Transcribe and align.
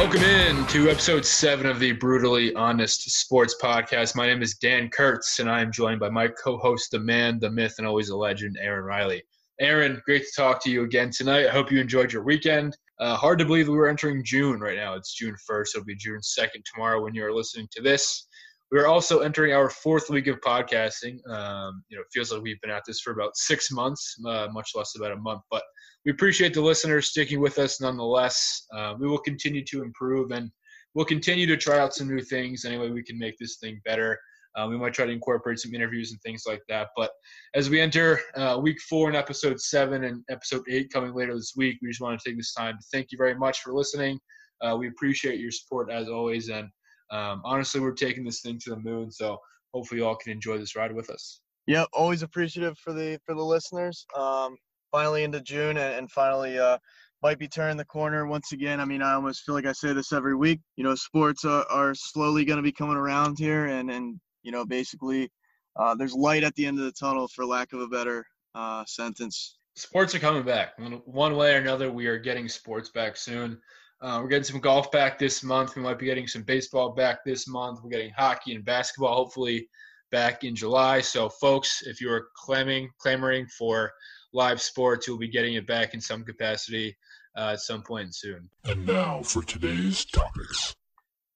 Welcome 0.00 0.22
in 0.22 0.66
to 0.68 0.88
episode 0.88 1.26
seven 1.26 1.66
of 1.66 1.78
the 1.78 1.92
Brutally 1.92 2.54
Honest 2.54 3.02
Sports 3.10 3.54
Podcast. 3.62 4.16
My 4.16 4.26
name 4.26 4.40
is 4.40 4.54
Dan 4.54 4.88
Kurtz, 4.88 5.40
and 5.40 5.50
I 5.50 5.60
am 5.60 5.70
joined 5.70 6.00
by 6.00 6.08
my 6.08 6.28
co 6.28 6.56
host, 6.56 6.92
the 6.92 6.98
man, 6.98 7.38
the 7.38 7.50
myth, 7.50 7.74
and 7.76 7.86
always 7.86 8.08
a 8.08 8.16
legend, 8.16 8.56
Aaron 8.58 8.86
Riley. 8.86 9.22
Aaron, 9.60 10.00
great 10.06 10.22
to 10.22 10.32
talk 10.34 10.64
to 10.64 10.70
you 10.70 10.84
again 10.84 11.10
tonight. 11.14 11.48
I 11.48 11.50
hope 11.50 11.70
you 11.70 11.78
enjoyed 11.78 12.14
your 12.14 12.22
weekend. 12.22 12.78
Uh, 12.98 13.14
hard 13.14 13.38
to 13.40 13.44
believe 13.44 13.68
we 13.68 13.76
were 13.76 13.90
entering 13.90 14.24
June 14.24 14.58
right 14.58 14.76
now. 14.76 14.94
It's 14.94 15.14
June 15.14 15.36
1st. 15.48 15.68
It'll 15.74 15.84
be 15.84 15.96
June 15.96 16.20
2nd 16.20 16.64
tomorrow 16.64 17.04
when 17.04 17.14
you're 17.14 17.34
listening 17.34 17.68
to 17.72 17.82
this. 17.82 18.26
We 18.72 18.78
are 18.78 18.86
also 18.86 19.18
entering 19.18 19.52
our 19.52 19.68
fourth 19.68 20.08
week 20.08 20.28
of 20.28 20.40
podcasting. 20.40 21.18
Um, 21.28 21.84
you 21.90 21.98
know, 21.98 22.00
it 22.00 22.08
feels 22.10 22.32
like 22.32 22.40
we've 22.40 22.60
been 22.62 22.70
at 22.70 22.84
this 22.86 23.00
for 23.00 23.12
about 23.12 23.36
six 23.36 23.70
months, 23.70 24.16
uh, 24.26 24.48
much 24.50 24.70
less 24.74 24.96
about 24.96 25.12
a 25.12 25.16
month, 25.16 25.42
but 25.50 25.62
we 26.04 26.12
appreciate 26.12 26.54
the 26.54 26.60
listeners 26.60 27.10
sticking 27.10 27.40
with 27.40 27.58
us 27.58 27.80
nonetheless. 27.80 28.66
Uh, 28.74 28.94
we 28.98 29.06
will 29.06 29.18
continue 29.18 29.64
to 29.66 29.82
improve 29.82 30.30
and 30.30 30.50
we'll 30.94 31.04
continue 31.04 31.46
to 31.46 31.56
try 31.56 31.78
out 31.78 31.94
some 31.94 32.08
new 32.08 32.22
things 32.22 32.64
any 32.64 32.78
way 32.78 32.90
we 32.90 33.02
can 33.02 33.18
make 33.18 33.36
this 33.38 33.58
thing 33.58 33.80
better. 33.84 34.18
Uh, 34.56 34.66
we 34.68 34.76
might 34.76 34.92
try 34.92 35.06
to 35.06 35.12
incorporate 35.12 35.60
some 35.60 35.74
interviews 35.74 36.10
and 36.10 36.20
things 36.22 36.42
like 36.46 36.62
that. 36.68 36.88
But 36.96 37.10
as 37.54 37.70
we 37.70 37.80
enter 37.80 38.18
uh, 38.36 38.58
week 38.60 38.80
four 38.88 39.08
and 39.08 39.16
episode 39.16 39.60
seven 39.60 40.04
and 40.04 40.24
episode 40.28 40.62
eight 40.68 40.92
coming 40.92 41.14
later 41.14 41.34
this 41.34 41.52
week, 41.56 41.78
we 41.80 41.88
just 41.88 42.00
want 42.00 42.18
to 42.18 42.28
take 42.28 42.36
this 42.36 42.54
time 42.54 42.76
to 42.76 42.84
thank 42.92 43.12
you 43.12 43.18
very 43.18 43.34
much 43.34 43.60
for 43.60 43.72
listening. 43.72 44.18
Uh, 44.60 44.76
we 44.76 44.88
appreciate 44.88 45.38
your 45.38 45.52
support 45.52 45.90
as 45.90 46.08
always. 46.08 46.48
And 46.48 46.68
um, 47.12 47.42
honestly, 47.44 47.80
we're 47.80 47.92
taking 47.92 48.24
this 48.24 48.40
thing 48.40 48.58
to 48.64 48.70
the 48.70 48.80
moon. 48.80 49.10
So 49.12 49.38
hopefully, 49.72 50.00
you 50.00 50.06
all 50.06 50.16
can 50.16 50.32
enjoy 50.32 50.58
this 50.58 50.74
ride 50.74 50.92
with 50.92 51.10
us. 51.10 51.40
Yep, 51.66 51.88
always 51.92 52.22
appreciative 52.22 52.76
for 52.78 52.92
the 52.92 53.20
for 53.24 53.34
the 53.34 53.42
listeners. 53.42 54.04
Um, 54.16 54.56
finally 54.90 55.24
into 55.24 55.40
June 55.40 55.76
and, 55.76 55.94
and 55.94 56.10
finally 56.10 56.58
uh, 56.58 56.78
might 57.22 57.38
be 57.38 57.48
turning 57.48 57.76
the 57.76 57.84
corner 57.84 58.26
once 58.26 58.52
again. 58.52 58.80
I 58.80 58.84
mean, 58.84 59.02
I 59.02 59.14
almost 59.14 59.42
feel 59.44 59.54
like 59.54 59.66
I 59.66 59.72
say 59.72 59.92
this 59.92 60.12
every 60.12 60.34
week. 60.34 60.60
You 60.76 60.84
know, 60.84 60.94
sports 60.94 61.44
are, 61.44 61.64
are 61.70 61.94
slowly 61.94 62.44
going 62.44 62.56
to 62.56 62.62
be 62.62 62.72
coming 62.72 62.96
around 62.96 63.38
here, 63.38 63.66
and 63.66 63.90
and 63.90 64.20
you 64.42 64.52
know, 64.52 64.64
basically, 64.64 65.30
uh, 65.76 65.94
there's 65.94 66.14
light 66.14 66.44
at 66.44 66.54
the 66.54 66.66
end 66.66 66.78
of 66.78 66.84
the 66.84 66.92
tunnel, 66.92 67.28
for 67.28 67.44
lack 67.44 67.72
of 67.72 67.80
a 67.80 67.88
better 67.88 68.24
uh, 68.54 68.84
sentence. 68.86 69.58
Sports 69.76 70.14
are 70.14 70.18
coming 70.18 70.42
back 70.42 70.72
one 71.04 71.36
way 71.36 71.54
or 71.54 71.58
another. 71.58 71.90
We 71.92 72.06
are 72.06 72.18
getting 72.18 72.48
sports 72.48 72.90
back 72.90 73.16
soon. 73.16 73.58
Uh, 74.02 74.18
we're 74.22 74.28
getting 74.28 74.44
some 74.44 74.60
golf 74.60 74.90
back 74.90 75.18
this 75.18 75.42
month. 75.42 75.76
We 75.76 75.82
might 75.82 75.98
be 75.98 76.06
getting 76.06 76.26
some 76.26 76.42
baseball 76.42 76.92
back 76.92 77.18
this 77.24 77.46
month. 77.46 77.80
We're 77.82 77.90
getting 77.90 78.12
hockey 78.16 78.54
and 78.54 78.64
basketball 78.64 79.14
hopefully 79.14 79.68
back 80.10 80.42
in 80.42 80.56
July. 80.56 81.00
So, 81.00 81.28
folks, 81.28 81.82
if 81.82 82.00
you 82.00 82.10
are 82.10 82.28
clamming, 82.34 82.90
clamoring 82.98 83.46
for 83.58 83.92
live 84.32 84.60
sports. 84.60 85.06
You'll 85.06 85.18
be 85.18 85.28
getting 85.28 85.54
it 85.54 85.66
back 85.66 85.94
in 85.94 86.00
some 86.00 86.24
capacity 86.24 86.96
uh, 87.36 87.52
at 87.52 87.60
some 87.60 87.82
point 87.82 88.14
soon. 88.14 88.48
And 88.64 88.86
now 88.86 89.22
for 89.22 89.42
today's 89.42 90.04
topics. 90.04 90.74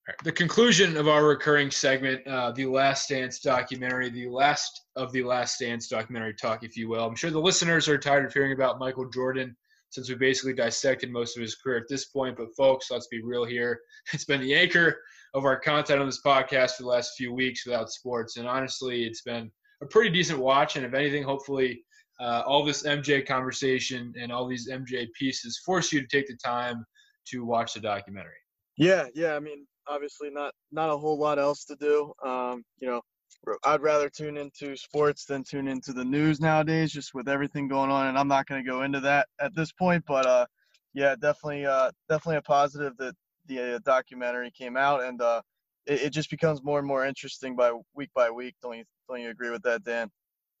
Right, 0.07 0.17
the 0.23 0.31
conclusion 0.31 0.97
of 0.97 1.07
our 1.07 1.25
recurring 1.25 1.71
segment, 1.71 2.25
uh, 2.27 2.51
the 2.51 2.67
Last 2.67 3.09
Dance 3.09 3.39
documentary, 3.39 4.09
the 4.09 4.27
last 4.27 4.83
of 4.95 5.11
the 5.11 5.23
Last 5.23 5.59
Dance 5.59 5.87
documentary 5.87 6.35
talk, 6.35 6.63
if 6.63 6.77
you 6.77 6.87
will. 6.87 7.05
I'm 7.05 7.15
sure 7.15 7.31
the 7.31 7.39
listeners 7.39 7.87
are 7.89 7.97
tired 7.97 8.25
of 8.25 8.33
hearing 8.33 8.53
about 8.53 8.77
Michael 8.77 9.09
Jordan 9.09 9.55
since 9.89 10.09
we 10.09 10.15
basically 10.15 10.53
dissected 10.53 11.11
most 11.11 11.37
of 11.37 11.41
his 11.41 11.55
career 11.55 11.77
at 11.77 11.87
this 11.89 12.05
point. 12.05 12.37
But 12.37 12.55
folks, 12.55 12.91
let's 12.91 13.07
be 13.07 13.21
real 13.23 13.45
here. 13.45 13.79
It's 14.13 14.25
been 14.25 14.41
the 14.41 14.53
anchor 14.53 15.01
of 15.33 15.43
our 15.43 15.59
content 15.59 15.99
on 15.99 16.05
this 16.05 16.21
podcast 16.21 16.75
for 16.75 16.83
the 16.83 16.89
last 16.89 17.13
few 17.17 17.33
weeks 17.33 17.65
without 17.65 17.91
sports, 17.91 18.37
and 18.37 18.47
honestly, 18.47 19.05
it's 19.05 19.21
been 19.21 19.51
a 19.81 19.87
pretty 19.87 20.11
decent 20.11 20.39
watch. 20.39 20.75
And 20.75 20.85
if 20.85 20.93
anything, 20.93 21.23
hopefully, 21.23 21.83
uh, 22.19 22.43
all 22.45 22.63
this 22.63 22.83
MJ 22.83 23.25
conversation 23.25 24.13
and 24.19 24.31
all 24.31 24.47
these 24.47 24.69
MJ 24.69 25.07
pieces 25.17 25.61
force 25.65 25.91
you 25.91 26.01
to 26.01 26.07
take 26.07 26.27
the 26.27 26.37
time 26.37 26.85
to 27.29 27.43
watch 27.45 27.73
the 27.73 27.79
documentary. 27.79 28.33
Yeah, 28.77 29.07
yeah. 29.13 29.35
I 29.35 29.39
mean, 29.39 29.65
obviously 29.87 30.29
not 30.29 30.53
not 30.71 30.89
a 30.89 30.97
whole 30.97 31.17
lot 31.17 31.39
else 31.39 31.65
to 31.65 31.75
do. 31.75 32.13
Um, 32.23 32.63
you 32.79 32.87
know, 32.87 33.01
I'd 33.63 33.81
rather 33.81 34.09
tune 34.09 34.37
into 34.37 34.75
sports 34.75 35.25
than 35.25 35.43
tune 35.43 35.67
into 35.67 35.93
the 35.93 36.05
news 36.05 36.39
nowadays, 36.39 36.91
just 36.91 37.13
with 37.13 37.27
everything 37.27 37.67
going 37.67 37.91
on. 37.91 38.07
And 38.07 38.17
I'm 38.17 38.27
not 38.27 38.47
going 38.47 38.63
to 38.63 38.69
go 38.69 38.83
into 38.83 38.99
that 39.01 39.27
at 39.39 39.55
this 39.55 39.71
point, 39.71 40.03
but 40.07 40.25
uh, 40.25 40.45
yeah, 40.93 41.15
definitely, 41.15 41.65
uh, 41.65 41.91
definitely 42.09 42.37
a 42.37 42.41
positive 42.41 42.93
that 42.97 43.15
the 43.47 43.75
uh, 43.75 43.79
documentary 43.85 44.51
came 44.51 44.75
out, 44.75 45.03
and 45.03 45.21
uh, 45.21 45.41
it, 45.85 46.03
it 46.03 46.09
just 46.09 46.29
becomes 46.29 46.63
more 46.63 46.79
and 46.79 46.87
more 46.87 47.05
interesting 47.05 47.55
by 47.55 47.71
week 47.93 48.09
by 48.15 48.29
week. 48.29 48.55
Don't 48.61 48.77
you 48.77 48.85
don't 49.07 49.21
you 49.21 49.29
agree 49.29 49.51
with 49.51 49.61
that, 49.63 49.83
Dan? 49.83 50.09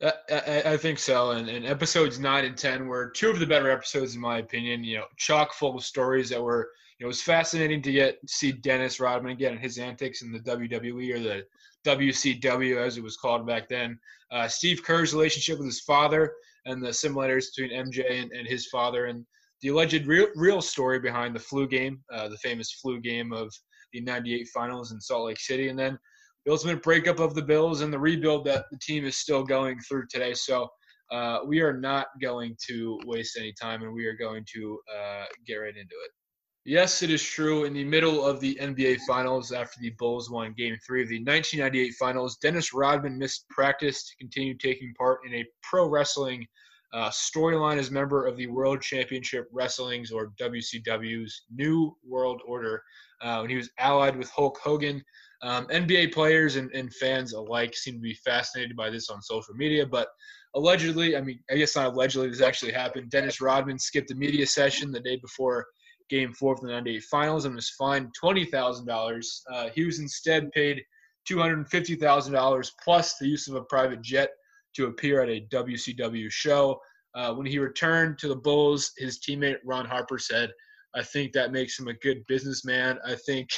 I, 0.01 0.61
I, 0.65 0.77
think 0.77 0.99
so. 0.99 1.31
And, 1.31 1.47
and, 1.47 1.65
episodes 1.65 2.19
nine 2.19 2.43
and 2.45 2.57
ten 2.57 2.87
were 2.87 3.09
two 3.11 3.29
of 3.29 3.39
the 3.39 3.45
better 3.45 3.71
episodes, 3.71 4.15
in 4.15 4.21
my 4.21 4.39
opinion. 4.39 4.83
You 4.83 4.97
know, 4.97 5.05
chock 5.17 5.53
full 5.53 5.75
of 5.75 5.83
stories 5.83 6.29
that 6.29 6.41
were. 6.41 6.69
You 6.99 7.05
know, 7.05 7.07
it 7.07 7.15
was 7.15 7.21
fascinating 7.21 7.81
to 7.83 7.91
get 7.91 8.19
see 8.27 8.51
Dennis 8.51 8.99
Rodman 8.99 9.31
again 9.31 9.53
and 9.53 9.61
his 9.61 9.77
antics 9.77 10.21
in 10.21 10.31
the 10.31 10.39
WWE 10.39 11.13
or 11.13 11.19
the 11.19 11.45
WCW 11.85 12.77
as 12.77 12.97
it 12.97 13.03
was 13.03 13.17
called 13.17 13.45
back 13.45 13.69
then. 13.69 13.99
Uh, 14.31 14.47
Steve 14.47 14.83
Kerr's 14.83 15.13
relationship 15.13 15.57
with 15.57 15.67
his 15.67 15.81
father 15.81 16.33
and 16.65 16.83
the 16.83 16.93
similarities 16.93 17.51
between 17.51 17.77
MJ 17.85 18.21
and, 18.21 18.31
and 18.31 18.47
his 18.47 18.67
father, 18.67 19.05
and 19.05 19.25
the 19.61 19.69
alleged 19.69 20.05
real, 20.07 20.27
real 20.35 20.61
story 20.61 20.99
behind 20.99 21.35
the 21.35 21.39
flu 21.39 21.67
game, 21.67 22.01
uh, 22.11 22.27
the 22.27 22.37
famous 22.37 22.71
flu 22.71 22.99
game 22.99 23.31
of 23.31 23.53
the 23.93 24.01
'98 24.01 24.47
finals 24.53 24.91
in 24.91 24.99
Salt 24.99 25.27
Lake 25.27 25.39
City, 25.39 25.69
and 25.69 25.77
then 25.79 25.97
the 26.45 26.51
ultimate 26.51 26.83
breakup 26.83 27.19
of 27.19 27.33
the 27.33 27.41
Bulls 27.41 27.81
and 27.81 27.91
the 27.91 27.99
rebuild 27.99 28.45
that 28.45 28.65
the 28.71 28.77
team 28.79 29.05
is 29.05 29.17
still 29.17 29.43
going 29.43 29.79
through 29.79 30.05
today. 30.07 30.33
So 30.33 30.69
uh, 31.11 31.39
we 31.45 31.61
are 31.61 31.77
not 31.77 32.07
going 32.21 32.55
to 32.67 32.99
waste 33.05 33.37
any 33.37 33.53
time, 33.59 33.83
and 33.83 33.93
we 33.93 34.05
are 34.05 34.15
going 34.15 34.45
to 34.53 34.79
uh, 34.95 35.25
get 35.45 35.55
right 35.55 35.75
into 35.75 35.95
it. 36.03 36.11
Yes, 36.67 37.03
it 37.03 37.11
is 37.11 37.21
true. 37.21 37.65
In 37.65 37.73
the 37.73 37.83
middle 37.83 38.25
of 38.25 38.39
the 38.39 38.55
NBA 38.59 39.01
Finals, 39.07 39.51
after 39.51 39.79
the 39.79 39.91
Bulls 39.99 40.31
won 40.31 40.53
Game 40.57 40.75
Three 40.85 41.03
of 41.03 41.09
the 41.09 41.19
1998 41.19 41.93
Finals, 41.93 42.37
Dennis 42.37 42.73
Rodman 42.73 43.19
missed 43.19 43.47
practice 43.49 44.09
to 44.09 44.15
continue 44.17 44.55
taking 44.57 44.91
part 44.97 45.19
in 45.27 45.35
a 45.35 45.45
pro 45.61 45.87
wrestling 45.87 46.45
uh, 46.91 47.09
storyline 47.09 47.77
as 47.77 47.91
member 47.91 48.25
of 48.25 48.35
the 48.37 48.47
World 48.47 48.81
Championship 48.81 49.47
Wrestling's 49.51 50.11
or 50.11 50.31
WCW's 50.39 51.43
New 51.53 51.95
World 52.03 52.41
Order 52.47 52.81
uh, 53.21 53.39
when 53.41 53.49
he 53.49 53.57
was 53.57 53.69
allied 53.77 54.17
with 54.17 54.29
Hulk 54.31 54.57
Hogan. 54.63 55.03
Um, 55.45 55.67
NBA 55.67 56.11
players 56.11 56.55
and, 56.55 56.71
and 56.71 56.91
fans 56.95 57.33
alike 57.33 57.75
seem 57.75 57.93
to 57.93 57.99
be 57.99 58.15
fascinated 58.25 58.75
by 58.75 58.89
this 58.89 59.11
on 59.11 59.21
social 59.21 59.53
media, 59.53 59.85
but 59.85 60.07
allegedly, 60.55 61.15
I 61.15 61.21
mean, 61.21 61.39
I 61.51 61.55
guess 61.55 61.75
not 61.75 61.93
allegedly, 61.93 62.29
this 62.29 62.41
actually 62.41 62.71
happened. 62.71 63.11
Dennis 63.11 63.39
Rodman 63.39 63.77
skipped 63.77 64.09
a 64.09 64.15
media 64.15 64.47
session 64.47 64.91
the 64.91 64.99
day 64.99 65.17
before 65.17 65.67
Game 66.09 66.33
Four 66.33 66.53
of 66.53 66.61
the 66.61 66.69
'98 66.69 67.03
Finals 67.03 67.45
and 67.45 67.53
was 67.53 67.69
fined 67.69 68.11
twenty 68.19 68.43
thousand 68.45 68.89
uh, 68.89 68.93
dollars. 68.93 69.43
He 69.75 69.85
was 69.85 69.99
instead 69.99 70.51
paid 70.51 70.81
two 71.27 71.39
hundred 71.39 71.69
fifty 71.69 71.95
thousand 71.95 72.33
dollars 72.33 72.71
plus 72.83 73.17
the 73.19 73.27
use 73.27 73.47
of 73.47 73.53
a 73.53 73.65
private 73.65 74.01
jet 74.01 74.29
to 74.75 74.87
appear 74.87 75.21
at 75.21 75.29
a 75.29 75.45
WCW 75.51 76.31
show. 76.31 76.79
Uh, 77.13 77.33
when 77.33 77.45
he 77.45 77.59
returned 77.59 78.17
to 78.17 78.27
the 78.27 78.35
Bulls, 78.35 78.91
his 78.97 79.19
teammate 79.19 79.57
Ron 79.63 79.85
Harper 79.85 80.17
said, 80.17 80.49
"I 80.95 81.03
think 81.03 81.33
that 81.33 81.51
makes 81.51 81.77
him 81.77 81.87
a 81.87 81.93
good 81.93 82.25
businessman. 82.27 82.97
I 83.05 83.13
think." 83.27 83.49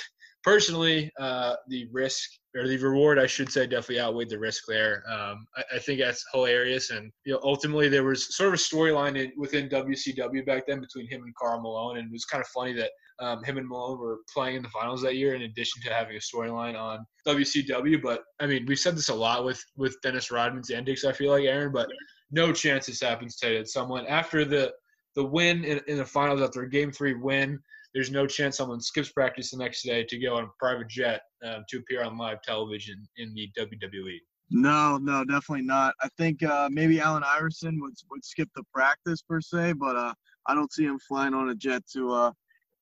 Personally, 0.47 1.11
uh, 1.19 1.55
the 1.67 1.89
risk 1.91 2.29
or 2.55 2.69
the 2.69 2.77
reward, 2.77 3.19
I 3.19 3.27
should 3.27 3.51
say, 3.51 3.67
definitely 3.67 3.99
outweighed 3.99 4.29
the 4.29 4.39
risk 4.39 4.63
there. 4.65 5.03
Um, 5.11 5.45
I, 5.57 5.75
I, 5.75 5.79
think 5.79 5.99
that's 5.99 6.23
hilarious, 6.31 6.89
and 6.89 7.11
you 7.25 7.33
know, 7.33 7.41
ultimately 7.43 7.89
there 7.89 8.05
was 8.05 8.33
sort 8.33 8.47
of 8.47 8.53
a 8.53 8.57
storyline 8.57 9.29
within 9.35 9.67
WCW 9.67 10.45
back 10.45 10.63
then 10.65 10.79
between 10.79 11.05
him 11.09 11.23
and 11.23 11.35
Karl 11.35 11.59
Malone, 11.59 11.97
and 11.97 12.07
it 12.07 12.13
was 12.13 12.23
kind 12.23 12.41
of 12.41 12.47
funny 12.47 12.71
that 12.71 12.91
um, 13.19 13.43
him 13.43 13.57
and 13.57 13.67
Malone 13.67 13.99
were 13.99 14.19
playing 14.33 14.55
in 14.55 14.63
the 14.63 14.69
finals 14.69 15.01
that 15.01 15.17
year, 15.17 15.35
in 15.35 15.41
addition 15.41 15.81
to 15.83 15.93
having 15.93 16.15
a 16.15 16.19
storyline 16.19 16.79
on 16.79 17.05
WCW. 17.27 18.01
But 18.01 18.23
I 18.39 18.47
mean, 18.47 18.65
we've 18.67 18.79
said 18.79 18.95
this 18.95 19.09
a 19.09 19.15
lot 19.15 19.43
with 19.43 19.61
with 19.75 19.97
Dennis 20.01 20.31
Rodman's 20.31 20.71
antics. 20.71 21.03
I 21.03 21.11
feel 21.11 21.31
like 21.31 21.43
Aaron, 21.43 21.73
but 21.73 21.89
no 22.31 22.53
chance 22.53 22.85
this 22.85 23.01
happens. 23.01 23.35
That 23.41 23.67
someone 23.67 24.05
after 24.07 24.45
the 24.45 24.71
the 25.17 25.25
win 25.25 25.65
in, 25.65 25.81
in 25.87 25.97
the 25.97 26.05
finals, 26.05 26.41
after 26.41 26.61
a 26.61 26.69
Game 26.69 26.93
Three 26.93 27.15
win 27.15 27.59
there's 27.97 28.11
no 28.11 28.27
chance 28.27 28.57
someone 28.57 28.79
skips 28.79 29.11
practice 29.11 29.49
the 29.49 29.57
next 29.57 29.81
day 29.81 30.03
to 30.03 30.19
go 30.19 30.35
on 30.37 30.43
a 30.43 30.47
private 30.59 30.87
jet 30.87 31.21
um, 31.43 31.65
to 31.67 31.79
appear 31.79 32.03
on 32.03 32.15
live 32.15 32.43
television 32.43 33.07
in 33.17 33.33
the 33.33 33.49
WWE. 33.57 34.19
No, 34.51 34.99
no, 34.99 35.25
definitely 35.25 35.65
not. 35.65 35.95
I 36.03 36.07
think 36.15 36.43
uh, 36.43 36.69
maybe 36.71 36.99
Allen 36.99 37.23
Iverson 37.25 37.81
would 37.81 37.95
would 38.11 38.23
skip 38.23 38.49
the 38.55 38.61
practice 38.71 39.23
per 39.23 39.41
se, 39.41 39.73
but 39.73 39.95
uh, 39.95 40.13
I 40.45 40.53
don't 40.53 40.71
see 40.71 40.83
him 40.83 40.99
flying 41.07 41.33
on 41.33 41.49
a 41.49 41.55
jet 41.55 41.81
to 41.93 42.13
uh, 42.13 42.31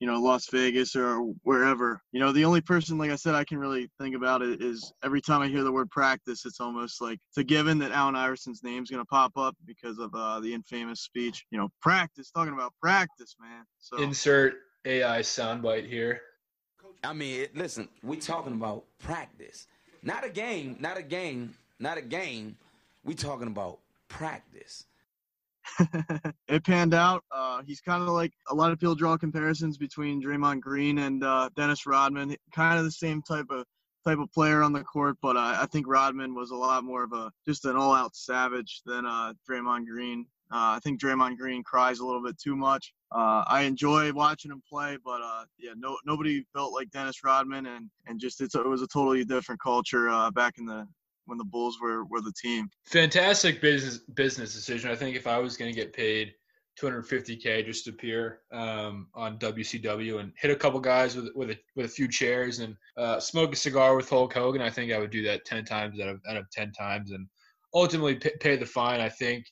you 0.01 0.05
know 0.05 0.19
Las 0.19 0.49
Vegas 0.49 0.97
or 0.97 1.19
wherever. 1.43 2.01
You 2.11 2.19
know, 2.19 2.33
the 2.33 2.43
only 2.43 2.59
person, 2.59 2.97
like 2.97 3.09
I 3.09 3.15
said, 3.15 3.35
I 3.35 3.45
can 3.45 3.57
really 3.57 3.89
think 4.01 4.17
about 4.17 4.41
it 4.41 4.61
is 4.61 4.91
every 5.01 5.21
time 5.21 5.41
I 5.41 5.47
hear 5.47 5.63
the 5.63 5.71
word 5.71 5.89
practice, 5.91 6.45
it's 6.45 6.59
almost 6.59 7.01
like 7.01 7.19
it's 7.29 7.37
a 7.37 7.43
given 7.45 7.79
that 7.79 7.93
Allen 7.93 8.17
Iverson's 8.17 8.63
name's 8.63 8.91
gonna 8.91 9.05
pop 9.05 9.31
up 9.37 9.55
because 9.65 9.97
of 9.97 10.13
uh, 10.13 10.41
the 10.41 10.53
infamous 10.53 11.03
speech. 11.03 11.45
You 11.51 11.57
know, 11.57 11.69
practice, 11.81 12.31
talking 12.31 12.53
about 12.53 12.73
practice, 12.81 13.37
man. 13.39 13.63
So 13.79 14.03
insert 14.03 14.55
AI 14.85 15.19
soundbite 15.19 15.87
here. 15.87 16.21
I 17.03 17.13
mean, 17.13 17.47
listen, 17.53 17.89
we 18.03 18.17
talking 18.17 18.53
about 18.53 18.85
practice, 18.99 19.67
not 20.01 20.25
a 20.25 20.29
game, 20.29 20.77
not 20.79 20.97
a 20.97 21.03
game, 21.03 21.55
not 21.79 21.97
a 21.97 22.01
game. 22.01 22.57
We 23.03 23.13
talking 23.13 23.47
about 23.47 23.79
practice. 24.07 24.85
it 26.47 26.63
panned 26.63 26.93
out. 26.93 27.23
Uh, 27.31 27.61
he's 27.65 27.81
kind 27.81 28.01
of 28.01 28.09
like 28.09 28.31
a 28.49 28.55
lot 28.55 28.71
of 28.71 28.79
people 28.79 28.95
draw 28.95 29.17
comparisons 29.17 29.77
between 29.77 30.21
Draymond 30.21 30.61
Green 30.61 30.99
and 30.99 31.23
uh, 31.23 31.49
Dennis 31.55 31.85
Rodman. 31.85 32.35
Kind 32.53 32.79
of 32.79 32.85
the 32.85 32.91
same 32.91 33.21
type 33.21 33.47
of 33.49 33.65
type 34.05 34.19
of 34.19 34.31
player 34.31 34.61
on 34.61 34.71
the 34.71 34.83
court, 34.83 35.17
but 35.21 35.35
uh, 35.35 35.57
I 35.59 35.65
think 35.71 35.87
Rodman 35.87 36.35
was 36.35 36.51
a 36.51 36.55
lot 36.55 36.83
more 36.83 37.03
of 37.03 37.13
a 37.13 37.31
just 37.47 37.65
an 37.65 37.75
all-out 37.75 38.15
savage 38.15 38.81
than 38.85 39.05
uh, 39.05 39.33
Draymond 39.49 39.87
Green. 39.87 40.27
Uh, 40.51 40.77
I 40.77 40.79
think 40.83 41.01
Draymond 41.01 41.37
Green 41.37 41.63
cries 41.63 41.99
a 41.99 42.05
little 42.05 42.23
bit 42.23 42.37
too 42.37 42.55
much. 42.55 42.93
Uh, 43.11 43.43
I 43.47 43.61
enjoy 43.61 44.13
watching 44.13 44.51
him 44.51 44.61
play, 44.69 44.97
but 45.03 45.21
uh, 45.21 45.45
yeah, 45.57 45.71
no 45.75 45.97
nobody 46.05 46.45
felt 46.53 46.73
like 46.73 46.91
Dennis 46.91 47.23
Rodman, 47.23 47.65
and 47.65 47.89
and 48.05 48.19
just 48.19 48.41
it 48.41 48.51
was 48.53 48.81
a 48.81 48.87
totally 48.87 49.25
different 49.25 49.61
culture 49.61 50.09
uh, 50.09 50.29
back 50.31 50.55
in 50.57 50.65
the 50.65 50.87
when 51.25 51.37
the 51.37 51.45
Bulls 51.45 51.77
were 51.81 52.05
were 52.05 52.21
the 52.21 52.33
team. 52.39 52.69
Fantastic 52.85 53.59
business 53.61 53.99
business 54.13 54.53
decision. 54.53 54.91
I 54.91 54.95
think 54.95 55.15
if 55.15 55.27
I 55.27 55.39
was 55.39 55.57
going 55.57 55.73
to 55.73 55.75
get 55.75 55.93
paid 55.93 56.33
250k 56.79 57.65
just 57.65 57.85
to 57.85 57.91
appear 57.91 58.41
um, 58.51 59.07
on 59.13 59.39
WCW 59.39 60.19
and 60.19 60.33
hit 60.37 60.51
a 60.51 60.55
couple 60.55 60.79
guys 60.79 61.15
with 61.15 61.29
with 61.35 61.51
a, 61.51 61.57
with 61.75 61.85
a 61.85 61.89
few 61.89 62.07
chairs 62.07 62.59
and 62.59 62.75
uh, 62.97 63.19
smoke 63.19 63.53
a 63.53 63.55
cigar 63.55 63.95
with 63.95 64.09
Hulk 64.09 64.33
Hogan, 64.33 64.61
I 64.61 64.69
think 64.69 64.91
I 64.91 64.99
would 64.99 65.11
do 65.11 65.23
that 65.23 65.45
10 65.45 65.65
times 65.65 65.99
out 65.99 66.09
of 66.09 66.21
out 66.29 66.37
of 66.37 66.49
10 66.51 66.71
times 66.71 67.11
and 67.11 67.27
ultimately 67.73 68.15
pay 68.15 68.55
the 68.55 68.65
fine. 68.65 68.99
I 68.99 69.09
think 69.09 69.45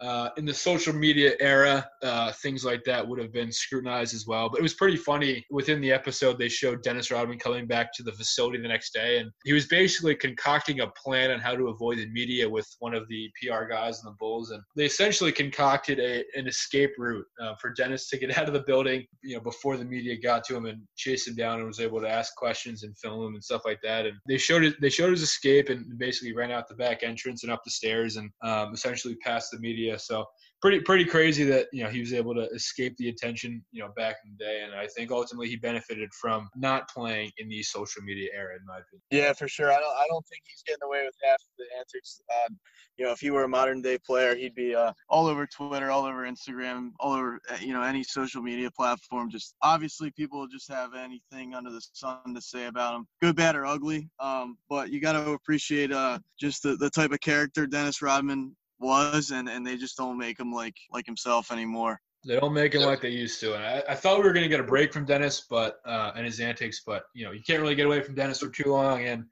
uh, 0.00 0.30
in 0.36 0.44
the 0.44 0.54
social 0.54 0.92
media 0.92 1.32
era, 1.40 1.88
uh, 2.02 2.32
things 2.42 2.64
like 2.64 2.84
that 2.84 3.06
would 3.06 3.18
have 3.18 3.32
been 3.32 3.50
scrutinized 3.50 4.14
as 4.14 4.26
well. 4.26 4.48
But 4.50 4.60
it 4.60 4.62
was 4.62 4.74
pretty 4.74 4.96
funny. 4.96 5.44
Within 5.50 5.80
the 5.80 5.92
episode, 5.92 6.38
they 6.38 6.48
showed 6.48 6.82
Dennis 6.82 7.10
Rodman 7.10 7.38
coming 7.38 7.66
back 7.66 7.92
to 7.94 8.02
the 8.02 8.12
facility 8.12 8.60
the 8.60 8.68
next 8.68 8.92
day, 8.92 9.18
and 9.18 9.30
he 9.44 9.52
was 9.52 9.66
basically 9.66 10.14
concocting 10.14 10.80
a 10.80 10.88
plan 11.02 11.30
on 11.30 11.38
how 11.38 11.54
to 11.54 11.68
avoid 11.68 11.98
the 11.98 12.08
media 12.10 12.48
with 12.48 12.66
one 12.80 12.94
of 12.94 13.08
the 13.08 13.30
PR 13.40 13.64
guys 13.64 14.00
in 14.00 14.06
the 14.06 14.16
Bulls, 14.18 14.50
and 14.50 14.62
they 14.76 14.84
essentially 14.84 15.32
concocted 15.32 15.98
a, 15.98 16.24
an 16.38 16.46
escape 16.46 16.92
route 16.98 17.26
uh, 17.40 17.54
for 17.60 17.72
Dennis 17.72 18.08
to 18.10 18.18
get 18.18 18.36
out 18.38 18.48
of 18.48 18.54
the 18.54 18.64
building, 18.66 19.06
you 19.22 19.36
know, 19.36 19.42
before 19.42 19.76
the 19.76 19.84
media 19.84 20.16
got 20.20 20.44
to 20.44 20.56
him 20.56 20.66
and 20.66 20.82
chased 20.96 21.28
him 21.28 21.34
down 21.34 21.58
and 21.58 21.66
was 21.66 21.80
able 21.80 22.00
to 22.00 22.08
ask 22.08 22.34
questions 22.36 22.82
and 22.82 22.96
film 22.98 23.26
him 23.26 23.34
and 23.34 23.44
stuff 23.44 23.62
like 23.64 23.80
that. 23.82 24.06
And 24.06 24.16
they 24.28 24.38
showed 24.38 24.64
it. 24.64 24.74
They 24.80 24.90
showed 24.90 25.10
his 25.10 25.22
escape 25.22 25.68
and 25.68 25.98
basically 25.98 26.34
ran 26.34 26.50
out 26.50 26.68
the 26.68 26.74
back 26.74 27.02
entrance 27.02 27.42
and 27.42 27.52
up 27.52 27.62
the 27.64 27.70
stairs 27.70 28.16
and 28.16 28.30
um, 28.42 28.72
essentially 28.74 29.16
passed 29.16 29.50
the 29.50 29.58
media 29.58 29.85
media. 29.86 29.98
So 29.98 30.26
pretty 30.62 30.80
pretty 30.80 31.04
crazy 31.04 31.44
that 31.44 31.66
you 31.72 31.84
know 31.84 31.90
he 31.90 32.00
was 32.00 32.12
able 32.12 32.34
to 32.34 32.48
escape 32.50 32.96
the 32.96 33.08
attention 33.08 33.62
you 33.72 33.82
know 33.82 33.90
back 33.96 34.16
in 34.24 34.34
the 34.36 34.44
day, 34.44 34.62
and 34.64 34.74
I 34.74 34.86
think 34.86 35.10
ultimately 35.10 35.48
he 35.48 35.56
benefited 35.56 36.12
from 36.14 36.48
not 36.56 36.88
playing 36.88 37.30
in 37.38 37.48
the 37.48 37.62
social 37.62 38.02
media 38.02 38.30
era, 38.34 38.56
in 38.56 38.66
my 38.66 38.78
opinion. 38.78 39.02
Yeah, 39.10 39.32
for 39.32 39.48
sure. 39.48 39.70
I 39.70 39.76
don't 39.76 39.96
I 39.96 40.04
don't 40.08 40.26
think 40.26 40.42
he's 40.46 40.62
getting 40.66 40.84
away 40.84 41.04
with 41.04 41.14
half 41.24 41.38
the 41.58 41.64
antics. 41.78 42.20
Uh, 42.30 42.54
you 42.96 43.04
know, 43.04 43.12
if 43.12 43.20
he 43.20 43.30
were 43.30 43.44
a 43.44 43.48
modern 43.48 43.82
day 43.82 43.98
player, 43.98 44.34
he'd 44.34 44.54
be 44.54 44.74
uh, 44.74 44.92
all 45.10 45.26
over 45.26 45.46
Twitter, 45.46 45.90
all 45.90 46.06
over 46.06 46.26
Instagram, 46.26 46.92
all 46.98 47.12
over 47.12 47.38
uh, 47.50 47.58
you 47.60 47.72
know 47.72 47.82
any 47.82 48.02
social 48.02 48.42
media 48.42 48.70
platform. 48.70 49.30
Just 49.30 49.54
obviously, 49.62 50.10
people 50.12 50.46
just 50.46 50.70
have 50.70 50.94
anything 50.94 51.54
under 51.54 51.70
the 51.70 51.82
sun 51.92 52.34
to 52.34 52.40
say 52.40 52.66
about 52.66 52.96
him, 52.96 53.06
good, 53.20 53.36
bad, 53.36 53.54
or 53.54 53.66
ugly. 53.66 54.08
Um, 54.18 54.56
but 54.68 54.90
you 54.90 55.00
got 55.00 55.12
to 55.12 55.32
appreciate 55.32 55.92
uh, 55.92 56.18
just 56.40 56.62
the, 56.62 56.76
the 56.76 56.90
type 56.90 57.12
of 57.12 57.20
character 57.20 57.66
Dennis 57.66 58.00
Rodman 58.00 58.56
was, 58.78 59.30
and, 59.30 59.48
and 59.48 59.66
they 59.66 59.76
just 59.76 59.96
don't 59.96 60.18
make 60.18 60.38
him 60.38 60.52
like 60.52 60.76
like 60.92 61.06
himself 61.06 61.52
anymore. 61.52 62.00
They 62.26 62.38
don't 62.38 62.52
make 62.52 62.74
him 62.74 62.82
like 62.82 63.00
they 63.00 63.10
used 63.10 63.38
to. 63.40 63.54
And 63.54 63.64
I, 63.64 63.82
I 63.90 63.94
thought 63.94 64.18
we 64.18 64.24
were 64.24 64.32
going 64.32 64.42
to 64.42 64.48
get 64.48 64.60
a 64.60 64.64
break 64.64 64.92
from 64.92 65.04
Dennis, 65.04 65.46
but 65.48 65.76
uh, 65.86 66.12
and 66.16 66.24
his 66.24 66.40
antics, 66.40 66.82
but 66.84 67.04
you 67.14 67.24
know 67.24 67.32
you 67.32 67.42
can't 67.46 67.62
really 67.62 67.74
get 67.74 67.86
away 67.86 68.02
from 68.02 68.14
Dennis 68.14 68.40
for 68.40 68.48
too 68.48 68.70
long. 68.70 69.04
And 69.04 69.24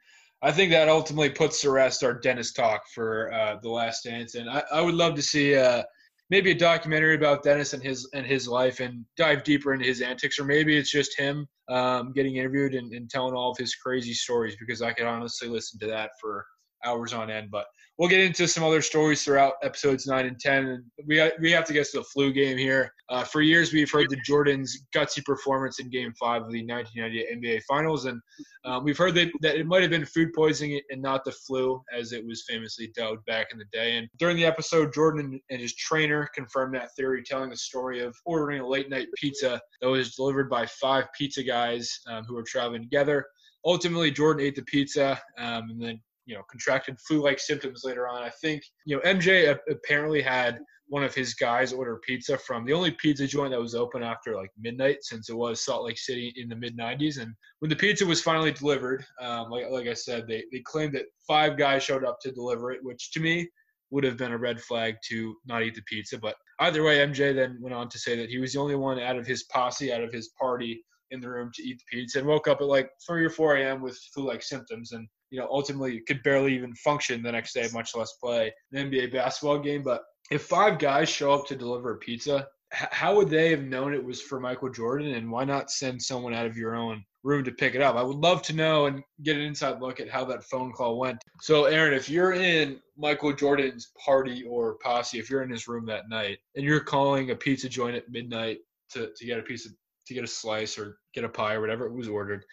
I 0.43 0.53
think 0.53 0.71
that 0.71 0.89
ultimately 0.89 1.31
puts 1.31 1.61
to 1.63 1.71
rest 1.71 2.05
our 2.05 2.15
Dennis 2.15 2.53
talk 2.53 2.83
for 2.95 3.33
uh, 3.33 3.57
the 3.63 3.71
Last 3.71 4.05
Dance. 4.05 4.35
And 4.35 4.49
I, 4.49 4.63
I 4.73 4.81
would 4.81 4.95
love 4.95 5.15
to 5.15 5.23
see 5.23 5.57
uh, 5.57 5.83
maybe 6.31 6.51
a 6.51 6.55
documentary 6.55 7.15
about 7.15 7.43
Dennis 7.43 7.73
and 7.73 7.83
his 7.83 8.09
and 8.15 8.27
his 8.27 8.47
life 8.47 8.81
and 8.81 9.05
dive 9.17 9.43
deeper 9.43 9.73
into 9.73 9.87
his 9.87 10.01
antics, 10.01 10.39
or 10.39 10.45
maybe 10.45 10.77
it's 10.77 10.91
just 10.91 11.19
him 11.19 11.49
um, 11.69 12.13
getting 12.13 12.37
interviewed 12.37 12.75
and, 12.75 12.93
and 12.93 13.11
telling 13.11 13.35
all 13.35 13.51
of 13.51 13.59
his 13.59 13.75
crazy 13.75 14.15
stories 14.15 14.57
because 14.59 14.83
I 14.83 14.93
could 14.93 15.07
honestly 15.07 15.49
listen 15.49 15.79
to 15.81 15.87
that 15.89 16.11
for 16.21 16.45
hours 16.85 17.13
on 17.13 17.31
end. 17.31 17.51
But 17.51 17.67
we'll 17.99 18.09
get 18.09 18.21
into 18.21 18.49
some 18.49 18.65
other 18.65 18.83
stories 18.83 19.25
throughout 19.25 19.55
episodes 19.63 20.07
nine 20.07 20.27
and 20.27 20.39
ten. 20.39 20.67
And 20.67 20.85
we 21.07 21.31
we 21.41 21.51
have 21.53 21.65
to 21.67 21.73
get 21.73 21.87
to 21.91 21.99
the 21.99 22.05
flu 22.05 22.33
game 22.33 22.57
here. 22.57 22.93
Uh, 23.11 23.23
for 23.23 23.43
years, 23.43 23.73
we've 23.73 23.91
heard 23.91 24.09
the 24.09 24.21
Jordan's 24.25 24.87
gutsy 24.95 25.23
performance 25.25 25.79
in 25.79 25.91
Game 25.91 26.13
Five 26.19 26.43
of 26.43 26.51
the 26.51 26.65
1998 26.67 27.39
NBA 27.39 27.63
Finals, 27.69 28.07
and 28.07 28.21
um, 28.65 28.83
we've 28.83 28.97
heard 28.97 29.15
that, 29.15 29.31
that 29.43 29.57
it 29.57 29.67
might 29.67 29.83
have 29.83 29.91
been 29.91 30.07
food 30.07 30.31
poisoning 30.35 30.81
and 30.91 31.03
not 31.03 31.25
the 31.25 31.33
flu, 31.33 31.83
as 31.97 32.13
it 32.13 32.27
was 32.27 32.45
famously 32.49 32.91
dubbed 32.97 33.25
back 33.27 33.49
in 33.53 33.59
the 33.59 33.67
day. 33.73 33.99
And 33.99 34.09
during 34.19 34.37
the 34.37 34.47
episode, 34.47 34.95
Jordan 34.95 35.39
and 35.51 35.61
his 35.61 35.75
trainer 35.75 36.29
confirmed 36.35 36.75
that 36.75 36.95
theory, 36.97 37.23
telling 37.23 37.51
the 37.51 37.57
story 37.57 38.01
of 38.01 38.17
ordering 38.25 38.63
a 38.63 38.67
late 38.67 38.89
night 38.89 39.09
pizza 39.17 39.61
that 39.83 39.89
was 39.89 40.15
delivered 40.15 40.49
by 40.49 40.65
five 40.67 41.05
pizza 41.17 41.43
guys 41.43 42.01
um, 42.09 42.25
who 42.25 42.35
were 42.35 42.43
traveling 42.43 42.83
together 42.83 43.27
ultimately 43.67 44.11
Jordan 44.11 44.45
ate 44.45 44.57
the 44.57 44.63
pizza 44.63 45.19
um, 45.39 45.71
and 45.71 45.81
then 45.81 46.01
you 46.27 46.35
know 46.35 46.43
contracted 46.51 46.99
flu-like 47.01 47.39
symptoms 47.39 47.83
later 47.85 48.09
on. 48.09 48.23
I 48.23 48.31
think 48.43 48.63
you 48.87 48.97
know 48.97 49.03
MJ 49.03 49.57
apparently 49.69 50.23
had 50.23 50.61
one 50.87 51.03
of 51.03 51.15
his 51.15 51.35
guys 51.35 51.73
order 51.73 52.01
pizza 52.07 52.37
from 52.37 52.65
the 52.65 52.73
only 52.73 52.91
pizza 52.93 53.27
joint 53.27 53.51
that 53.51 53.61
was 53.61 53.75
open 53.75 54.03
after 54.03 54.37
like 54.37 54.51
midnight 54.59 54.99
since 55.01 55.29
it 55.29 55.37
was 55.37 55.65
Salt 55.65 55.85
Lake 55.85 55.99
City 55.99 56.33
in 56.37 56.49
the 56.49 56.57
mid 56.57 56.77
90s. 56.77 57.21
And 57.21 57.35
when 57.61 57.71
the 57.71 57.77
pizza 57.77 58.05
was 58.05 58.23
finally 58.23 58.53
delivered, 58.53 59.05
um, 59.21 59.51
like, 59.51 59.65
like 59.71 59.87
I 59.87 59.95
said, 59.95 60.27
they, 60.29 60.45
they 60.53 60.61
claimed 60.61 60.95
that 60.95 61.07
five 61.27 61.57
guys 61.57 61.83
showed 61.83 62.05
up 62.05 62.19
to 62.21 62.33
deliver 62.33 62.71
it, 62.71 62.85
which 62.85 63.13
to 63.13 63.21
me 63.21 63.49
would 63.91 64.05
have 64.05 64.17
been 64.17 64.33
a 64.33 64.39
red 64.39 64.61
flag 64.61 64.97
to 65.09 65.35
not 65.47 65.63
eat 65.63 65.75
the 65.75 65.83
pizza. 65.83 66.19
But 66.19 66.37
either 66.61 66.83
way, 66.83 66.99
MJ 66.99 67.35
then 67.35 67.59
went 67.61 67.75
on 67.75 67.89
to 67.89 67.99
say 67.99 68.17
that 68.17 68.29
he 68.29 68.39
was 68.39 68.53
the 68.53 68.61
only 68.61 68.77
one 68.77 68.99
out 68.99 69.17
of 69.17 69.27
his 69.27 69.45
posse, 69.45 69.93
out 69.93 70.03
of 70.03 70.13
his 70.13 70.31
party 70.39 70.85
in 71.11 71.21
the 71.21 71.29
room 71.29 71.51
to 71.55 71.63
eat 71.63 71.79
the 71.79 71.97
pizza 71.97 72.19
and 72.19 72.27
woke 72.29 72.49
up 72.49 72.61
at 72.61 72.67
like 72.67 72.91
3 73.07 73.25
or 73.25 73.31
4 73.31 73.57
a.m. 73.57 73.83
with 73.83 73.99
flu-like 74.13 74.43
symptoms. 74.43 74.93
And 74.93 75.09
you 75.35 75.41
know, 75.41 75.49
ultimately 75.51 76.01
could 76.07 76.23
barely 76.23 76.55
even 76.55 76.73
function 76.77 77.21
the 77.21 77.33
next 77.33 77.55
day, 77.55 77.67
much 77.73 77.97
less 77.97 78.13
play 78.23 78.55
an 78.73 78.89
NBA 78.89 79.13
basketball 79.13 79.59
game. 79.59 79.83
But 79.83 80.03
if 80.31 80.43
five 80.43 80.79
guys 80.79 81.09
show 81.09 81.33
up 81.33 81.49
to 81.49 81.57
deliver 81.57 81.95
a 81.95 81.99
pizza, 81.99 82.47
how 82.71 83.17
would 83.17 83.29
they 83.29 83.51
have 83.51 83.65
known 83.65 83.93
it 83.93 84.05
was 84.05 84.23
for 84.23 84.39
Michael 84.39 84.71
Jordan? 84.71 85.15
And 85.15 85.29
why 85.29 85.45
not 85.45 85.73
send 85.73 86.01
someone 86.01 86.35
out 86.35 86.47
of 86.47 86.57
your 86.57 86.77
own 86.77 87.05
room 87.25 87.43
to 87.43 87.51
pick 87.51 87.75
it 87.75 87.83
up? 87.83 87.97
I 87.97 88.03
would 88.05 88.19
love 88.19 88.43
to 88.43 88.53
know 88.55 88.87
and 88.87 89.03
get 89.25 89.35
an 89.35 89.43
inside 89.43 89.81
look 89.81 89.99
at 89.99 90.09
how 90.09 90.25
that 90.27 90.45
phone 90.45 90.73
call 90.73 91.01
went. 91.01 91.19
So, 91.41 91.65
Aaron, 91.65 91.95
if 91.95 92.09
you're 92.09 92.35
in 92.35 92.81
Michael 92.97 93.33
Jordan's 93.33 93.91
party 94.05 94.45
or 94.45 94.77
posse, 94.85 95.19
if 95.19 95.29
you're 95.29 95.43
in 95.43 95.51
his 95.51 95.67
room 95.67 95.85
that 95.87 96.09
night 96.09 96.39
and 96.55 96.65
you're 96.65 96.79
calling 96.79 97.33
a 97.33 97.35
pizza 97.35 97.69
joint 97.69 97.97
at 97.97 98.09
midnight 98.09 98.59
to, 98.91 99.11
to 99.17 99.27
get 99.27 99.41
a 99.41 99.43
piece 99.43 99.67
of 99.67 99.73
to 100.07 100.15
get 100.15 100.23
a 100.23 100.29
slice 100.29 100.79
or 100.79 100.99
get 101.13 101.25
a 101.25 101.29
pie 101.29 101.55
or 101.55 101.61
whatever 101.61 101.87
it 101.87 101.93
was 101.93 102.09
ordered, 102.09 102.45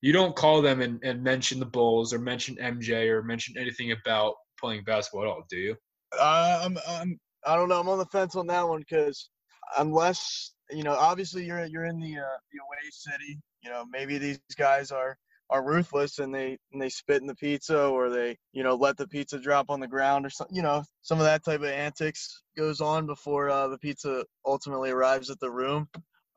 you 0.00 0.12
don't 0.12 0.36
call 0.36 0.62
them 0.62 0.80
and, 0.80 1.02
and 1.02 1.22
mention 1.22 1.58
the 1.58 1.66
Bulls 1.66 2.12
or 2.12 2.18
mention 2.18 2.56
MJ 2.56 3.08
or 3.08 3.22
mention 3.22 3.56
anything 3.58 3.92
about 3.92 4.34
playing 4.60 4.84
basketball 4.84 5.22
at 5.22 5.28
all, 5.28 5.44
do 5.48 5.56
you? 5.56 5.76
Uh, 6.18 6.60
I'm, 6.64 6.78
I'm, 6.88 7.18
I 7.46 7.56
don't 7.56 7.68
know. 7.68 7.80
I'm 7.80 7.88
on 7.88 7.98
the 7.98 8.06
fence 8.06 8.34
on 8.36 8.46
that 8.48 8.68
one 8.68 8.80
because 8.80 9.28
unless 9.76 10.52
you 10.70 10.82
know, 10.82 10.94
obviously 10.94 11.44
you're 11.44 11.64
you're 11.66 11.84
in 11.84 11.98
the 11.98 12.18
uh, 12.18 12.38
the 12.52 12.60
away 12.60 12.90
city. 12.90 13.38
You 13.62 13.70
know, 13.70 13.84
maybe 13.90 14.18
these 14.18 14.40
guys 14.56 14.90
are 14.90 15.16
are 15.50 15.64
ruthless 15.64 16.18
and 16.18 16.34
they 16.34 16.58
and 16.72 16.80
they 16.80 16.88
spit 16.88 17.20
in 17.20 17.26
the 17.26 17.34
pizza 17.34 17.86
or 17.86 18.10
they 18.10 18.36
you 18.52 18.62
know 18.62 18.74
let 18.74 18.96
the 18.96 19.08
pizza 19.08 19.38
drop 19.38 19.70
on 19.70 19.80
the 19.80 19.88
ground 19.88 20.26
or 20.26 20.30
something 20.30 20.54
you 20.54 20.62
know 20.62 20.82
some 21.02 21.18
of 21.18 21.24
that 21.24 21.42
type 21.44 21.60
of 21.60 21.66
antics 21.66 22.42
goes 22.56 22.80
on 22.80 23.06
before 23.06 23.48
uh, 23.48 23.66
the 23.68 23.78
pizza 23.78 24.24
ultimately 24.44 24.90
arrives 24.90 25.30
at 25.30 25.40
the 25.40 25.50
room 25.50 25.88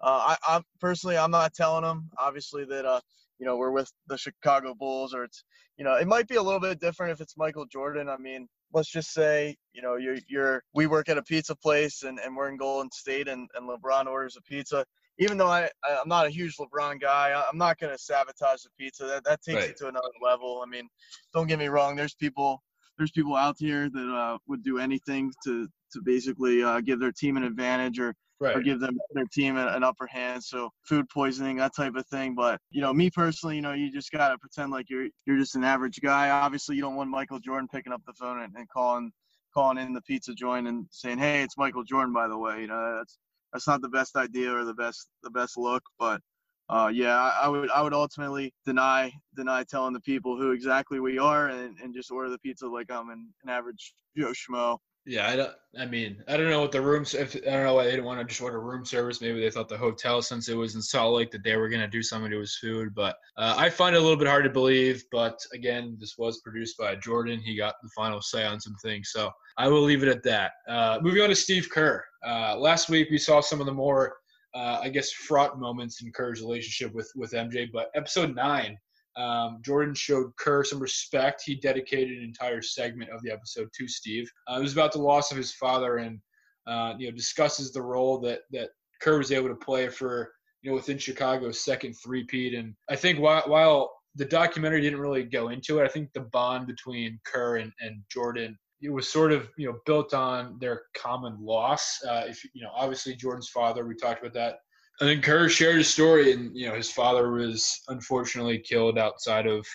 uh, 0.02 0.36
I, 0.48 0.56
I 0.56 0.62
personally 0.80 1.18
i'm 1.18 1.32
not 1.32 1.54
telling 1.54 1.84
them 1.84 2.10
obviously 2.18 2.64
that 2.66 2.86
uh 2.86 3.02
you 3.42 3.48
know 3.48 3.58
we're 3.58 3.72
with 3.72 3.92
the 4.08 4.18
chicago 4.18 4.74
bulls 4.74 5.14
or 5.14 5.24
it's 5.24 5.44
you 5.76 5.84
know 5.84 5.96
it 5.96 6.08
might 6.08 6.28
be 6.28 6.36
a 6.36 6.42
little 6.42 6.60
bit 6.60 6.80
different 6.80 7.12
if 7.12 7.20
it's 7.20 7.36
michael 7.36 7.66
jordan 7.66 8.08
i 8.08 8.16
mean 8.16 8.48
let's 8.72 8.90
just 8.90 9.12
say 9.12 9.58
you 9.74 9.82
know 9.82 9.96
you're 9.96 10.20
you're 10.30 10.64
we 10.76 10.86
work 10.86 11.10
at 11.10 11.18
a 11.18 11.24
pizza 11.24 11.56
place 11.56 12.04
and, 12.04 12.20
and 12.20 12.36
we're 12.36 12.50
in 12.50 12.56
golden 12.56 12.90
state 12.92 13.28
and, 13.28 13.50
and 13.56 13.68
lebron 13.68 14.06
orders 14.06 14.38
a 14.38 14.42
pizza 14.44 14.86
even 15.18 15.38
though 15.38 15.48
I, 15.48 15.70
I'm 15.86 16.08
not 16.08 16.26
a 16.26 16.30
huge 16.30 16.56
LeBron 16.58 17.00
guy, 17.00 17.40
I'm 17.48 17.58
not 17.58 17.78
going 17.78 17.92
to 17.92 17.98
sabotage 17.98 18.64
the 18.64 18.70
pizza. 18.80 19.06
That, 19.06 19.24
that 19.26 19.44
takes 19.44 19.62
right. 19.62 19.70
it 19.70 19.78
to 19.78 19.88
another 19.88 20.08
level. 20.20 20.64
I 20.66 20.70
mean, 20.70 20.88
don't 21.32 21.46
get 21.48 21.60
me 21.60 21.68
wrong. 21.68 21.96
There's 21.96 22.16
people, 22.16 22.64
there's 22.98 23.12
people 23.12 23.36
out 23.36 23.58
here 23.60 23.88
that 23.90 24.16
uh, 24.16 24.38
would 24.48 24.64
do 24.64 24.80
anything 24.80 25.32
to, 25.44 25.68
to 25.94 26.02
basically 26.04 26.64
uh, 26.64 26.82
give 26.82 27.00
their 27.00 27.12
team 27.12 27.38
an 27.38 27.44
advantage 27.44 28.00
or, 28.00 28.16
right. 28.42 28.58
or 28.58 28.62
give 28.62 28.80
them 28.80 28.98
their 29.14 29.26
team 29.32 29.58
an, 29.58 29.84
upper 29.84 30.08
hand. 30.08 30.44
So 30.44 30.70
food 30.84 31.08
poisoning, 31.10 31.58
that 31.58 31.76
type 31.76 31.96
of 31.96 32.06
thing. 32.08 32.36
But 32.36 32.60
you 32.72 32.82
know, 32.82 32.94
me 32.94 33.10
personally, 33.10 33.56
you 33.56 33.62
know, 33.62 33.74
you 33.74 33.92
just 33.92 34.12
gotta 34.12 34.38
pretend 34.38 34.72
like 34.72 34.90
you're 34.90 35.08
you're 35.26 35.38
just 35.38 35.56
an 35.56 35.64
average 35.64 36.02
guy. 36.02 36.30
Obviously, 36.30 36.76
you 36.76 36.82
don't 36.82 36.96
want 36.96 37.10
Michael 37.10 37.40
Jordan 37.40 37.70
picking 37.72 37.94
up 37.94 38.02
the 38.06 38.14
phone 38.14 38.42
and, 38.42 38.54
and 38.56 38.68
calling 38.70 39.12
calling 39.54 39.78
in 39.78 39.94
the 39.94 40.02
pizza 40.02 40.34
joint 40.34 40.68
and 40.68 40.86
saying, 40.92 41.20
"Hey, 41.20 41.44
it's 41.44 41.58
Michael 41.58 41.84
Jordan." 41.84 42.14
By 42.14 42.28
the 42.28 42.38
way, 42.38 42.62
you 42.62 42.68
know, 42.68 42.98
that's 42.98 43.18
that's 43.54 43.68
not 43.68 43.82
the 43.82 43.90
best 43.90 44.16
idea 44.16 44.54
or 44.54 44.66
the 44.66 44.74
best 44.74 45.08
the 45.24 45.30
best 45.30 45.58
look. 45.58 45.84
But 46.00 46.22
uh, 46.70 46.90
yeah, 46.94 47.18
I, 47.18 47.44
I, 47.44 47.48
would 47.50 47.70
I 47.72 47.82
would 47.82 47.94
ultimately 47.94 48.54
deny 48.66 49.12
deny 49.36 49.64
telling 49.64 49.94
the 49.94 50.00
people 50.00 50.38
who 50.38 50.52
exactly 50.52 51.00
we 51.00 51.20
are 51.20 51.50
and, 51.50 51.78
and 51.80 51.94
just 51.94 52.12
order 52.12 52.30
the 52.30 52.40
pizza 52.40 52.68
like 52.68 52.90
I'm 52.90 53.10
an, 53.10 53.28
an 53.44 53.50
average 53.50 53.94
Joe 54.18 54.32
Schmo. 54.32 54.78
Yeah, 55.06 55.28
I 55.28 55.36
don't. 55.36 55.52
I 55.80 55.86
mean, 55.86 56.24
I 56.28 56.38
don't 56.38 56.50
know 56.50 56.62
what 56.62 56.72
the 56.72 56.82
rooms. 56.82 57.16
If 57.16 57.36
I 57.36 57.52
don't 57.52 57.64
know 57.64 57.74
why 57.74 57.86
they 57.86 57.92
didn't 57.92 58.06
want 58.06 58.20
to 58.20 58.26
just 58.26 58.42
order 58.42 58.62
room 58.62 58.86
service. 58.86 59.20
Maybe 59.20 59.40
they 59.40 59.50
thought 59.50 59.68
the 59.68 59.78
hotel, 59.78 60.22
since 60.22 60.48
it 60.48 60.54
was 60.54 60.76
in 60.76 60.82
Salt 60.82 61.16
Lake, 61.16 61.32
that 61.32 61.44
they 61.44 61.56
were 61.56 61.70
going 61.70 61.82
to 61.82 61.88
do 61.88 62.04
something 62.04 62.30
to 62.30 62.40
his 62.40 62.58
food. 62.58 62.94
But 62.94 63.16
uh, 63.36 63.56
I 63.58 63.70
find 63.70 63.96
it 63.96 64.00
a 64.00 64.02
little 64.02 64.18
bit 64.18 64.28
hard 64.28 64.44
to 64.44 64.52
believe. 64.52 65.04
But 65.12 65.40
again, 65.54 65.98
this 66.00 66.20
was 66.20 66.42
produced 66.42 66.78
by 66.78 66.96
Jordan. 66.96 67.40
He 67.40 67.56
got 67.56 67.76
the 67.82 67.90
final 67.96 68.22
say 68.22 68.46
on 68.46 68.60
some 68.60 68.76
things, 68.84 69.10
so 69.12 69.32
I 69.58 69.70
will 69.70 69.82
leave 69.82 70.04
it 70.04 70.10
at 70.10 70.24
that. 70.24 70.52
Uh, 70.68 71.00
moving 71.02 71.24
on 71.24 71.30
to 71.30 71.36
Steve 71.36 71.70
Kerr. 71.72 72.04
Uh, 72.24 72.56
last 72.58 72.88
week 72.88 73.10
we 73.10 73.18
saw 73.18 73.42
some 73.42 73.60
of 73.60 73.66
the 73.66 73.74
more, 73.74 74.18
uh, 74.54 74.80
I 74.84 74.90
guess, 74.90 75.12
fraught 75.12 75.60
moments 75.60 76.04
in 76.04 76.12
Kerr's 76.12 76.42
relationship 76.42 76.94
with 76.94 77.12
with 77.16 77.32
MJ. 77.32 77.68
But 77.74 77.90
episode 77.96 78.36
nine 78.36 78.78
um, 79.18 79.60
Jordan 79.62 79.94
showed 79.94 80.36
Kerr 80.38 80.64
some 80.64 80.80
respect. 80.80 81.44
He 81.46 81.56
dedicated 81.56 82.18
an 82.18 82.24
entire 82.24 82.62
segment 82.62 83.10
of 83.10 83.22
the 83.22 83.32
episode 83.32 83.70
to 83.78 83.88
Steve. 83.88 84.32
Uh, 84.50 84.58
it 84.58 84.62
was 84.62 84.74
about 84.74 84.92
the 84.92 85.02
loss 85.02 85.32
of 85.32 85.38
his 85.38 85.54
father, 85.54 85.98
and 85.98 86.20
uh, 86.68 86.94
you 86.98 87.10
know 87.10 87.16
discusses 87.16 87.72
the 87.72 87.82
role 87.82 88.20
that 88.20 88.42
that 88.52 88.70
Kerr 89.02 89.18
was 89.18 89.32
able 89.32 89.50
to 89.50 89.56
play 89.56 89.90
for 89.90 90.32
you 90.62 90.70
know 90.70 90.76
within 90.76 90.98
Chicago's 90.98 91.60
second 91.60 91.94
three-peat. 91.94 92.54
And 92.54 92.74
I 92.90 92.96
think 92.96 93.20
while 93.20 93.44
while 93.48 93.92
the 94.16 94.26
documentary 94.26 94.82
didn't 94.82 95.00
really 95.00 95.24
go 95.24 95.50
into 95.50 95.80
it, 95.80 95.86
I 95.86 95.88
think 95.88 96.12
the 96.14 96.22
bond 96.22 96.68
between 96.68 97.20
Kerr 97.26 97.58
and, 97.58 97.72
and 97.80 98.02
Jordan 98.10 98.58
it 98.82 98.92
was 98.92 99.08
sort 99.08 99.32
of 99.32 99.50
you 99.58 99.68
know 99.68 99.78
built 99.86 100.14
on 100.14 100.58
their 100.60 100.84
common 100.96 101.38
loss. 101.40 102.00
Uh, 102.08 102.24
if 102.28 102.44
you 102.54 102.64
know, 102.64 102.72
obviously 102.74 103.16
Jordan's 103.16 103.50
father, 103.50 103.86
we 103.86 103.96
talked 103.96 104.22
about 104.22 104.34
that 104.34 104.60
and 105.02 105.10
then 105.10 105.22
Kerr 105.22 105.50
shared 105.50 105.78
his 105.78 105.90
story, 105.90 106.32
and 106.32 106.56
you 106.56 106.70
know 106.70 106.76
his 106.76 106.92
father 106.92 107.32
was 107.32 107.82
unfortunately 107.88 108.60
killed 108.60 109.00
outside 109.00 109.48
of 109.48 109.66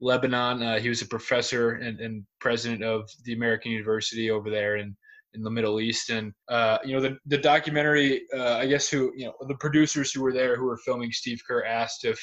Lebanon. 0.00 0.62
Uh, 0.62 0.80
he 0.80 0.88
was 0.88 1.02
a 1.02 1.06
professor 1.06 1.72
and, 1.72 2.00
and, 2.00 2.24
president 2.40 2.82
of 2.82 3.08
the 3.26 3.34
American 3.34 3.70
University 3.70 4.30
over 4.30 4.48
there 4.48 4.76
in 4.76 4.96
in 5.34 5.42
the 5.42 5.50
Middle 5.50 5.80
East, 5.80 6.08
and 6.08 6.32
uh, 6.48 6.78
you 6.82 6.94
know 6.94 7.00
the 7.00 7.18
the 7.26 7.36
documentary. 7.36 8.22
Uh, 8.34 8.56
I 8.56 8.66
guess 8.66 8.88
who 8.88 9.12
you 9.14 9.26
know 9.26 9.34
the 9.46 9.56
producers 9.56 10.12
who 10.12 10.22
were 10.22 10.32
there 10.32 10.56
who 10.56 10.64
were 10.64 10.78
filming 10.78 11.12
Steve 11.12 11.42
Kerr 11.46 11.62
asked 11.64 12.06
if 12.06 12.18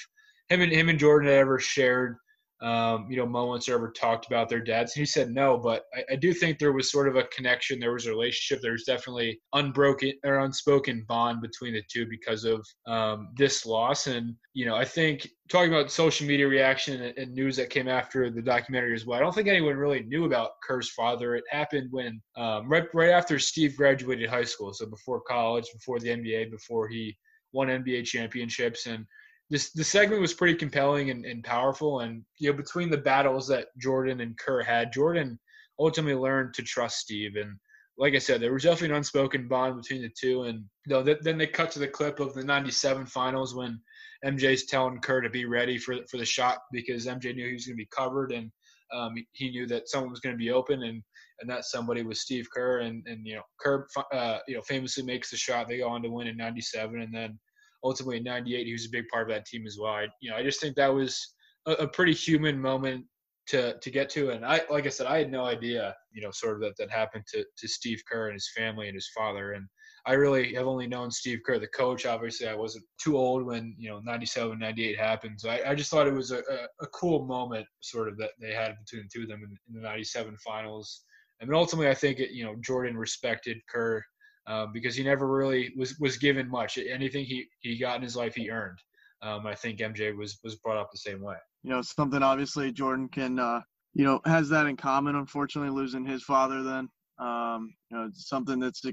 him 0.49 0.61
and 0.61 0.71
him 0.71 0.89
and 0.89 0.97
Jordan 0.97 1.29
had 1.29 1.37
ever 1.37 1.59
shared 1.59 2.17
um, 2.61 3.05
you 3.09 3.17
know, 3.17 3.25
moments 3.25 3.69
ever 3.69 3.91
talked 3.91 4.25
about 4.25 4.49
their 4.49 4.59
dads? 4.59 4.93
He 4.93 5.05
said 5.05 5.29
no, 5.29 5.57
but 5.57 5.83
I, 5.95 6.13
I, 6.13 6.15
do 6.15 6.33
think 6.33 6.57
there 6.57 6.71
was 6.71 6.91
sort 6.91 7.07
of 7.07 7.15
a 7.15 7.23
connection. 7.25 7.79
There 7.79 7.93
was 7.93 8.07
a 8.07 8.09
relationship. 8.09 8.61
There 8.61 8.71
was 8.71 8.83
definitely 8.83 9.39
unbroken 9.53 10.13
or 10.23 10.39
unspoken 10.39 11.05
bond 11.07 11.41
between 11.41 11.73
the 11.73 11.83
two 11.91 12.07
because 12.07 12.45
of 12.45 12.65
um, 12.87 13.29
this 13.37 13.65
loss. 13.67 14.07
And, 14.07 14.33
you 14.53 14.65
know, 14.65 14.75
I 14.75 14.85
think 14.85 15.27
talking 15.49 15.71
about 15.71 15.91
social 15.91 16.25
media 16.25 16.47
reaction 16.47 16.99
and, 16.99 17.17
and, 17.17 17.33
news 17.33 17.55
that 17.57 17.69
came 17.69 17.87
after 17.87 18.31
the 18.31 18.41
documentary 18.41 18.95
as 18.95 19.05
well, 19.05 19.19
I 19.19 19.21
don't 19.21 19.35
think 19.35 19.47
anyone 19.47 19.75
really 19.75 20.01
knew 20.03 20.25
about 20.25 20.51
Kerr's 20.67 20.89
father. 20.89 21.35
It 21.35 21.43
happened 21.51 21.89
when, 21.91 22.19
um, 22.37 22.67
right, 22.67 22.85
right 22.95 23.11
after 23.11 23.37
Steve 23.37 23.77
graduated 23.77 24.29
high 24.31 24.43
school. 24.43 24.73
So 24.73 24.87
before 24.87 25.21
college, 25.21 25.65
before 25.71 25.99
the 25.99 26.09
NBA, 26.09 26.49
before 26.49 26.87
he 26.87 27.15
won 27.53 27.67
NBA 27.67 28.05
championships. 28.05 28.87
And, 28.87 29.05
this 29.49 29.71
the 29.71 29.83
segment 29.83 30.21
was 30.21 30.33
pretty 30.33 30.55
compelling 30.55 31.09
and, 31.09 31.25
and 31.25 31.43
powerful. 31.43 32.01
And 32.01 32.23
you 32.37 32.51
know, 32.51 32.57
between 32.57 32.89
the 32.89 32.97
battles 32.97 33.47
that 33.47 33.67
Jordan 33.77 34.21
and 34.21 34.37
Kerr 34.37 34.61
had, 34.61 34.93
Jordan 34.93 35.39
ultimately 35.79 36.19
learned 36.19 36.53
to 36.55 36.63
trust 36.63 36.99
Steve. 36.99 37.35
And 37.35 37.57
like 37.97 38.13
I 38.13 38.19
said, 38.19 38.41
there 38.41 38.53
was 38.53 38.63
definitely 38.63 38.89
an 38.89 38.95
unspoken 38.97 39.47
bond 39.47 39.81
between 39.81 40.01
the 40.01 40.11
two. 40.19 40.43
And 40.43 40.65
you 40.85 40.93
know, 40.93 41.03
th- 41.03 41.19
then 41.21 41.37
they 41.37 41.47
cut 41.47 41.71
to 41.71 41.79
the 41.79 41.87
clip 41.87 42.19
of 42.19 42.33
the 42.33 42.43
'97 42.43 43.05
finals 43.05 43.55
when 43.55 43.79
MJ's 44.25 44.65
telling 44.65 44.99
Kerr 44.99 45.21
to 45.21 45.29
be 45.29 45.45
ready 45.45 45.77
for 45.77 45.95
for 46.09 46.17
the 46.17 46.25
shot 46.25 46.59
because 46.71 47.07
MJ 47.07 47.33
knew 47.35 47.47
he 47.47 47.53
was 47.53 47.65
going 47.65 47.77
to 47.77 47.83
be 47.83 47.89
covered 47.95 48.31
and 48.31 48.51
um, 48.93 49.13
he 49.33 49.49
knew 49.49 49.67
that 49.67 49.89
someone 49.89 50.11
was 50.11 50.19
going 50.19 50.33
to 50.33 50.39
be 50.39 50.51
open 50.51 50.83
and 50.83 51.01
and 51.39 51.49
that 51.49 51.65
somebody 51.65 52.03
was 52.03 52.21
Steve 52.21 52.47
Kerr 52.53 52.79
and 52.79 53.05
and 53.07 53.25
you 53.25 53.35
know 53.35 53.43
Kerr 53.59 53.87
uh, 54.11 54.39
you 54.47 54.55
know 54.55 54.61
famously 54.63 55.03
makes 55.03 55.31
the 55.31 55.37
shot. 55.37 55.67
They 55.67 55.77
go 55.77 55.89
on 55.89 56.01
to 56.03 56.09
win 56.09 56.27
in 56.27 56.35
'97 56.35 57.01
and 57.01 57.13
then 57.13 57.39
ultimately 57.83 58.17
in 58.17 58.23
'98 58.23 58.65
he 58.65 58.73
was 58.73 58.85
a 58.85 58.89
big 58.89 59.07
part 59.07 59.29
of 59.29 59.35
that 59.35 59.45
team 59.45 59.65
as 59.65 59.77
well. 59.79 59.93
I, 59.93 60.07
you 60.21 60.29
know, 60.29 60.37
I 60.37 60.43
just 60.43 60.61
think 60.61 60.75
that 60.75 60.93
was 60.93 61.35
a, 61.65 61.73
a, 61.73 61.87
pretty 61.87 62.13
human 62.13 62.59
moment 62.59 63.05
to 63.47 63.77
to 63.79 63.91
get 63.91 64.09
to, 64.11 64.31
and 64.31 64.45
I 64.45 64.61
like 64.69 64.85
I 64.85 64.89
said, 64.89 65.07
I 65.07 65.19
had 65.19 65.31
no 65.31 65.45
idea, 65.45 65.95
you 66.11 66.21
know, 66.21 66.31
sort 66.31 66.55
of 66.55 66.61
that 66.61 66.77
that 66.77 66.91
happened 66.91 67.25
to 67.33 67.43
to 67.57 67.67
Steve 67.67 68.01
Kerr 68.09 68.27
and 68.27 68.35
his 68.35 68.51
family 68.55 68.87
and 68.87 68.95
his 68.95 69.09
father, 69.15 69.53
and 69.53 69.67
I 70.07 70.13
really 70.13 70.53
have 70.53 70.67
only 70.67 70.87
known 70.87 71.11
Steve 71.11 71.41
Kerr, 71.45 71.59
the 71.59 71.67
coach. 71.67 72.05
Obviously, 72.05 72.47
I 72.47 72.55
wasn't 72.55 72.85
too 72.97 73.17
old 73.17 73.45
when 73.45 73.75
you 73.77 73.89
know 73.89 73.99
'97, 73.99 74.57
'98 74.57 74.97
happened, 74.97 75.39
so 75.39 75.49
I, 75.49 75.71
I, 75.71 75.75
just 75.75 75.91
thought 75.91 76.07
it 76.07 76.13
was 76.13 76.31
a, 76.31 76.37
a, 76.37 76.67
a, 76.79 76.87
cool 76.87 77.25
moment, 77.25 77.67
sort 77.81 78.07
of 78.07 78.17
that 78.19 78.31
they 78.39 78.53
had 78.53 78.75
between 78.79 79.03
the 79.03 79.09
two 79.13 79.23
of 79.23 79.27
them 79.27 79.43
in, 79.43 79.57
in 79.67 79.81
the 79.81 79.87
'97 79.87 80.37
finals. 80.37 81.03
Mean, 81.41 81.53
ultimately, 81.53 81.89
I 81.89 81.93
think 81.93 82.19
it, 82.19 82.31
you 82.31 82.45
know 82.45 82.55
Jordan 82.61 82.97
respected 82.97 83.57
Kerr 83.69 84.01
um, 84.47 84.71
because 84.73 84.95
he 84.95 85.03
never 85.03 85.27
really 85.27 85.73
was 85.77 85.97
was 85.99 86.17
given 86.17 86.49
much. 86.49 86.77
Anything 86.77 87.25
he 87.25 87.47
he 87.59 87.77
got 87.77 87.97
in 87.97 88.01
his 88.01 88.15
life, 88.15 88.35
he 88.35 88.49
earned. 88.49 88.79
Um, 89.21 89.45
I 89.47 89.55
think 89.55 89.79
MJ 89.79 90.15
was 90.15 90.39
was 90.43 90.55
brought 90.55 90.77
up 90.77 90.89
the 90.91 90.97
same 90.97 91.21
way. 91.21 91.35
You 91.63 91.71
know, 91.71 91.81
something 91.81 92.23
obviously 92.23 92.71
Jordan 92.71 93.09
can 93.09 93.39
uh, 93.39 93.61
you 93.93 94.05
know 94.05 94.21
has 94.25 94.49
that 94.49 94.65
in 94.65 94.77
common. 94.77 95.15
Unfortunately, 95.15 95.69
losing 95.69 96.05
his 96.05 96.23
father, 96.23 96.63
then 96.63 96.89
um, 97.19 97.73
you 97.89 97.97
know, 97.97 98.09
something 98.13 98.59
that's 98.59 98.83
uh, 98.85 98.91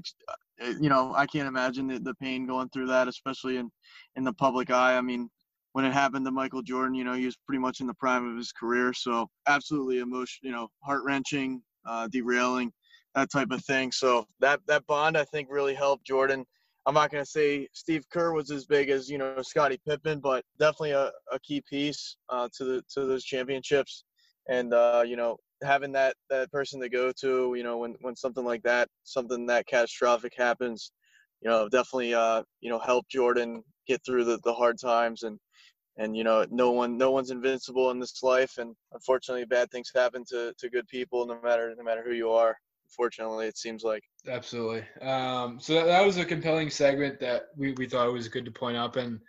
you 0.79 0.89
know 0.89 1.13
I 1.15 1.25
can't 1.25 1.47
imagine 1.47 1.87
the, 1.87 1.99
the 1.99 2.15
pain 2.15 2.47
going 2.47 2.69
through 2.69 2.87
that, 2.87 3.07
especially 3.07 3.57
in 3.57 3.69
in 4.15 4.23
the 4.23 4.33
public 4.33 4.71
eye. 4.71 4.97
I 4.97 5.01
mean, 5.01 5.29
when 5.73 5.85
it 5.85 5.93
happened 5.93 6.25
to 6.25 6.31
Michael 6.31 6.61
Jordan, 6.61 6.95
you 6.95 7.03
know, 7.03 7.13
he 7.13 7.25
was 7.25 7.37
pretty 7.45 7.59
much 7.59 7.81
in 7.81 7.87
the 7.87 7.93
prime 7.93 8.29
of 8.29 8.37
his 8.37 8.51
career. 8.51 8.93
So 8.93 9.29
absolutely 9.47 9.99
emotion, 9.99 10.39
you 10.41 10.51
know, 10.51 10.69
heart 10.83 11.03
wrenching, 11.05 11.61
uh, 11.87 12.07
derailing 12.07 12.71
that 13.15 13.31
type 13.31 13.51
of 13.51 13.63
thing. 13.63 13.91
So 13.91 14.27
that 14.39 14.59
that 14.67 14.85
bond 14.87 15.17
I 15.17 15.23
think 15.23 15.47
really 15.49 15.73
helped 15.73 16.05
Jordan. 16.05 16.45
I'm 16.85 16.93
not 16.93 17.09
going 17.09 17.23
to 17.23 17.29
say 17.29 17.67
Steve 17.73 18.05
Kerr 18.11 18.31
was 18.33 18.51
as 18.51 18.65
big 18.65 18.89
as 18.89 19.09
you 19.09 19.17
know 19.17 19.41
Scottie 19.41 19.79
Pippen, 19.87 20.19
but 20.19 20.43
definitely 20.59 20.91
a, 20.91 21.11
a 21.31 21.39
key 21.39 21.63
piece 21.67 22.17
uh, 22.29 22.47
to 22.57 22.63
the 22.63 22.83
to 22.93 23.05
those 23.05 23.23
championships. 23.23 24.03
And 24.47 24.73
uh, 24.73 25.03
you 25.05 25.15
know 25.15 25.37
having 25.63 25.91
that 25.93 26.15
that 26.29 26.51
person 26.51 26.79
to 26.81 26.89
go 26.89 27.11
to, 27.21 27.55
you 27.55 27.63
know 27.63 27.77
when 27.77 27.95
when 28.01 28.15
something 28.15 28.45
like 28.45 28.63
that, 28.63 28.89
something 29.03 29.45
that 29.47 29.67
catastrophic 29.67 30.33
happens, 30.37 30.91
you 31.41 31.49
know 31.49 31.67
definitely 31.69 32.13
uh, 32.13 32.43
you 32.61 32.69
know 32.69 32.79
help 32.79 33.07
Jordan 33.09 33.63
get 33.87 34.03
through 34.05 34.25
the, 34.25 34.39
the 34.43 34.53
hard 34.53 34.79
times 34.79 35.23
and 35.23 35.39
and 35.97 36.15
you 36.17 36.23
know 36.23 36.45
no 36.49 36.71
one 36.71 36.97
no 36.97 37.11
one's 37.11 37.31
invincible 37.31 37.91
in 37.91 37.99
this 37.99 38.21
life 38.21 38.57
and 38.57 38.75
unfortunately 38.93 39.45
bad 39.45 39.69
things 39.71 39.91
happen 39.95 40.23
to, 40.27 40.53
to 40.57 40.69
good 40.69 40.87
people 40.87 41.25
no 41.25 41.39
matter 41.41 41.73
no 41.77 41.83
matter 41.83 42.03
who 42.03 42.13
you 42.13 42.31
are 42.31 42.57
Fortunately, 42.87 43.47
it 43.47 43.57
seems 43.57 43.83
like. 43.83 44.03
Absolutely. 44.27 44.83
Um, 45.01 45.59
so 45.59 45.73
that, 45.73 45.85
that 45.85 46.05
was 46.05 46.17
a 46.17 46.25
compelling 46.25 46.69
segment 46.69 47.19
that 47.19 47.47
we, 47.57 47.73
we 47.73 47.87
thought 47.87 48.11
was 48.11 48.27
good 48.27 48.45
to 48.45 48.51
point 48.51 48.77
up. 48.77 48.95
And, 48.95 49.19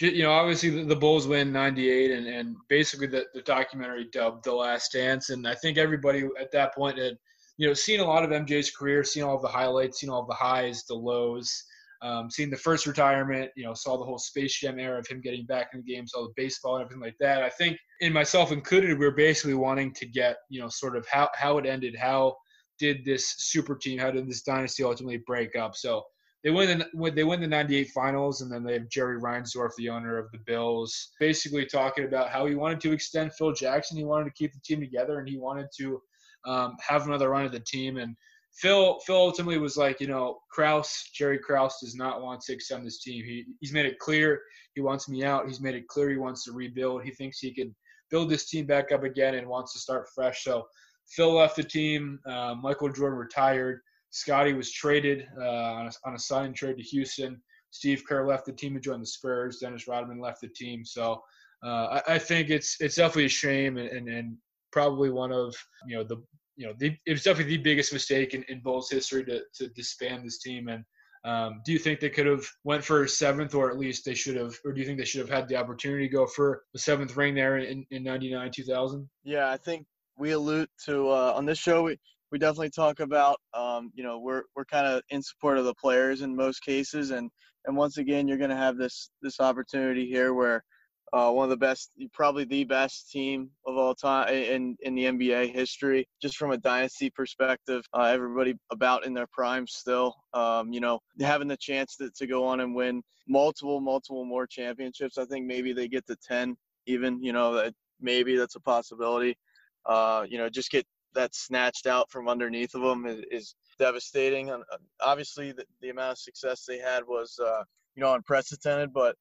you 0.00 0.22
know, 0.22 0.32
obviously 0.32 0.70
the, 0.70 0.84
the 0.84 0.96
Bulls 0.96 1.26
win 1.26 1.52
98 1.52 2.10
and, 2.10 2.26
and 2.26 2.56
basically 2.68 3.06
the, 3.06 3.24
the 3.32 3.42
documentary 3.42 4.08
dubbed 4.12 4.44
The 4.44 4.52
Last 4.52 4.92
Dance. 4.92 5.30
And 5.30 5.46
I 5.46 5.54
think 5.54 5.78
everybody 5.78 6.28
at 6.40 6.52
that 6.52 6.74
point 6.74 6.98
had, 6.98 7.16
you 7.56 7.66
know, 7.68 7.74
seen 7.74 8.00
a 8.00 8.04
lot 8.04 8.24
of 8.24 8.30
MJ's 8.30 8.70
career, 8.70 9.04
seen 9.04 9.22
all 9.22 9.40
the 9.40 9.48
highlights, 9.48 10.00
seen 10.00 10.10
all 10.10 10.26
the 10.26 10.34
highs, 10.34 10.84
the 10.84 10.94
lows. 10.94 11.64
um, 12.04 12.30
seeing 12.30 12.50
the 12.50 12.56
first 12.56 12.86
retirement, 12.86 13.50
you 13.56 13.64
know, 13.64 13.72
saw 13.72 13.96
the 13.96 14.04
whole 14.04 14.18
Space 14.18 14.60
Jam 14.60 14.78
era 14.78 14.98
of 14.98 15.06
him 15.06 15.22
getting 15.22 15.46
back 15.46 15.70
in 15.72 15.80
the 15.80 15.92
game, 15.92 16.06
saw 16.06 16.24
the 16.24 16.34
baseball 16.36 16.76
and 16.76 16.84
everything 16.84 17.02
like 17.02 17.16
that. 17.18 17.42
I 17.42 17.48
think, 17.48 17.78
in 18.00 18.12
myself 18.12 18.52
included, 18.52 18.98
we 18.98 19.06
are 19.06 19.10
basically 19.10 19.54
wanting 19.54 19.94
to 19.94 20.06
get, 20.06 20.36
you 20.50 20.60
know, 20.60 20.68
sort 20.68 20.96
of 20.96 21.06
how 21.08 21.30
how 21.34 21.56
it 21.56 21.64
ended, 21.64 21.96
how 21.96 22.36
did 22.78 23.04
this 23.04 23.34
super 23.38 23.74
team, 23.74 23.98
how 23.98 24.10
did 24.10 24.28
this 24.28 24.42
dynasty 24.42 24.84
ultimately 24.84 25.22
break 25.26 25.56
up? 25.56 25.76
So 25.76 26.02
they 26.44 26.50
win 26.50 26.78
the 26.78 27.10
they 27.10 27.24
win 27.24 27.40
the 27.40 27.46
98 27.46 27.88
finals 27.94 28.42
and 28.42 28.52
then 28.52 28.62
they 28.62 28.74
have 28.74 28.88
Jerry 28.90 29.18
Reinsdorf 29.18 29.70
the 29.76 29.88
owner 29.88 30.18
of 30.18 30.30
the 30.30 30.38
Bulls 30.46 31.12
basically 31.18 31.64
talking 31.64 32.04
about 32.04 32.28
how 32.28 32.44
he 32.46 32.54
wanted 32.54 32.80
to 32.82 32.92
extend 32.92 33.32
Phil 33.32 33.52
Jackson 33.52 33.96
he 33.96 34.04
wanted 34.04 34.26
to 34.26 34.32
keep 34.32 34.52
the 34.52 34.60
team 34.60 34.80
together 34.80 35.18
and 35.18 35.28
he 35.28 35.38
wanted 35.38 35.68
to 35.78 36.00
um, 36.46 36.76
have 36.86 37.06
another 37.06 37.30
run 37.30 37.46
at 37.46 37.52
the 37.52 37.60
team. 37.60 37.96
And 37.96 38.14
Phil 38.52 39.00
Phil 39.00 39.16
ultimately 39.16 39.58
was 39.58 39.78
like 39.78 40.00
you 40.00 40.06
know 40.06 40.38
Krause 40.50 41.10
Jerry 41.14 41.38
Krause 41.38 41.78
does 41.80 41.96
not 41.96 42.22
want 42.22 42.42
to 42.42 42.52
extend 42.52 42.86
this 42.86 43.02
team. 43.02 43.24
He 43.24 43.46
he's 43.60 43.72
made 43.72 43.86
it 43.86 43.98
clear 43.98 44.40
he 44.74 44.82
wants 44.82 45.08
me 45.08 45.24
out. 45.24 45.46
He's 45.46 45.60
made 45.60 45.74
it 45.74 45.88
clear 45.88 46.10
he 46.10 46.18
wants 46.18 46.44
to 46.44 46.52
rebuild. 46.52 47.04
He 47.04 47.10
thinks 47.10 47.38
he 47.38 47.54
can 47.54 47.74
build 48.10 48.28
this 48.28 48.48
team 48.48 48.66
back 48.66 48.92
up 48.92 49.02
again 49.02 49.34
and 49.34 49.46
wants 49.46 49.72
to 49.72 49.78
start 49.78 50.08
fresh. 50.14 50.44
So 50.44 50.64
Phil 51.08 51.32
left 51.32 51.56
the 51.56 51.62
team 51.62 52.18
uh, 52.26 52.54
Michael 52.54 52.90
Jordan 52.90 53.18
retired 53.18 53.80
Scottie 54.14 54.52
was 54.52 54.70
traded 54.70 55.26
uh, 55.36 55.42
on, 55.44 55.86
a, 55.86 56.14
a 56.14 56.18
signing 56.18 56.54
trade 56.54 56.76
to 56.76 56.82
Houston. 56.84 57.42
Steve 57.72 58.04
Kerr 58.08 58.24
left 58.24 58.46
the 58.46 58.52
team 58.52 58.72
to 58.74 58.80
join 58.80 59.00
the 59.00 59.06
Spurs. 59.06 59.58
Dennis 59.58 59.88
Rodman 59.88 60.20
left 60.20 60.40
the 60.40 60.48
team. 60.48 60.84
So 60.84 61.20
uh, 61.64 62.00
I, 62.06 62.14
I, 62.14 62.18
think 62.18 62.48
it's 62.48 62.76
it's 62.78 62.94
definitely 62.94 63.24
a 63.24 63.28
shame 63.28 63.76
and, 63.76 63.88
and, 63.88 64.08
and, 64.08 64.36
probably 64.70 65.08
one 65.08 65.30
of 65.30 65.54
you 65.86 65.96
know 65.96 66.02
the 66.02 66.16
you 66.56 66.66
know 66.66 66.74
the, 66.78 66.96
it 67.06 67.12
was 67.12 67.22
definitely 67.22 67.56
the 67.56 67.62
biggest 67.62 67.92
mistake 67.92 68.34
in, 68.34 68.44
in 68.48 68.60
Bulls 68.60 68.90
history 68.90 69.24
to, 69.24 69.40
to 69.54 69.68
disband 69.70 70.24
this 70.24 70.38
team. 70.40 70.68
And 70.68 70.84
um, 71.24 71.60
do 71.64 71.72
you 71.72 71.78
think 71.78 71.98
they 71.98 72.10
could 72.10 72.26
have 72.26 72.44
went 72.62 72.84
for 72.84 73.02
a 73.02 73.08
seventh, 73.08 73.54
or 73.54 73.68
at 73.68 73.78
least 73.78 74.04
they 74.04 74.14
should 74.14 74.36
have, 74.36 74.54
or 74.64 74.72
do 74.72 74.80
you 74.80 74.86
think 74.86 74.98
they 74.98 75.04
should 75.04 75.20
have 75.20 75.30
had 75.30 75.48
the 75.48 75.56
opportunity 75.56 76.06
to 76.08 76.14
go 76.14 76.26
for 76.26 76.62
the 76.72 76.78
seventh 76.78 77.16
ring 77.16 77.34
there 77.34 77.58
in, 77.58 77.84
in 77.90 78.04
99, 78.04 78.50
2000? 78.52 79.08
Yeah, 79.24 79.50
I 79.50 79.56
think 79.56 79.86
we 80.16 80.32
allude 80.32 80.68
to 80.86 81.08
uh, 81.08 81.32
on 81.34 81.46
this 81.46 81.58
show. 81.58 81.82
We, 81.82 81.98
we 82.30 82.38
definitely 82.38 82.70
talk 82.70 83.00
about 83.00 83.38
um, 83.54 83.90
you 83.94 84.02
know 84.02 84.18
we're 84.18 84.42
we're 84.56 84.64
kind 84.64 84.86
of 84.86 85.02
in 85.10 85.22
support 85.22 85.58
of 85.58 85.64
the 85.64 85.74
players 85.74 86.22
in 86.22 86.34
most 86.34 86.64
cases 86.64 87.10
and 87.10 87.30
and 87.66 87.76
once 87.76 87.98
again 87.98 88.26
you're 88.26 88.38
going 88.38 88.50
to 88.50 88.56
have 88.56 88.76
this 88.76 89.10
this 89.22 89.40
opportunity 89.40 90.06
here 90.06 90.34
where 90.34 90.64
uh, 91.12 91.30
one 91.30 91.44
of 91.44 91.50
the 91.50 91.56
best 91.56 91.92
probably 92.12 92.44
the 92.44 92.64
best 92.64 93.08
team 93.10 93.50
of 93.66 93.76
all 93.76 93.94
time 93.94 94.28
in 94.34 94.76
in 94.82 94.96
the 94.96 95.04
NBA 95.04 95.52
history 95.54 96.08
just 96.20 96.36
from 96.36 96.50
a 96.50 96.58
dynasty 96.58 97.08
perspective 97.10 97.84
uh, 97.96 98.02
everybody 98.02 98.54
about 98.72 99.06
in 99.06 99.14
their 99.14 99.28
prime 99.32 99.66
still 99.68 100.14
um, 100.32 100.72
you 100.72 100.80
know 100.80 100.98
having 101.20 101.46
the 101.46 101.56
chance 101.56 101.96
to, 101.96 102.10
to 102.16 102.26
go 102.26 102.44
on 102.44 102.60
and 102.60 102.74
win 102.74 103.00
multiple 103.28 103.80
multiple 103.80 104.24
more 104.24 104.46
championships 104.46 105.18
I 105.18 105.24
think 105.24 105.46
maybe 105.46 105.72
they 105.72 105.86
get 105.86 106.06
to 106.08 106.16
10 106.26 106.56
even 106.86 107.22
you 107.22 107.32
know 107.32 107.54
that 107.54 107.74
maybe 108.00 108.36
that's 108.36 108.56
a 108.56 108.60
possibility 108.60 109.36
uh, 109.86 110.24
you 110.28 110.38
know 110.38 110.48
just 110.48 110.70
get 110.70 110.86
that 111.14 111.34
snatched 111.34 111.86
out 111.86 112.10
from 112.10 112.28
underneath 112.28 112.74
of 112.74 112.82
them 112.82 113.06
is, 113.06 113.22
is 113.30 113.54
devastating. 113.78 114.50
And 114.50 114.62
uh, 114.72 114.76
obviously, 115.00 115.52
the, 115.52 115.64
the, 115.80 115.90
amount 115.90 116.12
of 116.12 116.18
success 116.18 116.64
they 116.66 116.78
had 116.78 117.04
was, 117.06 117.38
uh, 117.38 117.62
you 117.94 118.02
know, 118.02 118.14
unprecedented. 118.14 118.92
But 118.92 119.16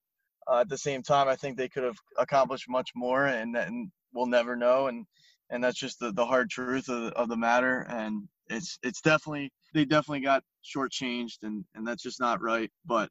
uh, 0.48 0.60
at 0.60 0.70
the 0.70 0.78
same 0.78 1.02
time, 1.02 1.28
I 1.28 1.36
think 1.36 1.58
they 1.58 1.70
could 1.70 1.84
have 1.84 1.98
accomplished 2.18 2.70
much 2.70 2.92
more, 2.96 3.28
and, 3.28 3.56
and 3.56 3.92
we'll 4.14 4.26
never 4.26 4.56
know. 4.56 4.88
And 4.88 5.06
and 5.50 5.64
that's 5.64 5.80
just 5.80 6.00
the, 6.00 6.12
the 6.12 6.26
hard 6.26 6.50
truth 6.50 6.90
of 6.90 7.02
the, 7.02 7.12
of 7.12 7.30
the 7.30 7.38
matter. 7.38 7.86
And 7.90 8.28
it's 8.50 8.78
it's 8.84 9.02
definitely 9.02 9.52
they 9.74 9.86
definitely 9.86 10.22
got 10.22 10.44
shortchanged, 10.66 11.44
and 11.44 11.64
and 11.76 11.88
that's 11.88 12.04
just 12.04 12.20
not 12.20 12.42
right. 12.42 12.72
But 12.86 13.10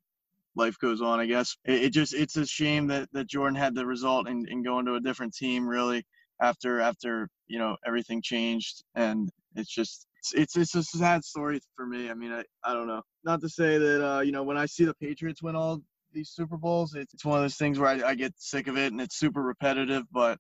life 0.55 0.79
goes 0.81 1.01
on, 1.01 1.21
I 1.21 1.27
guess. 1.27 1.57
It, 1.65 1.85
it 1.85 1.93
just 1.93 2.15
it's 2.15 2.37
a 2.37 2.47
shame 2.47 2.87
that 2.89 3.09
that 3.13 3.29
Jordan 3.29 3.57
had 3.57 3.75
the 3.75 3.87
result 3.87 4.29
and 4.29 4.65
going 4.65 4.87
to 4.87 4.95
a 4.95 5.01
different 5.01 5.35
team 5.35 5.67
really 5.67 6.05
after 6.41 6.81
after 6.81 7.29
you 7.53 7.59
know 7.59 7.77
everything 7.87 8.23
changed 8.23 8.83
and 8.95 9.31
it's 9.57 9.71
just 9.71 10.07
it's 10.33 10.57
it's 10.57 10.75
a 10.75 10.83
sad 10.83 11.23
story 11.23 11.61
for 11.77 11.87
me 11.87 12.09
i 12.09 12.15
mean 12.15 12.33
i, 12.33 12.43
I 12.65 12.73
don't 12.73 12.87
know 12.87 13.03
not 13.25 13.43
to 13.43 13.49
say 13.49 13.77
that 13.77 14.03
uh, 14.03 14.21
you 14.21 14.33
know 14.33 14.43
when 14.43 14.57
i 14.57 14.65
see 14.65 14.87
the 14.87 14.95
patriots 14.95 15.43
win 15.43 15.55
all 15.55 15.83
these 16.15 16.31
super 16.31 16.57
bowls 16.57 16.95
it's, 16.95 17.25
one 17.27 17.39
of 17.39 17.45
those 17.45 17.57
things 17.57 17.79
where 17.79 17.89
I, 17.91 18.11
I 18.11 18.15
get 18.15 18.33
sick 18.39 18.69
of 18.69 18.79
it 18.79 18.93
and 18.93 19.01
it's 19.03 19.19
super 19.19 19.43
repetitive 19.43 20.05
but 20.13 20.39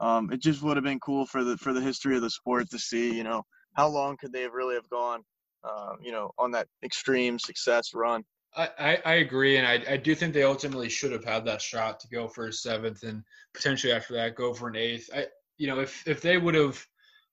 um, 0.00 0.32
it 0.32 0.40
just 0.40 0.62
would 0.62 0.76
have 0.76 0.84
been 0.84 1.00
cool 1.00 1.26
for 1.26 1.42
the 1.42 1.56
for 1.58 1.72
the 1.72 1.80
history 1.80 2.14
of 2.14 2.22
the 2.22 2.30
sport 2.30 2.70
to 2.70 2.78
see 2.78 3.12
you 3.12 3.24
know 3.24 3.42
how 3.74 3.88
long 3.88 4.16
could 4.16 4.32
they 4.32 4.42
have 4.42 4.52
really 4.52 4.76
have 4.76 4.88
gone 4.88 5.22
um, 5.64 5.96
you 6.00 6.12
know 6.12 6.30
on 6.38 6.52
that 6.52 6.68
extreme 6.84 7.40
success 7.40 7.90
run 7.92 8.22
I, 8.54 8.98
I 9.06 9.14
agree, 9.14 9.56
and 9.56 9.66
I, 9.66 9.94
I 9.94 9.96
do 9.96 10.14
think 10.14 10.34
they 10.34 10.42
ultimately 10.42 10.90
should 10.90 11.12
have 11.12 11.24
had 11.24 11.46
that 11.46 11.62
shot 11.62 11.98
to 12.00 12.08
go 12.08 12.28
for 12.28 12.48
a 12.48 12.52
seventh, 12.52 13.02
and 13.02 13.22
potentially 13.54 13.94
after 13.94 14.12
that 14.12 14.36
go 14.36 14.52
for 14.52 14.68
an 14.68 14.76
eighth. 14.76 15.08
I 15.14 15.24
you 15.58 15.66
know, 15.66 15.80
if 15.80 16.06
if 16.06 16.20
they 16.20 16.38
would 16.38 16.54
have 16.54 16.84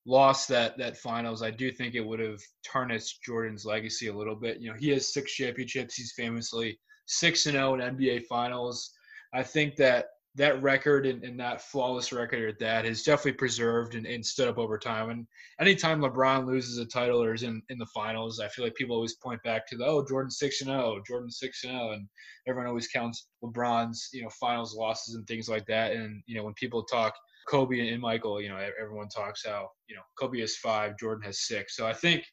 lost 0.06 0.48
that 0.50 0.78
that 0.78 0.98
finals, 0.98 1.42
I 1.42 1.52
do 1.52 1.72
think 1.72 1.96
it 1.96 2.06
would 2.06 2.20
have 2.20 2.42
tarnished 2.66 3.24
Jordan's 3.24 3.66
legacy 3.66 4.08
a 4.08 4.16
little 4.16 4.36
bit. 4.36 4.60
You 4.60 4.72
know, 4.72 4.78
he 4.78 4.90
has 4.90 5.14
six 5.14 5.34
championships. 5.34 5.96
He's 5.96 6.14
famously 6.16 6.80
six 7.06 7.46
and 7.46 7.56
zero 7.56 7.76
in 7.76 7.82
NBA 7.82 8.26
finals. 8.26 8.92
I 9.34 9.44
think 9.44 9.76
that 9.78 10.08
that 10.36 10.62
record 10.62 11.06
and, 11.06 11.24
and, 11.24 11.40
that 11.40 11.62
flawless 11.62 12.14
record 12.14 12.48
at 12.48 12.60
that 12.60 12.86
is 12.86 13.04
definitely 13.04 13.34
preserved 13.34 13.96
and, 13.96 14.06
and, 14.06 14.24
stood 14.24 14.48
up 14.48 14.60
over 14.60 14.78
time. 14.78 15.10
And 15.10 15.28
anytime 15.60 16.02
LeBron 16.02 16.46
loses 16.46 16.78
a 16.78 16.86
title 16.86 17.22
or 17.22 17.34
is 17.34 17.44
in, 17.44 17.62
in 17.70 17.80
the 17.80 17.88
finals, 17.88 18.40
I 18.40 18.48
feel 18.48 18.64
like 18.64 18.76
people 18.76 18.96
always 18.96 19.16
point 19.16 19.42
back 19.44 19.68
to 19.68 19.78
the 19.78 19.86
oh 19.86 20.06
Jordan 20.08 20.30
six 20.30 20.62
and 20.62 20.70
zero, 20.70 20.98
oh, 20.98 21.02
Jordan 21.06 21.32
six 21.32 21.64
and 21.64 21.74
zero, 21.74 21.92
and 21.92 22.08
everyone 22.48 22.68
always 22.68 22.88
counts 22.88 23.28
LeBron's 23.44 24.10
you 24.14 24.22
know 24.22 24.30
finals 24.40 24.76
losses 24.76 25.16
and 25.16 25.26
things 25.28 25.50
like 25.50 25.66
that. 25.66 25.94
And 25.94 26.22
you 26.28 26.36
know 26.36 26.44
when 26.44 26.54
people 26.54 26.84
talk 26.84 27.14
Kobe 27.50 27.90
and 27.90 28.02
Michael, 28.02 28.42
you 28.42 28.50
know, 28.50 28.58
everyone 28.80 29.10
talks 29.10 29.46
how 29.46 29.70
you 29.88 29.96
know 29.96 30.02
Kobe 30.20 30.40
has 30.42 30.56
five, 30.58 30.98
Jordan 30.98 31.24
has 31.24 31.48
six. 31.48 31.76
So 31.76 31.88
I 31.88 31.94
think 31.94 32.24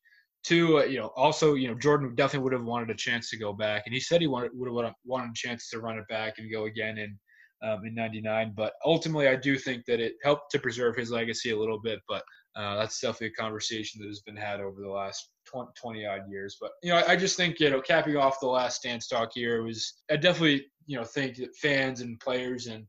two, 0.45 0.79
uh, 0.79 0.85
you 0.85 0.99
know, 0.99 1.11
also 1.17 1.55
you 1.55 1.69
know 1.69 1.75
Jordan 1.75 2.15
definitely 2.15 2.45
would 2.45 2.53
have 2.53 2.65
wanted 2.65 2.91
a 2.91 2.95
chance 2.95 3.31
to 3.31 3.39
go 3.39 3.53
back, 3.53 3.85
and 3.87 3.95
he 3.95 4.01
said 4.01 4.21
he 4.21 4.27
wanted 4.27 4.51
would 4.55 4.85
have 4.85 4.95
wanted 5.05 5.31
a 5.31 5.35
chance 5.35 5.71
to 5.71 5.81
run 5.81 5.99
it 5.99 6.05
back 6.09 6.35
and 6.39 6.53
go 6.53 6.65
again 6.65 6.99
in 6.99 7.19
um, 7.63 7.85
in 7.87 7.95
'99. 7.95 8.53
But 8.55 8.75
ultimately, 8.85 9.29
I 9.29 9.37
do 9.37 9.59
think 9.59 9.85
that 9.87 10.01
it 10.01 10.15
helped 10.23 10.51
to 10.53 10.59
preserve 10.59 10.97
his 10.97 11.11
legacy 11.11 11.51
a 11.51 11.59
little 11.59 11.81
bit. 11.81 12.01
But 12.09 12.23
uh, 12.55 12.77
that's 12.77 13.01
definitely 13.01 13.29
a 13.29 13.43
conversation 13.43 14.01
that 14.01 14.09
has 14.09 14.21
been 14.21 14.37
had 14.37 14.61
over 14.61 14.81
the 14.81 14.89
last 14.89 15.31
20, 15.47 15.71
20 15.81 16.07
odd 16.07 16.23
years. 16.31 16.57
But 16.61 16.73
you 16.83 16.91
know, 16.91 16.99
I, 16.99 17.13
I 17.13 17.17
just 17.17 17.37
think 17.37 17.59
you 17.59 17.71
know, 17.71 17.81
capping 17.81 18.17
off 18.17 18.41
the 18.41 18.49
last 18.49 18.83
dance 18.83 19.09
talk 19.09 19.31
here 19.35 19.63
was 19.63 19.95
I 20.11 20.17
definitely 20.17 20.67
you 20.87 20.99
know 20.99 21.05
think 21.05 21.37
that 21.37 21.57
fans 21.57 22.03
and 22.03 22.21
players 22.21 22.67
and 22.67 22.87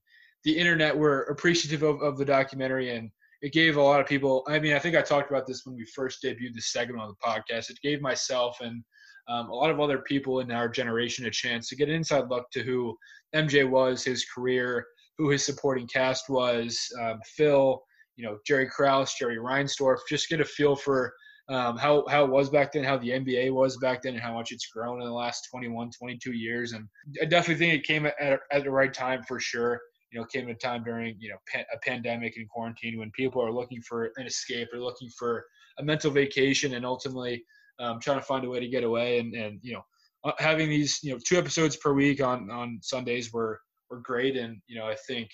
the 0.48 0.58
internet 0.58 0.98
were 0.98 1.24
appreciative 1.24 1.84
of, 1.84 2.02
of 2.02 2.18
the 2.18 2.24
documentary 2.24 2.96
and 2.96 3.12
it 3.42 3.52
gave 3.52 3.76
a 3.76 3.82
lot 3.82 4.00
of 4.00 4.08
people 4.08 4.46
i 4.48 4.58
mean 4.58 4.74
i 4.74 4.80
think 4.80 4.96
i 4.96 5.02
talked 5.02 5.30
about 5.30 5.46
this 5.46 5.66
when 5.66 5.76
we 5.76 5.86
first 5.94 6.24
debuted 6.24 6.54
this 6.56 6.72
segment 6.72 7.02
on 7.02 7.10
the 7.10 7.30
podcast 7.30 7.70
it 7.70 7.78
gave 7.84 8.02
myself 8.02 8.58
and 8.62 8.82
um, 9.28 9.50
a 9.50 9.54
lot 9.54 9.70
of 9.70 9.82
other 9.82 9.98
people 9.98 10.40
in 10.40 10.50
our 10.50 10.70
generation 10.70 11.26
a 11.26 11.30
chance 11.30 11.68
to 11.68 11.76
get 11.76 11.90
an 11.90 11.96
inside 11.96 12.30
look 12.30 12.50
to 12.52 12.64
who 12.64 12.96
mj 13.36 13.70
was 13.70 14.06
his 14.06 14.24
career 14.34 14.86
who 15.18 15.30
his 15.30 15.46
supporting 15.46 15.86
cast 15.86 16.30
was 16.30 16.80
um, 17.02 17.20
phil 17.36 17.84
you 18.16 18.26
know 18.26 18.38
jerry 18.48 18.70
krause 18.70 19.16
jerry 19.16 19.36
reinsdorf 19.36 19.98
just 20.08 20.30
get 20.30 20.40
a 20.40 20.46
feel 20.46 20.78
for 20.78 21.14
um, 21.50 21.78
how, 21.78 22.06
how 22.10 22.26
it 22.26 22.30
was 22.30 22.50
back 22.50 22.74
then, 22.74 22.84
how 22.84 22.98
the 22.98 23.12
NBA 23.12 23.54
was 23.54 23.78
back 23.78 24.02
then, 24.02 24.16
and 24.16 24.22
how 24.22 24.34
much 24.34 24.52
it's 24.52 24.68
grown 24.68 25.00
in 25.00 25.08
the 25.08 25.14
last 25.14 25.48
21, 25.50 25.92
22 25.98 26.34
years. 26.34 26.74
And 26.74 26.90
I 27.22 27.26
definitely 27.26 27.56
think 27.56 27.74
it 27.74 27.88
came 27.88 28.06
at, 28.06 28.42
at 28.52 28.66
the 28.66 28.70
right 28.70 28.94
time 28.94 29.24
for 29.24 29.40
sure 29.40 29.80
know, 30.18 30.26
came 30.26 30.50
at 30.50 30.56
a 30.56 30.60
time 30.60 30.84
during, 30.84 31.16
you 31.20 31.30
know, 31.30 31.38
a 31.56 31.78
pandemic 31.80 32.36
and 32.38 32.50
quarantine 32.50 33.00
when 33.00 33.12
people 33.12 33.42
are 33.42 33.52
looking 33.52 33.82
for 33.82 34.12
an 34.18 34.26
escape 34.26 34.68
or 34.74 34.80
looking 34.80 35.10
for 35.18 35.46
a 35.80 35.84
mental 35.84 36.12
vacation 36.12 36.74
and 36.74 36.86
ultimately 36.86 37.44
um, 37.80 38.00
trying 38.00 38.20
to 38.20 38.26
find 38.26 38.44
a 38.46 38.50
way 38.50 38.60
to 38.60 38.68
get 38.68 38.84
away. 38.84 39.20
And, 39.20 39.34
and, 39.36 39.60
you 39.62 39.74
know, 39.74 39.84
uh, 40.24 40.34
having 40.40 40.70
these, 40.70 41.00
you 41.04 41.14
know, 41.14 41.20
two 41.26 41.38
episodes 41.38 41.78
per 41.78 41.94
week 41.94 42.22
on, 42.22 42.50
on 42.50 42.80
Sundays 42.82 43.32
were, 43.32 43.60
were 43.90 44.00
great. 44.00 44.36
And, 44.36 44.58
you 44.68 44.78
know, 44.78 44.88
I 44.88 44.96
think 45.08 45.30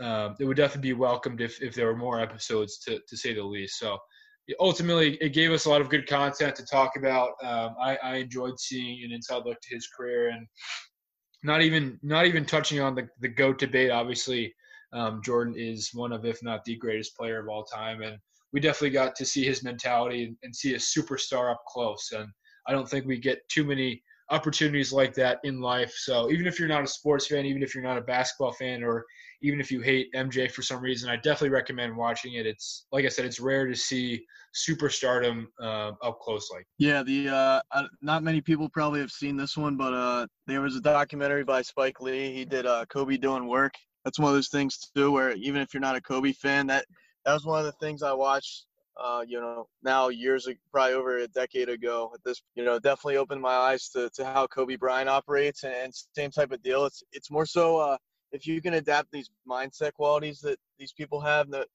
um, 0.00 0.36
it 0.40 0.44
would 0.44 0.56
definitely 0.56 0.90
be 0.90 0.94
welcomed 0.94 1.40
if, 1.40 1.60
if 1.60 1.74
there 1.74 1.86
were 1.86 1.96
more 1.96 2.20
episodes 2.20 2.78
to, 2.84 3.00
to 3.08 3.16
say 3.16 3.34
the 3.34 3.42
least. 3.42 3.78
So 3.78 3.98
ultimately 4.60 5.16
it 5.20 5.30
gave 5.30 5.52
us 5.52 5.64
a 5.64 5.70
lot 5.70 5.80
of 5.80 5.88
good 5.88 6.06
content 6.06 6.54
to 6.56 6.66
talk 6.66 6.96
about. 6.96 7.30
Um, 7.42 7.74
I, 7.80 7.98
I 8.02 8.16
enjoyed 8.16 8.58
seeing 8.58 9.04
an 9.04 9.12
inside 9.12 9.42
look 9.44 9.60
to 9.60 9.74
his 9.74 9.88
career 9.88 10.28
and, 10.28 10.46
not 11.44 11.62
even 11.62 11.98
not 12.02 12.26
even 12.26 12.44
touching 12.44 12.80
on 12.80 12.94
the 12.94 13.08
the 13.20 13.28
goat 13.28 13.58
debate. 13.58 13.90
Obviously, 13.90 14.52
um, 14.92 15.20
Jordan 15.22 15.54
is 15.56 15.90
one 15.92 16.12
of, 16.12 16.24
if 16.24 16.42
not 16.42 16.64
the 16.64 16.76
greatest 16.76 17.16
player 17.16 17.40
of 17.40 17.48
all 17.48 17.64
time, 17.64 18.02
and 18.02 18.18
we 18.52 18.60
definitely 18.60 18.90
got 18.90 19.14
to 19.16 19.24
see 19.24 19.44
his 19.44 19.62
mentality 19.62 20.24
and, 20.24 20.36
and 20.42 20.54
see 20.54 20.74
a 20.74 20.78
superstar 20.78 21.50
up 21.52 21.62
close. 21.68 22.12
And 22.12 22.28
I 22.66 22.72
don't 22.72 22.88
think 22.88 23.04
we 23.04 23.18
get 23.18 23.46
too 23.48 23.64
many 23.64 24.02
opportunities 24.30 24.92
like 24.92 25.14
that 25.14 25.38
in 25.44 25.60
life. 25.60 25.92
So 25.96 26.30
even 26.30 26.46
if 26.46 26.58
you're 26.58 26.68
not 26.68 26.84
a 26.84 26.86
sports 26.86 27.26
fan, 27.26 27.44
even 27.44 27.62
if 27.62 27.74
you're 27.74 27.84
not 27.84 27.98
a 27.98 28.02
basketball 28.02 28.52
fan, 28.52 28.82
or 28.82 29.04
even 29.42 29.60
if 29.60 29.70
you 29.70 29.80
hate 29.80 30.12
MJ 30.14 30.50
for 30.50 30.62
some 30.62 30.80
reason, 30.80 31.10
I 31.10 31.16
definitely 31.16 31.50
recommend 31.50 31.96
watching 31.96 32.34
it. 32.34 32.46
It's 32.46 32.86
like 32.92 33.04
I 33.04 33.08
said, 33.08 33.26
it's 33.26 33.40
rare 33.40 33.66
to 33.66 33.74
see 33.74 34.24
superstardom 34.54 35.46
uh, 35.60 35.92
up 36.02 36.20
close 36.20 36.50
like. 36.52 36.66
Yeah, 36.78 37.02
the 37.02 37.28
uh, 37.28 37.82
not 38.00 38.22
many 38.22 38.40
people 38.40 38.68
probably 38.68 39.00
have 39.00 39.10
seen 39.10 39.36
this 39.36 39.56
one, 39.56 39.76
but 39.76 39.92
uh, 39.92 40.26
there 40.46 40.60
was 40.60 40.76
a 40.76 40.80
documentary 40.80 41.44
by 41.44 41.62
Spike 41.62 42.00
Lee. 42.00 42.32
He 42.32 42.44
did 42.44 42.66
uh, 42.66 42.86
Kobe 42.88 43.16
doing 43.16 43.46
work. 43.46 43.74
That's 44.04 44.18
one 44.18 44.30
of 44.30 44.34
those 44.34 44.48
things 44.48 44.78
too, 44.94 45.10
where 45.10 45.32
even 45.32 45.60
if 45.60 45.74
you're 45.74 45.80
not 45.80 45.96
a 45.96 46.00
Kobe 46.00 46.32
fan, 46.32 46.66
that 46.68 46.86
that 47.24 47.32
was 47.32 47.44
one 47.44 47.58
of 47.58 47.66
the 47.66 47.72
things 47.72 48.02
I 48.02 48.12
watched 48.12 48.66
uh, 49.02 49.24
you 49.26 49.40
know, 49.40 49.66
now 49.82 50.08
years, 50.08 50.48
probably 50.70 50.94
over 50.94 51.18
a 51.18 51.28
decade 51.28 51.68
ago. 51.68 52.10
At 52.14 52.22
this, 52.24 52.42
you 52.54 52.64
know, 52.64 52.78
definitely 52.78 53.16
opened 53.16 53.40
my 53.40 53.54
eyes 53.54 53.88
to, 53.90 54.10
to 54.14 54.24
how 54.24 54.46
Kobe 54.46 54.76
Bryant 54.76 55.08
operates, 55.08 55.64
and, 55.64 55.74
and 55.74 55.94
same 56.16 56.30
type 56.30 56.52
of 56.52 56.62
deal. 56.62 56.84
It's 56.86 57.02
it's 57.12 57.30
more 57.30 57.46
so 57.46 57.78
uh, 57.78 57.96
if 58.32 58.46
you 58.46 58.60
can 58.60 58.74
adapt 58.74 59.10
these 59.10 59.30
mindset 59.48 59.92
qualities 59.94 60.40
that 60.40 60.58
these 60.78 60.92
people 60.92 61.20
have, 61.20 61.50
that 61.50 61.66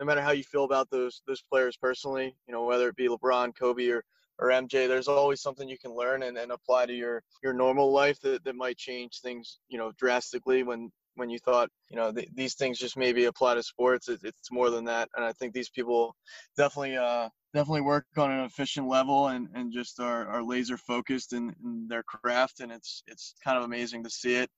no 0.00 0.06
matter 0.06 0.22
how 0.22 0.32
you 0.32 0.44
feel 0.44 0.64
about 0.64 0.90
those 0.90 1.22
those 1.26 1.42
players 1.42 1.76
personally, 1.76 2.34
you 2.46 2.54
know, 2.54 2.64
whether 2.64 2.88
it 2.88 2.96
be 2.96 3.08
LeBron, 3.08 3.52
Kobe, 3.56 3.88
or 3.88 4.04
or 4.40 4.48
MJ, 4.48 4.88
there's 4.88 5.08
always 5.08 5.40
something 5.40 5.68
you 5.68 5.78
can 5.78 5.94
learn 5.94 6.24
and, 6.24 6.36
and 6.36 6.50
apply 6.50 6.86
to 6.86 6.94
your 6.94 7.22
your 7.42 7.52
normal 7.52 7.92
life 7.92 8.20
that, 8.20 8.44
that 8.44 8.56
might 8.56 8.76
change 8.76 9.20
things, 9.20 9.58
you 9.68 9.78
know, 9.78 9.92
drastically 9.96 10.62
when 10.62 10.90
when 11.16 11.30
you 11.30 11.38
thought 11.38 11.68
you 11.90 11.96
know 11.96 12.12
th- 12.12 12.28
these 12.34 12.54
things 12.54 12.78
just 12.78 12.96
maybe 12.96 13.24
apply 13.24 13.54
to 13.54 13.62
sports 13.62 14.08
it, 14.08 14.20
it's 14.22 14.50
more 14.50 14.70
than 14.70 14.84
that 14.84 15.08
and 15.16 15.24
i 15.24 15.32
think 15.32 15.52
these 15.52 15.70
people 15.70 16.14
definitely 16.56 16.96
uh 16.96 17.28
definitely 17.52 17.80
work 17.80 18.06
on 18.16 18.30
an 18.30 18.44
efficient 18.44 18.88
level 18.88 19.28
and 19.28 19.48
and 19.54 19.72
just 19.72 20.00
are, 20.00 20.26
are 20.28 20.42
laser 20.42 20.76
focused 20.76 21.32
in, 21.32 21.54
in 21.64 21.86
their 21.88 22.02
craft 22.02 22.60
and 22.60 22.72
it's 22.72 23.02
it's 23.06 23.34
kind 23.42 23.58
of 23.58 23.64
amazing 23.64 24.02
to 24.02 24.10
see 24.10 24.34
it 24.34 24.50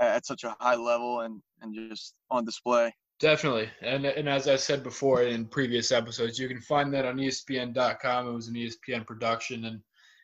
at 0.00 0.26
such 0.26 0.44
a 0.44 0.56
high 0.60 0.76
level 0.76 1.20
and 1.20 1.40
and 1.60 1.74
just 1.90 2.14
on 2.30 2.44
display 2.44 2.92
Definitely. 3.22 3.70
And 3.82 4.04
and 4.04 4.28
as 4.28 4.48
I 4.48 4.56
said 4.56 4.82
before 4.82 5.22
in 5.22 5.46
previous 5.46 5.92
episodes, 5.92 6.40
you 6.40 6.48
can 6.48 6.60
find 6.60 6.92
that 6.92 7.04
on 7.04 7.18
ESPN.com. 7.18 8.26
It 8.26 8.32
was 8.32 8.48
an 8.48 8.56
ESPN 8.56 9.06
production. 9.06 9.66
And 9.66 9.80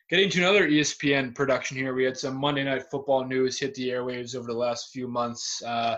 Getting 0.09 0.31
to 0.31 0.39
another 0.39 0.67
ESPN 0.67 1.35
production 1.35 1.77
here, 1.77 1.93
we 1.93 2.03
had 2.03 2.17
some 2.17 2.35
Monday 2.35 2.63
Night 2.63 2.89
Football 2.89 3.25
news 3.25 3.59
hit 3.59 3.75
the 3.75 3.89
airwaves 3.89 4.35
over 4.35 4.47
the 4.47 4.57
last 4.57 4.89
few 4.89 5.07
months. 5.07 5.61
Uh, 5.63 5.97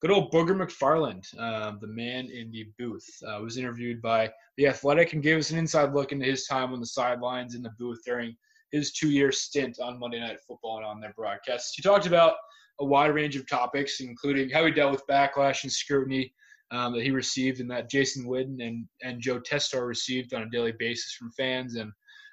good 0.00 0.12
old 0.12 0.30
Booger 0.32 0.56
McFarland, 0.56 1.26
uh, 1.40 1.72
the 1.80 1.88
man 1.88 2.30
in 2.30 2.52
the 2.52 2.68
booth, 2.78 3.04
uh, 3.26 3.40
was 3.42 3.56
interviewed 3.58 4.00
by 4.00 4.30
The 4.58 4.68
Athletic 4.68 5.12
and 5.12 5.24
gave 5.24 5.38
us 5.38 5.50
an 5.50 5.58
inside 5.58 5.92
look 5.92 6.12
into 6.12 6.24
his 6.24 6.46
time 6.46 6.72
on 6.72 6.78
the 6.78 6.86
sidelines 6.86 7.56
in 7.56 7.62
the 7.62 7.72
booth 7.80 7.98
during 8.06 8.36
his 8.70 8.92
two 8.92 9.10
year 9.10 9.32
stint 9.32 9.80
on 9.80 9.98
Monday 9.98 10.20
Night 10.20 10.38
Football 10.46 10.76
and 10.76 10.86
on 10.86 11.00
their 11.00 11.14
broadcasts. 11.14 11.74
He 11.74 11.82
talked 11.82 12.06
about 12.06 12.34
a 12.78 12.84
wide 12.84 13.12
range 13.12 13.34
of 13.34 13.48
topics, 13.48 13.98
including 13.98 14.50
how 14.50 14.66
he 14.66 14.70
dealt 14.70 14.92
with 14.92 15.06
backlash 15.10 15.64
and 15.64 15.72
scrutiny 15.72 16.32
um, 16.70 16.92
that 16.92 17.02
he 17.02 17.10
received 17.10 17.58
and 17.58 17.70
that 17.72 17.90
Jason 17.90 18.24
Witten 18.24 18.64
and, 18.64 18.86
and 19.02 19.20
Joe 19.20 19.40
Tessitore 19.40 19.88
received 19.88 20.32
on 20.32 20.42
a 20.42 20.50
daily 20.50 20.74
basis 20.78 21.12
from 21.14 21.32
fans 21.32 21.74
and 21.74 21.90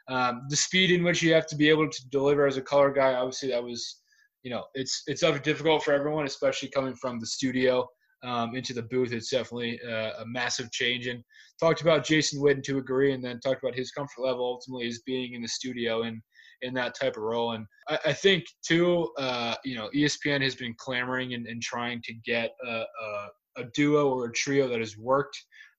um, 0.08 0.44
the 0.50 0.56
speed 0.56 0.92
in 0.92 1.04
which 1.04 1.22
you 1.22 1.34
have 1.34 1.48
to 1.48 1.56
be 1.56 1.70
able 1.70 1.90
to 1.90 2.10
deliver 2.10 2.46
as 2.46 2.58
a 2.58 2.62
color 2.62 2.92
guy, 2.92 3.14
obviously, 3.14 3.50
that 3.50 3.64
was, 3.64 4.02
you 4.44 4.52
know, 4.52 4.64
it's 4.76 5.04
it's 5.08 5.22
difficult 5.42 5.84
for 5.84 5.94
everyone, 5.94 6.26
especially 6.26 6.70
coming 6.70 6.96
from 6.96 7.20
the 7.20 7.26
studio 7.26 7.88
um, 8.24 8.56
into 8.56 8.74
the 8.74 8.84
booth. 8.84 9.14
It's 9.14 9.30
definitely 9.30 9.80
a, 9.88 10.22
a, 10.22 10.26
massive 10.26 10.72
change. 10.72 11.08
And 11.08 11.24
talked 11.60 11.82
about 11.82 12.06
Jason 12.06 12.42
Witten 12.42 12.64
to 12.64 12.78
agree, 12.78 13.14
and 13.14 13.24
then 13.24 13.40
talked 13.40 13.64
about 13.64 13.76
his 13.76 13.92
comfort 13.92 14.22
level 14.22 14.46
ultimately 14.46 14.88
is 14.88 15.02
being 15.06 15.34
in 15.34 15.42
the 15.42 15.48
studio 15.48 16.04
and 16.04 16.22
in 16.62 16.74
that 16.76 16.96
type 17.00 17.18
of 17.18 17.24
role. 17.24 17.54
And 17.54 17.66
I, 17.88 18.00
I 18.08 18.14
think 18.14 18.46
too, 18.66 19.12
uh, 19.18 19.56
you 19.64 19.76
know, 19.76 19.90
ESPN 19.96 20.42
has 20.42 20.56
been 20.56 20.76
clamoring 20.78 21.34
and, 21.34 21.48
and 21.48 21.62
trying 21.62 22.02
to 22.04 22.14
get 22.26 22.52
a, 22.66 22.84
a, 23.02 23.28
a 23.58 23.64
duo 23.74 24.10
or 24.10 24.26
a 24.26 24.34
trio 24.34 24.68
that 24.68 24.80
has 24.80 24.98
worked 24.98 25.38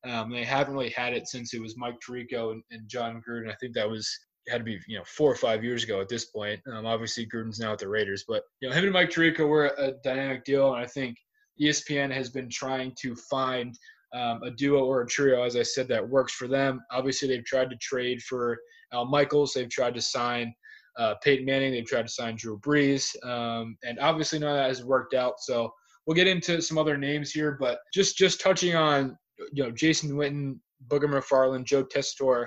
um, 0.09 0.31
they 0.31 0.45
haven't 0.45 0.75
really 0.75 0.91
had 0.91 1.13
it 1.13 1.29
since 1.29 1.55
it 1.55 1.61
was 1.61 1.77
Mike 1.77 1.97
Tirico 2.07 2.53
and, 2.53 2.63
and, 2.71 2.89
Jon 2.89 3.23
Gruden. 3.27 3.51
I 3.51 3.55
think 3.61 3.75
that 3.75 3.89
was 3.89 4.09
had 4.49 4.59
to 4.59 4.65
be 4.65 4.79
you 4.87 4.99
know 4.99 5.05
four 5.07 5.31
or 5.31 5.37
five 5.37 5.65
years 5.65 5.85
ago 5.85 6.01
at 6.01 6.09
this 6.09 6.27
point. 6.27 6.61
Um, 6.73 6.87
obviously, 6.87 7.27
Gruden's 7.27 7.59
now 7.59 7.73
at 7.73 7.79
the 7.79 7.89
Raiders, 7.89 8.25
but 8.27 8.43
you 8.61 8.69
know 8.69 8.75
him 8.75 8.85
and 8.85 8.93
Mike 8.93 9.11
Tirico 9.11 9.49
were 9.49 9.67
a 9.79 9.93
dynamic 10.05 10.45
deal, 10.45 10.75
and 10.75 10.83
I 10.83 10.87
think 10.87 11.17
ESPN 11.61 12.13
has 12.13 12.31
been 12.31 12.49
trying 12.49 12.95
to 13.01 13.17
find 13.17 13.77
um, 14.15 14.43
a 14.43 14.51
duo 14.51 14.85
or 14.85 15.03
a 15.03 15.07
trio, 15.07 15.43
as 15.43 15.57
I 15.57 15.63
said, 15.63 15.89
that 15.89 16.09
works 16.09 16.33
for 16.35 16.47
them. 16.49 16.81
Obviously, 16.91 17.29
they've 17.29 17.45
tried 17.45 17.71
to 17.71 17.77
trade 17.77 18.23
for 18.23 18.59
Al 18.93 19.07
Michaels. 19.07 19.53
They've 19.53 19.69
tried 19.69 19.95
to 19.95 20.03
sign 20.03 20.55
uh, 20.99 21.15
Peyton 21.23 21.45
Manning. 21.45 21.73
They've 21.73 21.87
tried 21.87 22.07
to 22.07 22.13
sign 22.13 22.37
Drew 22.37 22.59
Brees, 22.61 23.15
um, 23.25 23.77
and 23.85 23.99
obviously 23.99 24.39
none 24.39 24.51
of 24.51 24.57
that 24.57 24.69
has 24.69 24.85
worked 24.85 25.15
out. 25.15 25.35
So 25.41 25.73
we'll 26.07 26.15
get 26.15 26.29
into 26.29 26.63
some 26.63 26.79
other 26.79 26.97
names 26.97 27.31
here, 27.33 27.57
but 27.59 27.81
just 27.93 28.17
just 28.17 28.41
touching 28.41 28.75
on 28.75 29.17
you 29.53 29.63
know, 29.63 29.71
Jason 29.71 30.11
Witten, 30.13 30.59
Booger 30.89 31.09
McFarland, 31.09 31.65
Joe 31.65 31.85
Tessitore. 31.85 32.47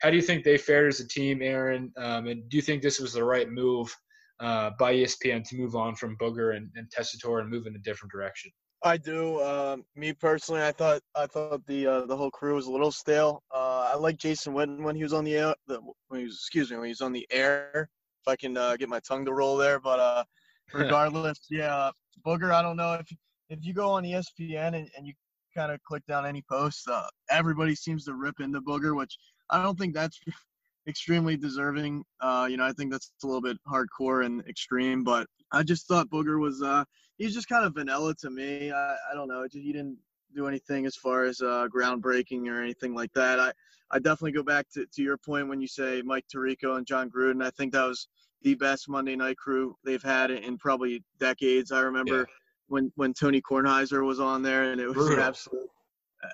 How 0.00 0.10
do 0.10 0.16
you 0.16 0.22
think 0.22 0.44
they 0.44 0.56
fared 0.56 0.88
as 0.88 1.00
a 1.00 1.08
team, 1.08 1.42
Aaron? 1.42 1.92
Um, 1.96 2.26
and 2.26 2.48
do 2.48 2.56
you 2.56 2.62
think 2.62 2.82
this 2.82 3.00
was 3.00 3.12
the 3.12 3.24
right 3.24 3.50
move 3.50 3.94
uh, 4.40 4.70
by 4.78 4.94
ESPN 4.94 5.46
to 5.48 5.56
move 5.56 5.76
on 5.76 5.94
from 5.94 6.16
Booger 6.18 6.56
and, 6.56 6.70
and 6.74 6.90
Tessitore 6.90 7.40
and 7.40 7.50
move 7.50 7.66
in 7.66 7.76
a 7.76 7.80
different 7.80 8.12
direction? 8.12 8.50
I 8.82 8.96
do. 8.96 9.42
Um, 9.42 9.84
me 9.94 10.14
personally, 10.14 10.62
I 10.62 10.72
thought 10.72 11.02
I 11.14 11.26
thought 11.26 11.66
the 11.66 11.86
uh, 11.86 12.06
the 12.06 12.16
whole 12.16 12.30
crew 12.30 12.54
was 12.54 12.66
a 12.66 12.72
little 12.72 12.90
stale. 12.90 13.42
Uh, 13.54 13.90
I 13.92 13.96
like 13.96 14.16
Jason 14.16 14.54
Witten 14.54 14.82
when 14.82 14.96
he 14.96 15.02
was 15.02 15.12
on 15.12 15.24
the 15.24 15.36
air. 15.36 15.54
The, 15.66 15.80
when 16.08 16.20
he 16.20 16.24
was, 16.24 16.36
excuse 16.36 16.70
me, 16.70 16.76
when 16.78 16.86
he 16.86 16.92
was 16.92 17.02
on 17.02 17.12
the 17.12 17.26
air. 17.30 17.90
If 18.22 18.28
I 18.28 18.36
can 18.36 18.56
uh, 18.56 18.76
get 18.76 18.88
my 18.88 19.00
tongue 19.00 19.24
to 19.26 19.32
roll 19.32 19.56
there, 19.56 19.80
but 19.80 20.00
uh, 20.00 20.24
regardless, 20.72 21.40
yeah, 21.50 21.90
Booger. 22.26 22.52
I 22.52 22.62
don't 22.62 22.76
know 22.76 22.94
if 22.94 23.06
if 23.50 23.58
you 23.62 23.74
go 23.74 23.90
on 23.90 24.04
ESPN 24.04 24.76
and, 24.76 24.88
and 24.96 25.06
you 25.06 25.12
kind 25.54 25.72
of 25.72 25.82
click 25.82 26.04
down 26.06 26.26
any 26.26 26.42
post, 26.48 26.88
uh, 26.88 27.06
everybody 27.30 27.74
seems 27.74 28.04
to 28.04 28.14
rip 28.14 28.40
into 28.40 28.60
Booger, 28.60 28.96
which 28.96 29.16
I 29.48 29.62
don't 29.62 29.78
think 29.78 29.94
that's 29.94 30.20
extremely 30.88 31.36
deserving. 31.36 32.04
Uh, 32.20 32.46
you 32.50 32.56
know, 32.56 32.64
I 32.64 32.72
think 32.72 32.90
that's 32.90 33.12
a 33.22 33.26
little 33.26 33.42
bit 33.42 33.58
hardcore 33.70 34.24
and 34.24 34.46
extreme, 34.48 35.04
but 35.04 35.26
I 35.52 35.62
just 35.62 35.86
thought 35.86 36.10
Booger 36.10 36.40
was 36.40 36.62
uh, 36.62 36.84
he's 37.18 37.34
just 37.34 37.48
kind 37.48 37.64
of 37.64 37.74
vanilla 37.74 38.14
to 38.16 38.30
me. 38.30 38.72
I, 38.72 38.96
I 39.10 39.14
don't 39.14 39.28
know, 39.28 39.46
he 39.50 39.72
didn't 39.72 39.98
do 40.34 40.46
anything 40.46 40.86
as 40.86 40.96
far 40.96 41.24
as 41.24 41.40
uh, 41.40 41.66
groundbreaking 41.74 42.48
or 42.48 42.62
anything 42.62 42.94
like 42.94 43.12
that. 43.14 43.40
I 43.40 43.52
I 43.92 43.98
definitely 43.98 44.32
go 44.32 44.44
back 44.44 44.68
to, 44.74 44.86
to 44.86 45.02
your 45.02 45.18
point 45.18 45.48
when 45.48 45.60
you 45.60 45.66
say 45.66 46.00
Mike 46.04 46.24
Tirico 46.32 46.76
and 46.76 46.86
Jon 46.86 47.10
Gruden. 47.10 47.44
I 47.44 47.50
think 47.50 47.72
that 47.72 47.88
was 47.88 48.06
the 48.42 48.54
best 48.54 48.88
Monday 48.88 49.16
night 49.16 49.36
crew 49.36 49.76
they've 49.84 50.02
had 50.02 50.30
in 50.30 50.56
probably 50.58 51.02
decades. 51.18 51.72
I 51.72 51.80
remember 51.80 52.18
yeah 52.18 52.39
when 52.70 52.90
when 52.94 53.12
Tony 53.12 53.42
Kornheiser 53.42 54.06
was 54.06 54.20
on 54.20 54.42
there, 54.42 54.72
and 54.72 54.80
it 54.80 54.86
was 54.86 54.96
Brutal. 54.96 55.18
an 55.18 55.20
absolute 55.20 55.68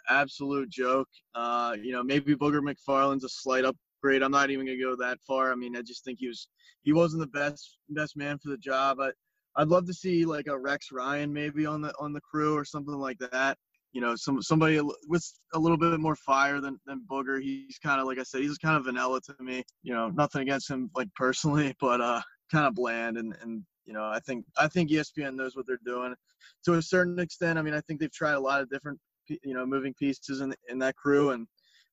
absolute 0.08 0.68
joke. 0.68 1.08
Uh, 1.34 1.76
you 1.80 1.92
know, 1.92 2.02
maybe 2.02 2.34
Booger 2.34 2.60
McFarland's 2.60 3.24
a 3.24 3.28
slight 3.28 3.64
upgrade. 3.64 4.22
I'm 4.22 4.30
not 4.30 4.50
even 4.50 4.66
gonna 4.66 4.78
go 4.78 4.96
that 4.96 5.18
far. 5.26 5.50
I 5.50 5.56
mean, 5.56 5.76
I 5.76 5.82
just 5.82 6.04
think 6.04 6.18
he 6.20 6.28
was 6.28 6.48
he 6.82 6.92
wasn't 6.92 7.20
the 7.22 7.38
best 7.38 7.78
best 7.90 8.16
man 8.16 8.38
for 8.38 8.50
the 8.50 8.58
job. 8.58 9.00
I 9.00 9.10
I'd 9.56 9.68
love 9.68 9.86
to 9.86 9.94
see 9.94 10.24
like 10.26 10.46
a 10.46 10.58
Rex 10.58 10.88
Ryan 10.92 11.32
maybe 11.32 11.64
on 11.64 11.80
the 11.80 11.94
on 11.98 12.12
the 12.12 12.20
crew 12.20 12.54
or 12.54 12.64
something 12.64 12.94
like 12.94 13.18
that. 13.32 13.56
You 13.92 14.02
know, 14.02 14.14
some 14.14 14.42
somebody 14.42 14.78
with 15.08 15.24
a 15.54 15.58
little 15.58 15.78
bit 15.78 15.98
more 15.98 16.16
fire 16.16 16.60
than 16.60 16.78
than 16.86 17.06
Booger. 17.10 17.40
He's 17.40 17.78
kind 17.78 17.98
of 17.98 18.06
like 18.06 18.18
I 18.18 18.24
said, 18.24 18.42
he's 18.42 18.58
kind 18.58 18.76
of 18.76 18.84
vanilla 18.84 19.20
to 19.22 19.42
me. 19.42 19.62
You 19.82 19.94
know, 19.94 20.08
nothing 20.10 20.42
against 20.42 20.68
him 20.68 20.90
like 20.94 21.08
personally, 21.14 21.74
but 21.80 22.02
uh, 22.02 22.20
kind 22.52 22.66
of 22.66 22.74
bland 22.74 23.16
and 23.16 23.34
and 23.40 23.62
you 23.86 23.92
know, 23.92 24.04
I 24.04 24.20
think 24.20 24.44
I 24.56 24.68
think 24.68 24.90
ESPN 24.90 25.34
knows 25.34 25.56
what 25.56 25.66
they're 25.66 25.78
doing 25.84 26.14
to 26.64 26.74
a 26.74 26.82
certain 26.82 27.18
extent. 27.18 27.58
I 27.58 27.62
mean, 27.62 27.74
I 27.74 27.80
think 27.80 28.00
they've 28.00 28.12
tried 28.12 28.34
a 28.34 28.40
lot 28.40 28.60
of 28.60 28.68
different, 28.68 28.98
you 29.28 29.54
know, 29.54 29.64
moving 29.64 29.94
pieces 29.94 30.40
in 30.40 30.54
in 30.68 30.78
that 30.80 30.96
crew, 30.96 31.30
and 31.30 31.46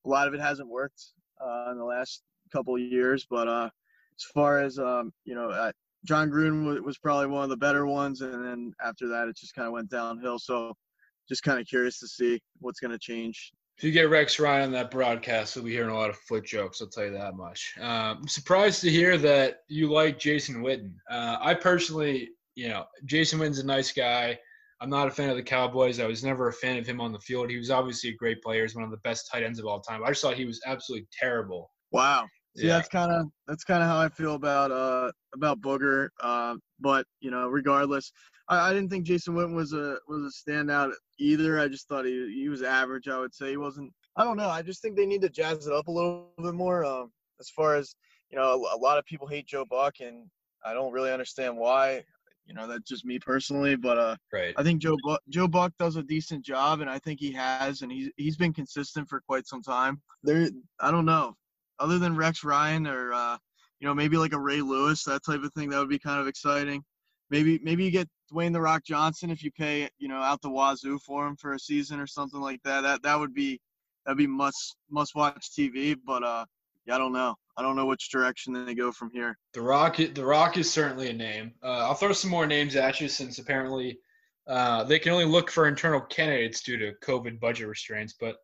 a 0.05 0.09
lot 0.09 0.27
of 0.27 0.33
it 0.33 0.41
hasn't 0.41 0.69
worked 0.69 1.01
uh, 1.39 1.69
in 1.71 1.77
the 1.77 1.85
last 1.85 2.23
couple 2.51 2.75
of 2.75 2.81
years. 2.81 3.25
But 3.29 3.47
uh, 3.47 3.69
as 4.17 4.23
far 4.33 4.59
as 4.59 4.79
um, 4.79 5.13
you 5.23 5.35
know, 5.35 5.49
uh, 5.49 5.71
Jon 6.05 6.29
Gruden 6.29 6.83
was 6.83 6.97
probably 6.97 7.27
one 7.27 7.43
of 7.43 7.49
the 7.49 7.57
better 7.57 7.85
ones, 7.85 8.21
and 8.21 8.43
then 8.43 8.73
after 8.83 9.07
that, 9.09 9.27
it 9.27 9.37
just 9.37 9.55
kind 9.55 9.67
of 9.67 9.73
went 9.73 9.89
downhill. 9.89 10.39
So, 10.39 10.73
just 11.29 11.43
kind 11.43 11.59
of 11.59 11.67
curious 11.67 11.99
to 11.99 12.07
see 12.07 12.41
what's 12.59 12.79
going 12.79 12.91
to 12.91 12.99
change 12.99 13.53
if 13.77 13.83
you 13.83 13.91
get 13.91 14.09
Rex 14.09 14.39
Ryan 14.39 14.65
on 14.65 14.71
that 14.73 14.91
broadcast, 14.91 15.55
we'll 15.55 15.65
be 15.65 15.71
hearing 15.71 15.89
a 15.89 15.97
lot 15.97 16.09
of 16.09 16.17
foot 16.17 16.45
jokes. 16.45 16.81
I'll 16.81 16.87
tell 16.87 17.05
you 17.05 17.11
that 17.13 17.35
much. 17.35 17.73
Uh, 17.79 18.15
I'm 18.17 18.27
surprised 18.27 18.81
to 18.81 18.89
hear 18.89 19.17
that 19.17 19.61
you 19.67 19.91
like 19.91 20.19
Jason 20.19 20.63
Witten. 20.63 20.93
Uh, 21.09 21.37
I 21.41 21.53
personally, 21.53 22.29
you 22.55 22.69
know, 22.69 22.85
Jason 23.05 23.39
Witten's 23.39 23.59
a 23.59 23.65
nice 23.65 23.91
guy. 23.91 24.37
I'm 24.79 24.89
not 24.89 25.07
a 25.07 25.11
fan 25.11 25.29
of 25.29 25.37
the 25.37 25.43
Cowboys. 25.43 25.99
I 25.99 26.07
was 26.07 26.23
never 26.23 26.49
a 26.49 26.53
fan 26.53 26.77
of 26.77 26.85
him 26.85 26.99
on 26.99 27.11
the 27.11 27.19
field. 27.19 27.49
He 27.49 27.57
was 27.57 27.71
obviously 27.71 28.09
a 28.09 28.15
great 28.15 28.43
player. 28.43 28.63
He's 28.63 28.75
one 28.75 28.83
of 28.83 28.91
the 28.91 28.97
best 28.97 29.29
tight 29.31 29.43
ends 29.43 29.59
of 29.59 29.65
all 29.65 29.79
time. 29.79 30.03
I 30.03 30.09
just 30.09 30.21
thought 30.21 30.35
he 30.35 30.45
was 30.45 30.61
absolutely 30.65 31.07
terrible. 31.17 31.71
Wow. 31.91 32.27
See, 32.57 32.67
yeah. 32.67 32.73
that's 32.73 32.89
kind 32.89 33.11
of 33.11 33.27
that's 33.47 33.63
kind 33.63 33.81
of 33.81 33.89
how 33.89 33.99
I 33.99 34.09
feel 34.09 34.35
about 34.35 34.71
uh 34.71 35.11
about 35.33 35.61
Booger. 35.61 36.09
Uh, 36.21 36.55
but 36.79 37.05
you 37.19 37.31
know, 37.31 37.47
regardless, 37.47 38.11
I, 38.47 38.69
I 38.69 38.73
didn't 38.73 38.89
think 38.89 39.05
Jason 39.05 39.35
Witten 39.35 39.55
was 39.55 39.73
a 39.73 39.97
was 40.07 40.23
a 40.23 40.49
standout 40.51 40.91
either. 41.19 41.59
I 41.59 41.67
just 41.67 41.87
thought 41.87 42.05
he 42.05 42.33
he 42.33 42.49
was 42.49 42.61
average. 42.61 43.07
I 43.07 43.19
would 43.19 43.33
say 43.33 43.51
he 43.51 43.57
wasn't. 43.57 43.91
I 44.15 44.23
don't 44.23 44.37
know. 44.37 44.49
I 44.49 44.61
just 44.61 44.81
think 44.81 44.95
they 44.95 45.05
need 45.05 45.21
to 45.21 45.29
jazz 45.29 45.67
it 45.67 45.73
up 45.73 45.87
a 45.87 45.91
little 45.91 46.29
bit 46.41 46.53
more. 46.53 46.85
Um, 46.85 47.11
as 47.39 47.49
far 47.49 47.75
as 47.75 47.95
you 48.29 48.37
know, 48.37 48.51
a, 48.51 48.75
a 48.75 48.79
lot 48.79 48.97
of 48.97 49.05
people 49.05 49.27
hate 49.27 49.47
Joe 49.47 49.65
Buck, 49.65 49.95
and 49.99 50.27
I 50.65 50.73
don't 50.73 50.91
really 50.91 51.11
understand 51.11 51.57
why. 51.57 52.03
You 52.45 52.53
know, 52.53 52.67
that's 52.67 52.89
just 52.89 53.05
me 53.05 53.19
personally, 53.19 53.75
but 53.75 53.97
uh, 53.97 54.15
Right. 54.33 54.53
I 54.57 54.63
think 54.63 54.81
Joe 54.81 54.97
Buck, 55.05 55.21
Joe 55.29 55.47
Buck 55.47 55.71
does 55.79 55.95
a 55.95 56.03
decent 56.03 56.43
job, 56.43 56.81
and 56.81 56.89
I 56.89 56.99
think 56.99 57.19
he 57.19 57.31
has, 57.31 57.81
and 57.81 57.91
he's 57.91 58.09
he's 58.17 58.35
been 58.35 58.53
consistent 58.53 59.07
for 59.07 59.21
quite 59.21 59.47
some 59.47 59.61
time. 59.61 60.01
There, 60.23 60.49
I 60.81 60.91
don't 60.91 61.05
know, 61.05 61.35
other 61.79 61.99
than 61.99 62.17
Rex 62.17 62.43
Ryan 62.43 62.85
or 62.87 63.13
uh, 63.13 63.37
you 63.79 63.87
know 63.87 63.93
maybe 63.93 64.17
like 64.17 64.33
a 64.33 64.39
Ray 64.39 64.61
Lewis, 64.61 65.03
that 65.05 65.23
type 65.25 65.43
of 65.43 65.53
thing, 65.53 65.69
that 65.69 65.79
would 65.79 65.89
be 65.89 65.99
kind 65.99 66.19
of 66.19 66.27
exciting. 66.27 66.83
Maybe 67.29 67.59
maybe 67.63 67.85
you 67.85 67.91
get 67.91 68.09
Dwayne 68.33 68.53
the 68.53 68.61
Rock 68.61 68.83
Johnson 68.83 69.29
if 69.29 69.43
you 69.43 69.51
pay 69.51 69.89
you 69.97 70.07
know 70.07 70.17
out 70.17 70.41
the 70.41 70.49
wazoo 70.49 70.99
for 70.99 71.27
him 71.27 71.35
for 71.35 71.53
a 71.53 71.59
season 71.59 71.99
or 71.99 72.07
something 72.07 72.41
like 72.41 72.61
that. 72.63 72.81
That 72.81 73.03
that 73.03 73.19
would 73.19 73.33
be 73.33 73.59
that'd 74.05 74.17
be 74.17 74.27
must 74.27 74.75
must 74.89 75.15
watch 75.15 75.51
TV. 75.51 75.95
But 76.03 76.23
uh, 76.23 76.45
yeah, 76.85 76.95
I 76.95 76.97
don't 76.97 77.13
know. 77.13 77.35
I 77.57 77.61
don't 77.61 77.75
know 77.75 77.85
which 77.85 78.09
direction 78.09 78.65
they 78.65 78.73
go 78.73 78.91
from 78.91 79.11
here. 79.11 79.37
The 79.53 79.61
Rock, 79.61 79.97
the 79.97 80.25
Rock 80.25 80.57
is 80.57 80.71
certainly 80.71 81.09
a 81.09 81.13
name. 81.13 81.53
Uh, 81.61 81.87
I'll 81.87 81.93
throw 81.93 82.11
some 82.11 82.31
more 82.31 82.47
names 82.47 82.75
at 82.75 82.99
you 82.99 83.07
since 83.07 83.37
apparently 83.37 83.99
uh, 84.47 84.83
they 84.83 84.97
can 84.97 85.11
only 85.11 85.25
look 85.25 85.51
for 85.51 85.67
internal 85.67 86.01
candidates 86.01 86.63
due 86.63 86.77
to 86.77 86.93
COVID 87.03 87.39
budget 87.39 87.67
restraints. 87.67 88.15
But 88.19 88.37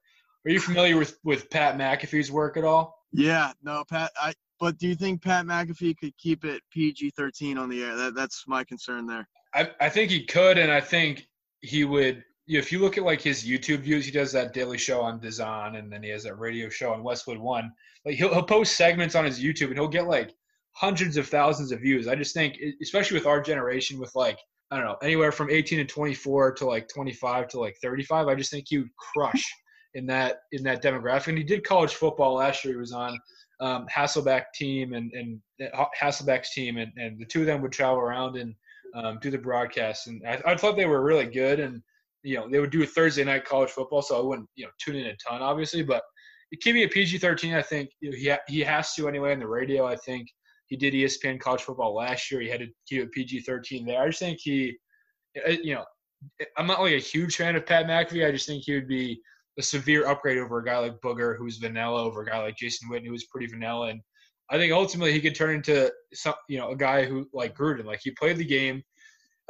are 0.46 0.52
you 0.52 0.60
familiar 0.60 0.98
with 0.98 1.18
with 1.24 1.50
Pat 1.50 1.78
McAfee's 1.78 2.32
work 2.32 2.56
at 2.56 2.64
all? 2.64 2.96
Yeah, 3.12 3.52
no, 3.64 3.84
Pat. 3.90 4.12
I 4.22 4.34
but 4.60 4.78
do 4.78 4.88
you 4.88 4.96
think 4.96 5.22
Pat 5.22 5.46
McAfee 5.46 5.98
could 5.98 6.16
keep 6.18 6.44
it 6.44 6.62
PG-13 6.72 7.58
on 7.58 7.70
the 7.70 7.84
air? 7.84 7.96
That 7.96 8.16
that's 8.16 8.46
my 8.48 8.64
concern 8.64 9.08
there. 9.08 9.28
I, 9.54 9.72
I 9.80 9.90
think 9.90 10.12
he 10.12 10.26
could, 10.26 10.58
and 10.58 10.72
I 10.72 10.82
think 10.82 11.28
he 11.62 11.86
would. 11.86 12.24
If 12.48 12.72
you 12.72 12.80
look 12.80 12.98
at 12.98 13.04
like 13.04 13.22
his 13.22 13.44
YouTube 13.44 13.82
views, 13.82 14.06
he 14.06 14.12
does 14.12 14.32
that 14.32 14.54
daily 14.54 14.78
show 14.78 15.02
on 15.02 15.20
DAZN, 15.20 15.78
and 15.78 15.92
then 15.92 16.02
he 16.02 16.10
has 16.10 16.24
that 16.24 16.40
radio 16.40 16.68
show 16.68 16.92
on 16.92 17.04
Westwood 17.04 17.38
One. 17.38 17.72
Like 18.06 18.16
he'll 18.16 18.34
he'll 18.34 18.44
post 18.44 18.76
segments 18.76 19.16
on 19.16 19.26
his 19.26 19.40
YouTube, 19.40 19.68
and 19.68 19.76
he'll 19.76 19.88
get 19.88 20.08
like 20.08 20.34
hundreds 20.72 21.18
of 21.18 21.28
thousands 21.28 21.72
of 21.72 21.80
views. 21.80 22.08
I 22.08 22.16
just 22.16 22.34
think, 22.34 22.58
especially 22.82 23.18
with 23.18 23.28
our 23.28 23.42
generation, 23.42 24.00
with 24.00 24.16
like 24.16 24.40
I 24.72 24.78
don't 24.78 24.86
know, 24.86 24.98
anywhere 25.02 25.32
from 25.32 25.50
18 25.50 25.80
to 25.80 25.86
24 25.86 26.54
to 26.54 26.66
like 26.66 26.88
25 26.88 27.48
to 27.50 27.60
like 27.60 27.78
35, 27.82 28.28
I 28.28 28.36
just 28.36 28.52
think 28.52 28.66
he 28.68 28.80
would 28.80 28.96
crush 28.96 29.44
in 29.96 30.06
that 30.08 30.42
in 30.52 30.64
that 30.64 30.84
demographic. 30.84 31.28
And 31.28 31.38
he 31.38 31.44
did 31.44 31.64
college 31.64 31.96
football 31.96 32.36
last 32.36 32.64
year. 32.64 32.76
He 32.76 32.80
was 32.80 32.94
on 32.94 33.20
um, 33.60 33.88
Hasselbeck 33.94 34.46
team 34.54 34.94
and 34.94 35.12
and 35.14 35.42
uh, 35.74 35.86
Hasselbeck's 36.00 36.54
team, 36.54 36.78
and, 36.78 36.92
and 36.98 37.20
the 37.20 37.26
two 37.26 37.42
of 37.42 37.46
them 37.46 37.62
would 37.62 37.72
travel 37.72 38.00
around 38.00 38.38
and 38.38 38.56
um, 38.96 39.20
do 39.22 39.30
the 39.30 39.38
broadcast. 39.38 40.08
And 40.08 40.22
I, 40.28 40.42
I 40.46 40.56
thought 40.56 40.78
they 40.78 40.86
were 40.86 41.04
really 41.04 41.26
good. 41.26 41.60
And 41.60 41.82
you 42.24 42.36
know, 42.36 42.50
they 42.50 42.60
would 42.60 42.72
do 42.72 42.84
a 42.84 42.88
Thursday 42.88 43.24
night 43.24 43.46
college 43.46 43.70
football, 43.70 44.02
so 44.02 44.20
I 44.20 44.26
wouldn't 44.26 44.50
you 44.56 44.66
know 44.66 44.72
tune 44.80 44.96
in 44.96 45.08
a 45.08 45.16
ton, 45.16 45.42
obviously, 45.42 45.84
but 45.84 46.04
keeping 46.62 46.84
a 46.84 46.88
PG-13, 46.88 47.56
I 47.56 47.62
think 47.62 47.90
you 48.02 48.12
know, 48.12 48.18
he 48.18 48.30
ha- 48.30 48.40
he 48.48 48.62
has 48.62 48.94
to 48.96 49.08
anyway 49.08 49.34
on 49.34 49.40
the 49.40 49.48
radio. 49.48 49.86
I 49.86 49.96
think 49.96 50.28
he 50.68 50.76
did 50.76 50.94
ESPN 50.94 51.40
college 51.40 51.62
football 51.62 51.96
last 51.96 52.32
year. 52.32 52.42
He 52.42 52.50
had 52.50 52.60
to 52.62 52.68
keep 52.88 53.04
it 53.04 53.12
PG-13 53.12 53.86
there. 53.86 54.02
I 54.02 54.08
just 54.08 54.20
think 54.20 54.40
he, 54.42 54.78
uh, 55.48 55.52
you 55.52 55.76
know, 55.76 55.86
I'm 56.58 56.68
not 56.68 56.82
like 56.82 56.94
a 56.94 57.00
huge 57.00 57.38
fan 57.38 57.56
of 57.56 57.66
Pat 57.66 57.86
McAfee. 57.86 58.28
I 58.28 58.32
just 58.32 58.48
think 58.48 58.64
he 58.66 58.74
would 58.74 58.88
be 58.88 59.22
a 59.60 59.62
severe 59.62 60.08
upgrade 60.08 60.38
over 60.38 60.60
a 60.60 60.66
guy 60.66 60.78
like 60.80 61.00
Booger, 61.02 61.38
who's 61.38 61.58
vanilla, 61.58 62.04
over 62.04 62.22
a 62.22 62.26
guy 62.26 62.42
like 62.42 62.56
Jason 62.56 62.90
Witten, 62.90 63.06
who's 63.06 63.26
pretty 63.26 63.46
vanilla. 63.46 63.90
And 63.90 64.02
I 64.50 64.58
think 64.58 64.72
ultimately 64.72 65.12
he 65.12 65.22
could 65.22 65.36
turn 65.36 65.56
into 65.56 65.92
some, 66.14 66.34
you 66.48 66.58
know, 66.58 66.72
a 66.72 66.76
guy 66.76 67.06
who 67.06 67.28
like 67.34 67.56
Gruden, 67.56 67.86
like 67.86 68.00
he 68.02 68.12
played 68.12 68.38
the 68.38 68.46
game 68.46 68.82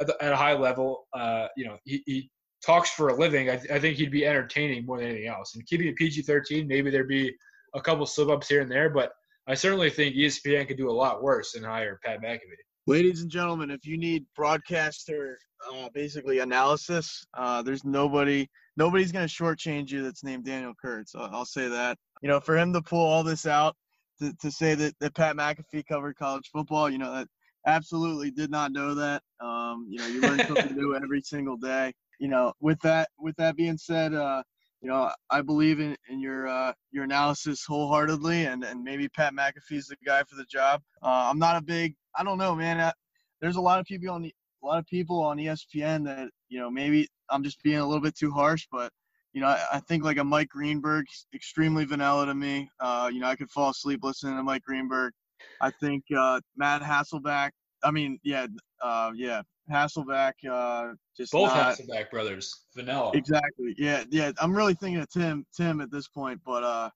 at, 0.00 0.08
the, 0.08 0.16
at 0.22 0.32
a 0.32 0.36
high 0.36 0.54
level. 0.54 1.06
Uh, 1.14 1.46
you 1.56 1.64
know, 1.64 1.78
he, 1.84 2.02
he 2.06 2.30
talks 2.64 2.90
for 2.90 3.08
a 3.08 3.16
living. 3.16 3.48
I, 3.48 3.56
th- 3.56 3.70
I 3.70 3.78
think 3.78 3.96
he'd 3.96 4.10
be 4.10 4.26
entertaining 4.26 4.84
more 4.84 4.98
than 4.98 5.08
anything 5.08 5.28
else. 5.28 5.54
And 5.54 5.66
keeping 5.66 5.86
it 5.86 5.96
PG-13, 5.96 6.66
maybe 6.66 6.90
there'd 6.90 7.08
be 7.08 7.32
a 7.74 7.80
couple 7.80 8.04
slip-ups 8.04 8.48
here 8.48 8.60
and 8.60 8.70
there, 8.70 8.90
but 8.90 9.12
I 9.46 9.54
certainly 9.54 9.90
think 9.90 10.16
ESPN 10.16 10.66
could 10.66 10.76
do 10.76 10.90
a 10.90 10.92
lot 10.92 11.22
worse 11.22 11.52
than 11.52 11.64
hire 11.64 12.00
Pat 12.04 12.20
McAfee. 12.20 12.40
Ladies 12.86 13.22
and 13.22 13.30
gentlemen, 13.30 13.70
if 13.70 13.86
you 13.86 13.96
need 13.96 14.26
broadcaster 14.34 15.38
uh, 15.68 15.88
basically 15.92 16.38
analysis, 16.38 17.24
uh, 17.34 17.62
there's 17.62 17.84
nobody 17.84 18.48
nobody's 18.76 19.12
gonna 19.12 19.26
shortchange 19.26 19.90
you 19.90 20.02
that's 20.02 20.24
named 20.24 20.44
Daniel 20.44 20.74
Kurtz. 20.80 21.14
I'll, 21.14 21.30
I'll 21.32 21.44
say 21.44 21.68
that. 21.68 21.98
You 22.22 22.28
know, 22.28 22.40
for 22.40 22.56
him 22.56 22.72
to 22.72 22.82
pull 22.82 23.04
all 23.04 23.22
this 23.22 23.46
out 23.46 23.76
to, 24.20 24.32
to 24.40 24.50
say 24.50 24.74
that, 24.74 24.94
that 25.00 25.14
Pat 25.14 25.36
McAfee 25.36 25.86
covered 25.86 26.16
college 26.16 26.50
football, 26.52 26.90
you 26.90 26.98
know, 26.98 27.12
that 27.12 27.28
absolutely 27.66 28.30
did 28.30 28.50
not 28.50 28.72
know 28.72 28.94
that. 28.94 29.22
Um, 29.40 29.86
you 29.88 29.98
know, 29.98 30.06
you 30.06 30.20
learn 30.20 30.38
something 30.46 30.76
new 30.76 30.94
every 31.02 31.22
single 31.22 31.56
day. 31.56 31.92
You 32.18 32.28
know, 32.28 32.52
with 32.60 32.78
that 32.80 33.08
with 33.18 33.34
that 33.36 33.56
being 33.56 33.78
said, 33.78 34.12
uh, 34.14 34.42
you 34.82 34.88
know, 34.88 35.10
I 35.28 35.42
believe 35.42 35.80
in, 35.80 35.96
in 36.08 36.20
your 36.20 36.48
uh, 36.48 36.72
your 36.90 37.04
analysis 37.04 37.64
wholeheartedly, 37.64 38.46
and, 38.46 38.64
and 38.64 38.82
maybe 38.82 39.08
Pat 39.08 39.34
McAfee's 39.34 39.88
the 39.88 39.96
guy 40.04 40.22
for 40.24 40.36
the 40.36 40.44
job. 40.44 40.82
Uh, 41.02 41.28
I'm 41.30 41.38
not 41.38 41.56
a 41.56 41.62
big, 41.62 41.94
I 42.14 42.24
don't 42.24 42.38
know, 42.38 42.54
man. 42.54 42.80
I, 42.80 42.92
there's 43.40 43.56
a 43.56 43.60
lot 43.60 43.80
of 43.80 43.86
people 43.86 44.10
on 44.10 44.22
the, 44.22 44.34
a 44.62 44.66
lot 44.66 44.78
of 44.78 44.86
people 44.86 45.22
on 45.22 45.38
ESPN 45.38 46.04
that 46.04 46.28
you 46.48 46.58
know 46.58 46.70
maybe 46.70 47.08
I'm 47.28 47.42
just 47.42 47.62
being 47.62 47.78
a 47.78 47.86
little 47.86 48.02
bit 48.02 48.16
too 48.16 48.30
harsh, 48.30 48.66
but 48.70 48.92
you 49.32 49.40
know 49.40 49.48
I, 49.48 49.60
I 49.74 49.80
think 49.80 50.04
like 50.04 50.18
a 50.18 50.24
Mike 50.24 50.48
Greenberg, 50.48 51.06
extremely 51.34 51.84
vanilla 51.84 52.26
to 52.26 52.34
me. 52.34 52.70
Uh, 52.80 53.10
you 53.12 53.20
know 53.20 53.26
I 53.26 53.36
could 53.36 53.50
fall 53.50 53.70
asleep 53.70 54.00
listening 54.02 54.36
to 54.36 54.42
Mike 54.42 54.62
Greenberg. 54.62 55.12
I 55.60 55.70
think 55.70 56.04
uh, 56.16 56.40
Matt 56.56 56.82
Hasselbeck. 56.82 57.50
I 57.82 57.90
mean, 57.90 58.18
yeah, 58.22 58.46
uh, 58.82 59.12
yeah, 59.14 59.42
Hasselbeck. 59.70 60.32
Uh, 60.48 60.94
just 61.16 61.32
Both 61.32 61.54
not, 61.54 61.76
Hasselbeck 61.78 62.10
brothers, 62.10 62.66
vanilla. 62.74 63.12
Exactly. 63.14 63.74
Yeah, 63.78 64.04
yeah. 64.10 64.32
I'm 64.38 64.54
really 64.54 64.74
thinking 64.74 65.00
of 65.00 65.08
Tim, 65.10 65.46
Tim 65.56 65.80
at 65.80 65.90
this 65.90 66.08
point, 66.08 66.40
but 66.44 66.62
uh, 66.62 66.90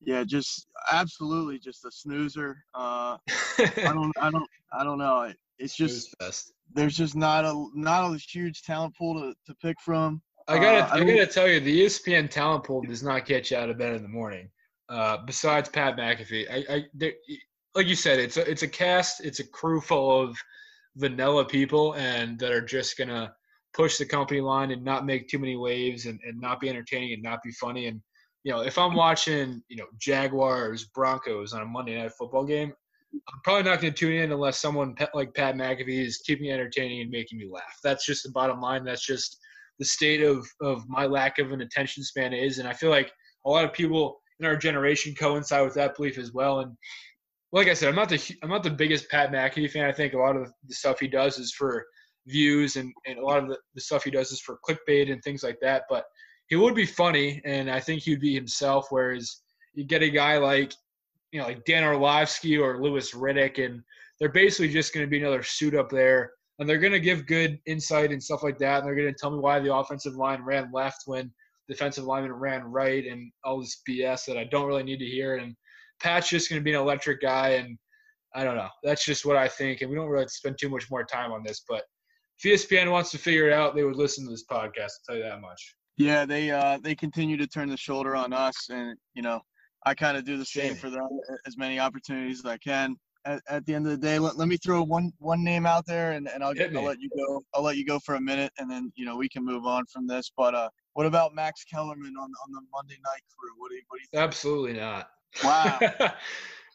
yeah, 0.00 0.24
just 0.24 0.66
absolutely 0.92 1.58
just 1.58 1.84
a 1.84 1.90
snoozer. 1.90 2.64
Uh, 2.74 3.16
I 3.58 3.72
don't, 3.76 4.12
I 4.20 4.30
don't, 4.30 4.48
I 4.72 4.84
don't 4.84 4.98
know. 4.98 5.32
It's 5.60 5.76
just 5.76 6.16
best. 6.18 6.52
there's 6.74 6.96
just 6.96 7.14
not 7.14 7.44
a 7.44 7.66
not 7.74 8.12
a 8.12 8.16
huge 8.16 8.62
talent 8.62 8.96
pool 8.96 9.14
to, 9.20 9.34
to 9.46 9.54
pick 9.62 9.76
from. 9.80 10.22
I 10.48 10.58
gotta, 10.58 10.84
Uh, 10.84 10.96
I 10.96 11.00
I, 11.00 11.04
gotta 11.04 11.26
tell 11.26 11.48
you, 11.48 11.60
the 11.60 11.84
ESPN 11.84 12.30
talent 12.30 12.64
pool 12.64 12.82
does 12.82 13.02
not 13.02 13.26
get 13.26 13.50
you 13.50 13.56
out 13.56 13.70
of 13.70 13.78
bed 13.78 13.94
in 13.94 14.02
the 14.02 14.08
morning. 14.08 14.48
Uh, 14.88 15.18
besides 15.24 15.68
Pat 15.68 15.96
McAfee, 15.96 16.46
I, 16.50 16.74
I 16.74 16.84
there, 16.94 17.12
like 17.74 17.86
you 17.86 17.94
said, 17.94 18.18
it's 18.18 18.36
a, 18.36 18.50
it's 18.50 18.62
a 18.62 18.68
cast, 18.68 19.24
it's 19.24 19.38
a 19.38 19.46
crew 19.46 19.80
full 19.80 20.20
of 20.20 20.36
vanilla 20.96 21.44
people, 21.44 21.94
and 21.94 22.38
that 22.40 22.50
are 22.50 22.64
just 22.64 22.96
gonna 22.98 23.32
push 23.74 23.98
the 23.98 24.06
company 24.06 24.40
line 24.40 24.72
and 24.72 24.82
not 24.82 25.06
make 25.06 25.28
too 25.28 25.38
many 25.38 25.56
waves, 25.56 26.06
and, 26.06 26.18
and 26.26 26.40
not 26.40 26.58
be 26.58 26.68
entertaining 26.68 27.12
and 27.12 27.22
not 27.22 27.42
be 27.44 27.52
funny. 27.52 27.86
And 27.86 28.00
you 28.44 28.52
know, 28.52 28.62
if 28.62 28.78
I'm 28.78 28.94
watching, 28.94 29.62
you 29.68 29.76
know, 29.76 29.86
Jaguars 29.98 30.86
Broncos 30.86 31.52
on 31.52 31.62
a 31.62 31.66
Monday 31.66 32.00
night 32.00 32.12
football 32.18 32.44
game, 32.44 32.72
I'm 33.12 33.40
probably 33.42 33.70
not 33.70 33.80
going 33.80 33.92
to 33.92 33.98
tune 33.98 34.12
in 34.12 34.32
unless 34.32 34.58
someone 34.58 34.94
like 35.14 35.34
Pat 35.34 35.56
McAfee 35.56 36.04
is 36.04 36.18
keeping 36.18 36.44
me 36.44 36.52
entertaining 36.52 37.00
and 37.00 37.10
making 37.10 37.38
me 37.38 37.48
laugh. 37.50 37.78
That's 37.82 38.06
just 38.06 38.22
the 38.22 38.30
bottom 38.30 38.60
line. 38.60 38.84
That's 38.84 39.04
just 39.04 39.38
the 39.78 39.84
state 39.84 40.22
of 40.22 40.46
of 40.60 40.88
my 40.88 41.06
lack 41.06 41.38
of 41.38 41.52
an 41.52 41.62
attention 41.62 42.02
span 42.04 42.32
is, 42.32 42.58
and 42.58 42.68
I 42.68 42.72
feel 42.72 42.90
like 42.90 43.10
a 43.46 43.50
lot 43.50 43.64
of 43.64 43.72
people 43.72 44.20
in 44.38 44.46
our 44.46 44.56
generation 44.56 45.14
coincide 45.14 45.64
with 45.64 45.74
that 45.74 45.96
belief 45.96 46.18
as 46.18 46.32
well. 46.32 46.60
And 46.60 46.76
like 47.52 47.68
I 47.68 47.74
said, 47.74 47.88
I'm 47.88 47.94
not 47.94 48.08
the 48.08 48.36
I'm 48.42 48.50
not 48.50 48.62
the 48.62 48.70
biggest 48.70 49.10
Pat 49.10 49.32
McAfee 49.32 49.70
fan. 49.70 49.86
I 49.86 49.92
think 49.92 50.14
a 50.14 50.18
lot 50.18 50.36
of 50.36 50.52
the 50.66 50.74
stuff 50.74 51.00
he 51.00 51.08
does 51.08 51.38
is 51.38 51.52
for 51.52 51.84
views, 52.26 52.76
and 52.76 52.92
and 53.06 53.18
a 53.18 53.24
lot 53.24 53.42
of 53.42 53.48
the, 53.48 53.58
the 53.74 53.80
stuff 53.80 54.04
he 54.04 54.10
does 54.10 54.30
is 54.30 54.40
for 54.40 54.58
clickbait 54.68 55.10
and 55.10 55.22
things 55.22 55.42
like 55.42 55.58
that. 55.62 55.84
But 55.88 56.04
he 56.48 56.56
would 56.56 56.74
be 56.74 56.86
funny, 56.86 57.40
and 57.44 57.70
I 57.70 57.80
think 57.80 58.02
he'd 58.02 58.20
be 58.20 58.34
himself. 58.34 58.86
Whereas 58.90 59.42
you 59.74 59.84
get 59.84 60.02
a 60.02 60.10
guy 60.10 60.38
like 60.38 60.72
you 61.32 61.40
know 61.40 61.46
like 61.46 61.64
Dan 61.64 61.84
Orlovsky 61.84 62.58
or 62.58 62.82
Louis 62.82 63.12
Riddick, 63.12 63.64
and 63.64 63.82
they're 64.18 64.28
basically 64.28 64.68
just 64.68 64.92
going 64.92 65.06
to 65.06 65.10
be 65.10 65.20
another 65.20 65.42
suit 65.42 65.74
up 65.74 65.90
there 65.90 66.32
and 66.60 66.68
they're 66.68 66.78
going 66.78 66.92
to 66.92 67.00
give 67.00 67.26
good 67.26 67.58
insight 67.66 68.12
and 68.12 68.22
stuff 68.22 68.42
like 68.42 68.58
that. 68.58 68.78
And 68.78 68.86
they're 68.86 68.94
going 68.94 69.08
to 69.08 69.18
tell 69.18 69.30
me 69.30 69.38
why 69.38 69.58
the 69.58 69.74
offensive 69.74 70.14
line 70.14 70.42
ran 70.42 70.70
left 70.72 71.02
when 71.06 71.32
defensive 71.68 72.04
lineman 72.04 72.32
ran 72.32 72.64
right, 72.64 73.06
and 73.06 73.32
all 73.44 73.60
this 73.60 73.80
BS 73.88 74.26
that 74.26 74.36
I 74.36 74.44
don't 74.44 74.66
really 74.66 74.82
need 74.82 74.98
to 74.98 75.06
hear. 75.06 75.36
And 75.36 75.56
Pat's 76.02 76.28
just 76.28 76.50
going 76.50 76.60
to 76.60 76.64
be 76.64 76.74
an 76.74 76.80
electric 76.80 77.22
guy, 77.22 77.50
and 77.50 77.78
I 78.34 78.44
don't 78.44 78.56
know. 78.56 78.68
That's 78.84 79.04
just 79.04 79.24
what 79.24 79.36
I 79.36 79.48
think. 79.48 79.80
And 79.80 79.90
we 79.90 79.96
don't 79.96 80.08
really 80.08 80.28
spend 80.28 80.58
too 80.60 80.68
much 80.68 80.90
more 80.90 81.02
time 81.02 81.32
on 81.32 81.42
this, 81.42 81.64
but 81.66 81.84
if 82.42 82.68
ESPN 82.68 82.92
wants 82.92 83.10
to 83.12 83.18
figure 83.18 83.46
it 83.46 83.54
out, 83.54 83.74
they 83.74 83.84
would 83.84 83.96
listen 83.96 84.24
to 84.24 84.30
this 84.30 84.44
podcast. 84.44 84.68
I'll 84.80 85.08
tell 85.08 85.16
you 85.16 85.22
that 85.22 85.40
much. 85.40 85.76
Yeah, 85.96 86.24
they 86.24 86.50
uh 86.50 86.78
they 86.82 86.94
continue 86.94 87.36
to 87.36 87.46
turn 87.46 87.68
the 87.68 87.76
shoulder 87.76 88.16
on 88.16 88.32
us, 88.32 88.68
and 88.70 88.96
you 89.14 89.20
know 89.20 89.40
I 89.84 89.94
kind 89.94 90.16
of 90.16 90.24
do 90.24 90.36
the 90.36 90.44
same 90.44 90.74
for 90.74 90.90
them 90.90 91.08
as 91.46 91.56
many 91.56 91.78
opportunities 91.78 92.40
as 92.40 92.46
I 92.46 92.58
can. 92.58 92.96
At, 93.26 93.42
at 93.48 93.66
the 93.66 93.74
end 93.74 93.86
of 93.86 93.92
the 93.92 93.98
day, 93.98 94.18
let, 94.18 94.38
let 94.38 94.48
me 94.48 94.56
throw 94.56 94.82
one 94.82 95.12
one 95.18 95.44
name 95.44 95.66
out 95.66 95.84
there, 95.84 96.12
and, 96.12 96.26
and 96.28 96.42
I'll, 96.42 96.54
Hit. 96.54 96.74
I'll 96.74 96.84
let 96.84 97.00
you 97.00 97.10
go. 97.14 97.42
I'll 97.52 97.62
let 97.62 97.76
you 97.76 97.84
go 97.84 97.98
for 97.98 98.14
a 98.14 98.20
minute, 98.20 98.50
and 98.58 98.70
then 98.70 98.90
you 98.94 99.04
know 99.04 99.16
we 99.16 99.28
can 99.28 99.44
move 99.44 99.66
on 99.66 99.84
from 99.92 100.06
this. 100.06 100.32
But 100.34 100.54
uh, 100.54 100.70
what 100.94 101.04
about 101.04 101.34
Max 101.34 101.64
Kellerman 101.64 102.14
on 102.18 102.30
on 102.30 102.52
the 102.52 102.62
Monday 102.72 102.96
Night 103.04 103.22
Crew? 103.36 103.50
What 103.58 103.68
do 103.68 103.74
you 103.76 103.82
what 103.88 103.98
do 103.98 104.02
you 104.02 104.08
think? 104.10 104.22
Absolutely 104.22 104.72
not. 104.72 105.10
Wow. 105.44 105.78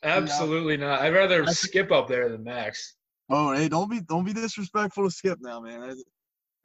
Absolutely 0.03 0.77
not. 0.77 1.01
I'd 1.01 1.13
rather 1.13 1.43
I 1.43 1.51
skip 1.51 1.91
up 1.91 2.07
there 2.07 2.29
than 2.29 2.43
Max. 2.43 2.95
Oh, 3.29 3.53
hey, 3.53 3.67
don't 3.67 3.89
be 3.89 4.01
don't 4.01 4.23
be 4.23 4.33
disrespectful 4.33 5.05
to 5.05 5.11
Skip 5.11 5.39
now, 5.41 5.59
man. 5.59 5.95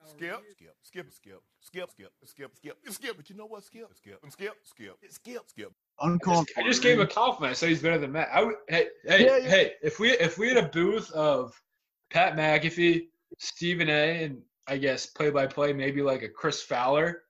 Skip, 0.05 0.41
skip, 0.51 0.71
skip, 0.83 1.07
skip, 1.11 1.41
skip, 1.61 1.91
skip, 1.91 2.13
skip, 2.25 2.53
skip, 2.57 2.77
skip. 2.93 3.17
But 3.17 3.31
you 3.31 3.37
know 3.37 3.47
what? 3.47 3.65
Skip, 3.65 3.89
skip, 3.95 4.19
skip, 4.29 4.55
skip, 4.65 4.97
skip, 5.09 5.43
skip. 5.47 5.73
I 6.01 6.07
Uncalled 6.07 6.47
just, 6.47 6.59
I 6.59 6.63
just 6.63 6.83
gave 6.83 6.99
him 6.99 7.03
a 7.03 7.07
compliment. 7.07 7.51
I 7.51 7.55
said 7.55 7.69
he's 7.69 7.83
better 7.83 7.99
than 7.99 8.13
Matt. 8.13 8.29
I 8.33 8.43
would, 8.43 8.57
hey, 8.69 8.89
hey, 9.05 9.25
Yeah, 9.25 9.37
yeah. 9.37 9.49
hey! 9.49 9.73
If 9.83 9.99
we 9.99 10.11
if 10.13 10.39
we 10.39 10.49
had 10.49 10.57
a 10.57 10.69
booth 10.69 11.11
of 11.13 11.53
Pat 12.11 12.37
McAfee, 12.37 13.09
Stephen 13.39 13.89
A, 13.89 14.25
and 14.25 14.41
I 14.67 14.79
guess 14.79 15.07
play 15.07 15.31
by 15.31 15.47
play, 15.47 15.73
maybe 15.73 16.03
like 16.03 16.23
a 16.23 16.29
Chris 16.29 16.63
Fowler. 16.63 17.23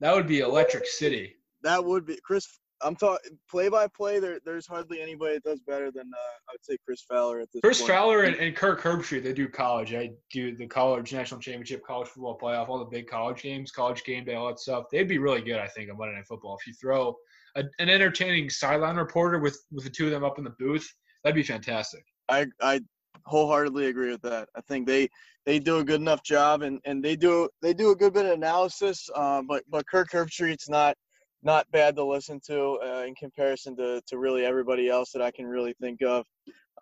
That 0.00 0.14
would 0.14 0.26
be 0.26 0.40
Electric 0.40 0.86
City. 0.86 1.36
That 1.62 1.84
would 1.84 2.06
be 2.06 2.18
Chris. 2.24 2.58
I'm 2.82 2.96
talking 2.96 3.38
play 3.48 3.68
by 3.68 3.86
play. 3.86 4.18
There, 4.20 4.38
there's 4.44 4.66
hardly 4.66 5.00
anybody 5.00 5.34
that 5.34 5.44
does 5.44 5.60
better 5.60 5.90
than 5.90 6.10
uh, 6.12 6.50
I 6.50 6.52
would 6.52 6.64
say 6.64 6.76
Chris 6.84 7.02
Fowler 7.02 7.40
at 7.40 7.48
this. 7.52 7.60
Chris 7.62 7.80
point. 7.80 7.90
Fowler 7.90 8.22
and, 8.24 8.36
and 8.36 8.54
Kirk 8.54 8.82
Herbstreit, 8.82 9.22
they 9.22 9.32
do 9.32 9.48
college. 9.48 9.94
I 9.94 10.10
do 10.30 10.54
the 10.56 10.66
college 10.66 11.12
national 11.12 11.40
championship, 11.40 11.84
college 11.86 12.08
football 12.08 12.38
playoff, 12.38 12.68
all 12.68 12.78
the 12.78 12.84
big 12.84 13.06
college 13.06 13.42
games, 13.42 13.70
college 13.70 14.04
game 14.04 14.24
day, 14.24 14.34
all 14.34 14.48
that 14.48 14.58
stuff. 14.58 14.86
They'd 14.90 15.08
be 15.08 15.18
really 15.18 15.40
good, 15.40 15.58
I 15.58 15.68
think, 15.68 15.90
on 15.90 15.96
Monday 15.96 16.16
Night 16.16 16.26
Football. 16.26 16.58
If 16.60 16.66
you 16.66 16.74
throw 16.74 17.16
a, 17.56 17.64
an 17.78 17.88
entertaining 17.88 18.50
sideline 18.50 18.96
reporter 18.96 19.38
with 19.38 19.58
with 19.72 19.84
the 19.84 19.90
two 19.90 20.06
of 20.06 20.10
them 20.10 20.24
up 20.24 20.38
in 20.38 20.44
the 20.44 20.54
booth, 20.58 20.88
that'd 21.22 21.34
be 21.34 21.42
fantastic. 21.42 22.04
I 22.28 22.46
I 22.60 22.80
wholeheartedly 23.26 23.86
agree 23.86 24.10
with 24.10 24.22
that. 24.22 24.48
I 24.54 24.60
think 24.62 24.86
they 24.86 25.08
they 25.46 25.58
do 25.58 25.78
a 25.78 25.84
good 25.84 26.00
enough 26.00 26.22
job, 26.22 26.62
and, 26.62 26.80
and 26.84 27.04
they 27.04 27.16
do 27.16 27.48
they 27.62 27.74
do 27.74 27.90
a 27.90 27.96
good 27.96 28.14
bit 28.14 28.26
of 28.26 28.32
analysis. 28.32 29.08
Uh, 29.14 29.42
but 29.42 29.62
but 29.68 29.86
Kirk 29.86 30.10
Herbstreit's 30.10 30.68
not 30.68 30.96
not 31.42 31.70
bad 31.70 31.96
to 31.96 32.04
listen 32.04 32.40
to 32.46 32.78
uh, 32.82 33.04
in 33.06 33.14
comparison 33.14 33.76
to 33.76 34.00
to 34.06 34.18
really 34.18 34.44
everybody 34.44 34.88
else 34.88 35.12
that 35.12 35.22
I 35.22 35.30
can 35.30 35.46
really 35.46 35.74
think 35.80 36.02
of. 36.02 36.24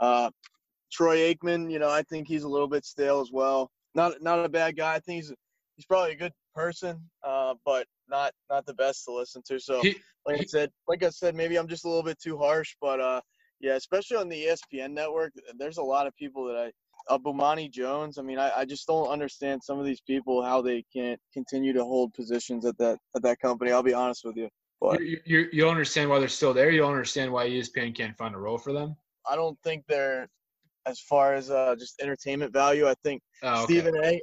Uh, 0.01 0.31
Troy 0.93 1.33
Aikman, 1.33 1.71
you 1.71 1.79
know, 1.79 1.91
I 1.91 2.03
think 2.03 2.29
he's 2.29 2.45
a 2.45 2.49
little 2.49 2.69
bit 2.69 2.85
stale 2.85 3.21
as 3.21 3.31
well. 3.33 3.71
Not 3.95 4.23
not 4.23 4.45
a 4.45 4.49
bad 4.49 4.77
guy. 4.77 4.95
I 4.95 5.01
think 5.01 5.23
he's 5.25 5.33
he's 5.77 5.87
probably 5.87 6.13
a 6.13 6.17
good 6.17 6.33
person, 6.55 7.01
uh, 7.25 7.55
but 7.65 7.87
not 8.09 8.33
not 8.51 8.67
the 8.67 8.75
best 8.75 9.05
to 9.07 9.13
listen 9.13 9.43
to. 9.49 9.59
So 9.59 9.83
like 10.27 10.41
I 10.41 10.45
said, 10.45 10.71
like 10.89 11.03
I 11.03 11.11
said, 11.11 11.35
maybe 11.35 11.57
I'm 11.57 11.69
just 11.69 11.85
a 11.85 11.89
little 11.89 12.03
bit 12.03 12.19
too 12.21 12.39
harsh, 12.39 12.75
but 12.81 13.01
uh, 13.01 13.21
yeah, 13.61 13.75
especially 13.75 14.17
on 14.17 14.29
the 14.29 14.47
ESPN 14.47 14.93
network, 14.93 15.33
there's 15.59 15.79
a 15.79 15.83
lot 15.83 16.07
of 16.07 16.15
people 16.17 16.47
that 16.47 16.57
I 16.57 16.73
Bomani 17.19 17.71
Jones. 17.71 18.19
I 18.19 18.23
mean, 18.23 18.39
I, 18.39 18.51
I 18.59 18.65
just 18.65 18.87
don't 18.87 19.09
understand 19.09 19.63
some 19.63 19.79
of 19.79 19.85
these 19.85 20.01
people 20.01 20.43
how 20.43 20.63
they 20.63 20.85
can't 20.95 21.21
continue 21.33 21.73
to 21.73 21.85
hold 21.85 22.15
positions 22.15 22.65
at 22.65 22.79
that 22.79 22.99
at 23.17 23.23
that 23.23 23.39
company. 23.41 23.73
I'll 23.73 23.83
be 23.83 23.95
honest 23.95 24.23
with 24.25 24.37
you, 24.37 24.49
but 24.81 25.01
You, 25.01 25.19
you, 25.25 25.49
you 25.53 25.63
don't 25.63 25.71
understand 25.71 26.11
why 26.11 26.19
they're 26.19 26.29
still 26.29 26.55
there. 26.55 26.71
You 26.71 26.79
don't 26.79 26.93
understand 26.93 27.33
why 27.33 27.49
ESPN 27.49 27.95
can't 27.95 28.17
find 28.17 28.35
a 28.35 28.39
role 28.39 28.59
for 28.59 28.73
them. 28.73 28.97
I 29.29 29.37
don't 29.37 29.59
think 29.63 29.85
they're 29.89 30.29
as 30.87 31.01
far 31.01 31.35
as 31.35 31.51
uh, 31.51 31.77
just 31.79 32.01
entertainment 32.01 32.53
value. 32.53 32.89
I 32.89 32.95
think 33.05 33.23
Oh, 33.43 33.65
okay. 33.65 33.65
Stephen 33.65 33.97
A. 34.05 34.21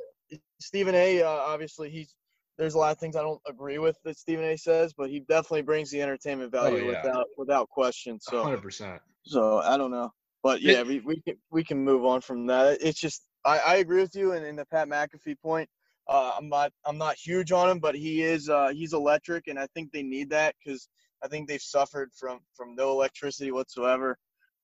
Stephen 0.59 0.95
A. 0.95 1.21
Uh, 1.23 1.29
obviously, 1.29 1.89
he's 1.89 2.15
there's 2.57 2.73
a 2.73 2.77
lot 2.77 2.91
of 2.91 2.97
things 2.99 3.15
I 3.15 3.21
don't 3.21 3.41
agree 3.47 3.77
with 3.77 3.97
that 4.03 4.17
Stephen 4.17 4.45
A. 4.45 4.57
says, 4.57 4.93
but 4.93 5.09
he 5.09 5.21
definitely 5.21 5.61
brings 5.61 5.91
the 5.91 6.01
entertainment 6.01 6.51
value 6.51 6.85
Oh, 6.85 6.91
yeah. 6.91 7.03
without 7.03 7.25
without 7.37 7.69
question. 7.69 8.19
So. 8.19 8.43
100%. 8.43 8.99
So 9.23 9.59
I 9.59 9.77
don't 9.77 9.91
know, 9.91 10.11
but 10.43 10.61
Yeah. 10.61 10.77
yeah, 10.77 10.83
we, 10.83 10.99
we 11.01 11.21
can 11.21 11.35
we 11.51 11.63
can 11.63 11.77
move 11.83 12.05
on 12.05 12.21
from 12.21 12.47
that. 12.47 12.79
It's 12.81 12.99
just 12.99 13.23
I, 13.45 13.59
I 13.59 13.75
agree 13.77 14.01
with 14.01 14.15
you, 14.15 14.33
and 14.33 14.45
in 14.45 14.55
the 14.55 14.65
Pat 14.65 14.87
McAfee 14.87 15.39
point, 15.41 15.69
uh, 16.07 16.33
I'm 16.37 16.49
not 16.49 16.71
I'm 16.85 16.97
not 16.97 17.15
huge 17.17 17.51
on 17.51 17.69
him, 17.69 17.79
but 17.79 17.95
he 17.95 18.23
is 18.23 18.49
uh, 18.49 18.69
he's 18.69 18.93
electric, 18.93 19.47
and 19.47 19.59
I 19.59 19.67
think 19.75 19.91
they 19.91 20.03
need 20.03 20.29
that 20.31 20.55
because 20.63 20.87
I 21.23 21.27
think 21.27 21.47
they've 21.47 21.61
suffered 21.61 22.11
from 22.17 22.39
from 22.55 22.75
no 22.75 22.91
electricity 22.91 23.51
whatsoever. 23.51 24.17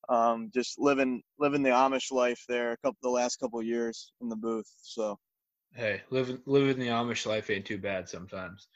Um, 0.08 0.51
just 0.54 0.80
living 0.80 1.21
living 1.39 1.63
the 1.63 1.71
Amish 1.71 2.12
life 2.12 2.43
there 2.47 2.71
a 2.71 2.78
couple 2.78 2.97
the 3.01 3.10
last 3.10 3.38
couple 3.39 3.60
of 3.60 3.65
years 3.65 4.12
in 4.21 4.30
the 4.30 4.36
booth. 4.36 4.71
So 4.82 5.17
Hey, 5.75 6.03
living 6.09 6.39
living 6.45 6.79
the 6.79 6.88
Amish 6.88 7.25
life 7.25 7.49
ain't 7.49 7.65
too 7.65 7.77
bad 7.77 8.07
sometimes. 8.07 8.67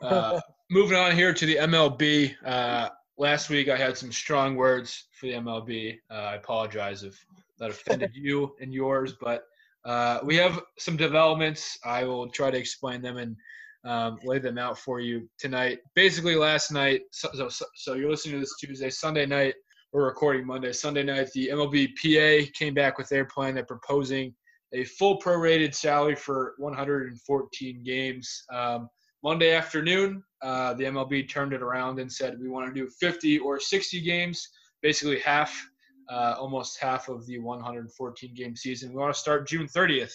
Uh, 0.00 0.40
moving 0.70 0.96
on 0.96 1.16
here 1.16 1.34
to 1.34 1.46
the 1.46 1.56
MLB. 1.56 2.36
Uh, 2.44 2.90
last 3.18 3.50
week 3.50 3.68
I 3.68 3.76
had 3.76 3.98
some 3.98 4.12
strong 4.12 4.54
words 4.54 5.06
for 5.18 5.26
the 5.26 5.32
MLB. 5.32 5.98
Uh, 6.08 6.14
I 6.14 6.34
apologize 6.36 7.02
if 7.02 7.26
that 7.58 7.70
offended 7.70 8.12
you 8.14 8.54
and 8.60 8.72
yours, 8.72 9.14
but 9.20 9.46
uh, 9.84 10.20
we 10.22 10.36
have 10.36 10.62
some 10.78 10.96
developments. 10.96 11.76
I 11.84 12.04
will 12.04 12.28
try 12.30 12.52
to 12.52 12.58
explain 12.58 13.02
them 13.02 13.16
and 13.16 13.36
um, 13.84 14.20
lay 14.22 14.38
them 14.38 14.56
out 14.56 14.78
for 14.78 15.00
you 15.00 15.28
tonight. 15.38 15.80
Basically, 15.96 16.36
last 16.36 16.70
night. 16.70 17.02
So, 17.10 17.48
so, 17.48 17.66
so 17.74 17.94
you're 17.94 18.10
listening 18.10 18.34
to 18.34 18.40
this 18.40 18.54
Tuesday, 18.60 18.90
Sunday 18.90 19.26
night. 19.26 19.54
We're 19.92 20.06
recording 20.06 20.46
Monday, 20.46 20.72
Sunday 20.72 21.02
night. 21.02 21.32
The 21.34 21.48
MLB 21.48 21.94
PA 21.96 22.48
came 22.56 22.74
back 22.74 22.96
with 22.96 23.08
their 23.08 23.24
plan. 23.24 23.56
They're 23.56 23.64
proposing 23.64 24.34
a 24.74 24.84
full 24.84 25.18
prorated 25.18 25.74
salary 25.74 26.16
for 26.16 26.54
114 26.58 27.82
games. 27.84 28.44
Um, 28.52 28.88
Monday 29.22 29.54
afternoon, 29.54 30.22
uh, 30.42 30.74
the 30.74 30.84
MLB 30.84 31.28
turned 31.28 31.52
it 31.52 31.62
around 31.62 31.98
and 31.98 32.12
said 32.12 32.38
we 32.38 32.48
want 32.48 32.66
to 32.66 32.78
do 32.78 32.90
50 33.00 33.38
or 33.38 33.58
60 33.58 34.00
games, 34.02 34.48
basically 34.82 35.20
half, 35.20 35.66
uh, 36.10 36.34
almost 36.38 36.78
half 36.80 37.08
of 37.08 37.24
the 37.26 37.38
114 37.38 38.34
game 38.34 38.56
season. 38.56 38.90
We 38.90 38.96
want 38.96 39.14
to 39.14 39.20
start 39.20 39.48
June 39.48 39.66
30th 39.66 40.12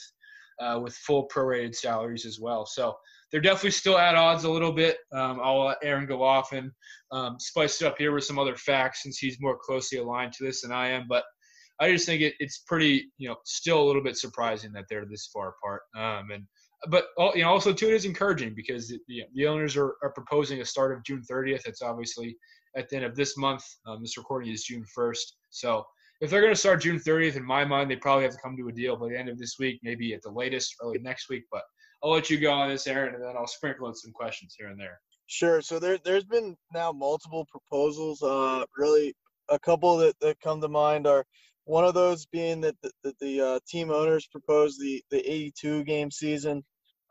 uh, 0.60 0.80
with 0.84 0.94
full 0.96 1.28
prorated 1.34 1.74
salaries 1.74 2.26
as 2.26 2.40
well. 2.40 2.66
So 2.66 2.96
they're 3.32 3.42
definitely 3.42 3.72
still 3.72 3.98
at 3.98 4.16
odds 4.16 4.44
a 4.44 4.52
little 4.52 4.74
bit. 4.74 4.98
Um, 5.14 5.40
I'll 5.42 5.66
let 5.66 5.78
Aaron 5.82 6.06
go 6.06 6.22
off 6.22 6.52
and 6.52 6.72
um, 7.12 7.40
spice 7.40 7.82
it 7.82 7.88
up 7.88 7.98
here 7.98 8.12
with 8.12 8.26
some 8.26 8.38
other 8.38 8.58
facts 8.58 9.04
since 9.04 9.18
he's 9.18 9.40
more 9.40 9.58
closely 9.58 10.00
aligned 10.00 10.34
to 10.34 10.44
this 10.44 10.62
than 10.62 10.72
I 10.72 10.90
am. 10.90 11.06
But 11.08 11.24
I 11.80 11.92
just 11.92 12.06
think 12.06 12.22
it, 12.22 12.34
it's 12.40 12.60
pretty, 12.60 13.12
you 13.18 13.30
know, 13.30 13.38
still 13.46 13.82
a 13.82 13.86
little 13.86 14.04
bit 14.04 14.18
surprising 14.18 14.72
that 14.74 14.86
they're 14.90 15.06
this 15.06 15.30
far 15.34 15.56
apart. 15.58 15.82
Um, 15.96 16.32
and 16.32 16.46
but 16.88 17.08
you 17.36 17.42
know, 17.42 17.50
also 17.50 17.74
too, 17.74 17.88
it 17.88 17.94
is 17.94 18.06
encouraging 18.06 18.54
because 18.56 18.88
the, 18.88 19.00
the, 19.08 19.24
the 19.34 19.48
owners 19.48 19.76
are, 19.76 19.96
are 20.02 20.12
proposing 20.14 20.62
a 20.62 20.66
start 20.66 20.94
of 20.94 21.04
June 21.04 21.22
30th. 21.30 21.68
It's 21.68 21.82
obviously 21.82 22.38
at 22.76 22.90
the 22.90 22.98
end 22.98 23.06
of 23.06 23.16
this 23.16 23.38
month. 23.38 23.64
Um, 23.86 24.02
this 24.02 24.18
recording 24.18 24.52
is 24.52 24.64
June 24.64 24.86
1st. 24.98 25.34
So 25.50 25.86
if 26.22 26.30
they're 26.30 26.42
going 26.42 26.54
to 26.54 26.60
start 26.60 26.82
June 26.82 27.00
30th, 27.00 27.36
in 27.36 27.46
my 27.46 27.66
mind, 27.66 27.90
they 27.90 27.96
probably 27.96 28.24
have 28.24 28.34
to 28.34 28.40
come 28.42 28.56
to 28.58 28.68
a 28.68 28.72
deal 28.72 28.96
by 28.96 29.10
the 29.10 29.18
end 29.18 29.30
of 29.30 29.38
this 29.38 29.56
week, 29.60 29.80
maybe 29.84 30.14
at 30.14 30.22
the 30.22 30.32
latest 30.32 30.76
early 30.82 31.00
next 31.00 31.30
week. 31.30 31.44
But 31.52 31.64
I'll 32.04 32.12
let 32.12 32.30
you 32.30 32.40
go 32.40 32.52
on 32.52 32.70
this, 32.70 32.88
Aaron, 32.88 33.16
and 33.16 33.24
then 33.24 33.36
I'll 33.38 33.48
sprinkle 33.48 33.88
in 33.88 33.96
some 33.96 34.12
questions 34.12 34.56
here 34.58 34.70
and 34.70 34.80
there. 34.80 35.00
Sure. 35.28 35.62
So 35.62 35.80
there, 35.80 35.98
there's 36.04 36.24
been 36.26 36.56
now 36.74 36.92
multiple 36.92 37.46
proposals. 37.50 38.22
Uh, 38.22 38.66
really, 38.78 39.14
a 39.50 39.60
couple 39.60 39.98
that, 39.98 40.16
that 40.22 40.40
come 40.42 40.62
to 40.62 40.68
mind 40.68 41.08
are 41.08 41.26
one 41.70 41.86
of 41.86 41.94
those 41.94 42.26
being 42.26 42.62
that 42.62 42.76
the, 42.82 42.92
that 43.04 43.20
the 43.20 43.40
uh, 43.40 43.60
team 43.68 43.92
owners 43.92 44.26
proposed 44.26 44.82
the, 44.82 45.04
the 45.12 45.20
82 45.20 45.84
game 45.84 46.10
season, 46.10 46.64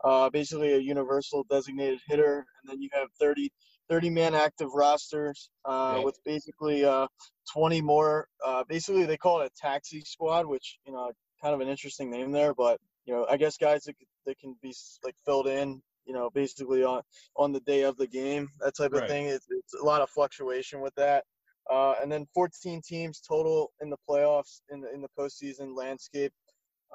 uh, 0.03 0.29
basically 0.29 0.73
a 0.73 0.77
universal 0.79 1.45
designated 1.49 2.01
hitter, 2.05 2.39
and 2.39 2.69
then 2.69 2.81
you 2.81 2.89
have 2.91 3.07
30 3.21 3.51
30 3.89 4.09
man 4.09 4.35
active 4.35 4.67
rosters 4.73 5.49
uh, 5.63 5.95
Right. 5.95 6.03
with 6.03 6.19
basically 6.25 6.83
uh, 6.83 7.07
20 7.53 7.81
more. 7.81 8.27
Uh, 8.45 8.65
basically, 8.67 9.05
they 9.05 9.15
call 9.15 9.39
it 9.39 9.45
a 9.47 9.61
taxi 9.61 10.01
squad, 10.01 10.45
which 10.45 10.77
you 10.85 10.91
know, 10.91 11.09
kind 11.41 11.55
of 11.55 11.61
an 11.61 11.69
interesting 11.69 12.11
name 12.11 12.33
there, 12.33 12.53
but 12.53 12.81
you 13.05 13.13
know, 13.13 13.25
I 13.29 13.37
guess 13.37 13.55
guys 13.55 13.85
that, 13.85 13.95
that 14.25 14.37
can 14.39 14.57
be 14.61 14.75
like 15.05 15.15
filled 15.25 15.47
in, 15.47 15.81
you 16.05 16.13
know, 16.13 16.29
basically 16.29 16.83
on 16.83 17.01
on 17.37 17.53
the 17.53 17.61
day 17.61 17.83
of 17.83 17.95
the 17.95 18.07
game, 18.07 18.49
that 18.59 18.75
type 18.75 18.91
of 18.91 18.99
Right. 18.99 19.09
thing. 19.09 19.27
It's, 19.27 19.47
it's 19.49 19.73
a 19.73 19.85
lot 19.85 20.01
of 20.01 20.09
fluctuation 20.09 20.81
with 20.81 20.93
that. 20.95 21.23
Uh, 21.71 21.93
and 22.01 22.11
then 22.11 22.25
14 22.33 22.81
teams 22.81 23.21
total 23.21 23.71
in 23.81 23.89
the 23.89 23.97
playoffs 24.09 24.61
in 24.69 24.81
the 24.81 24.91
in 24.93 25.01
the 25.01 25.09
postseason 25.17 25.75
landscape. 25.75 26.33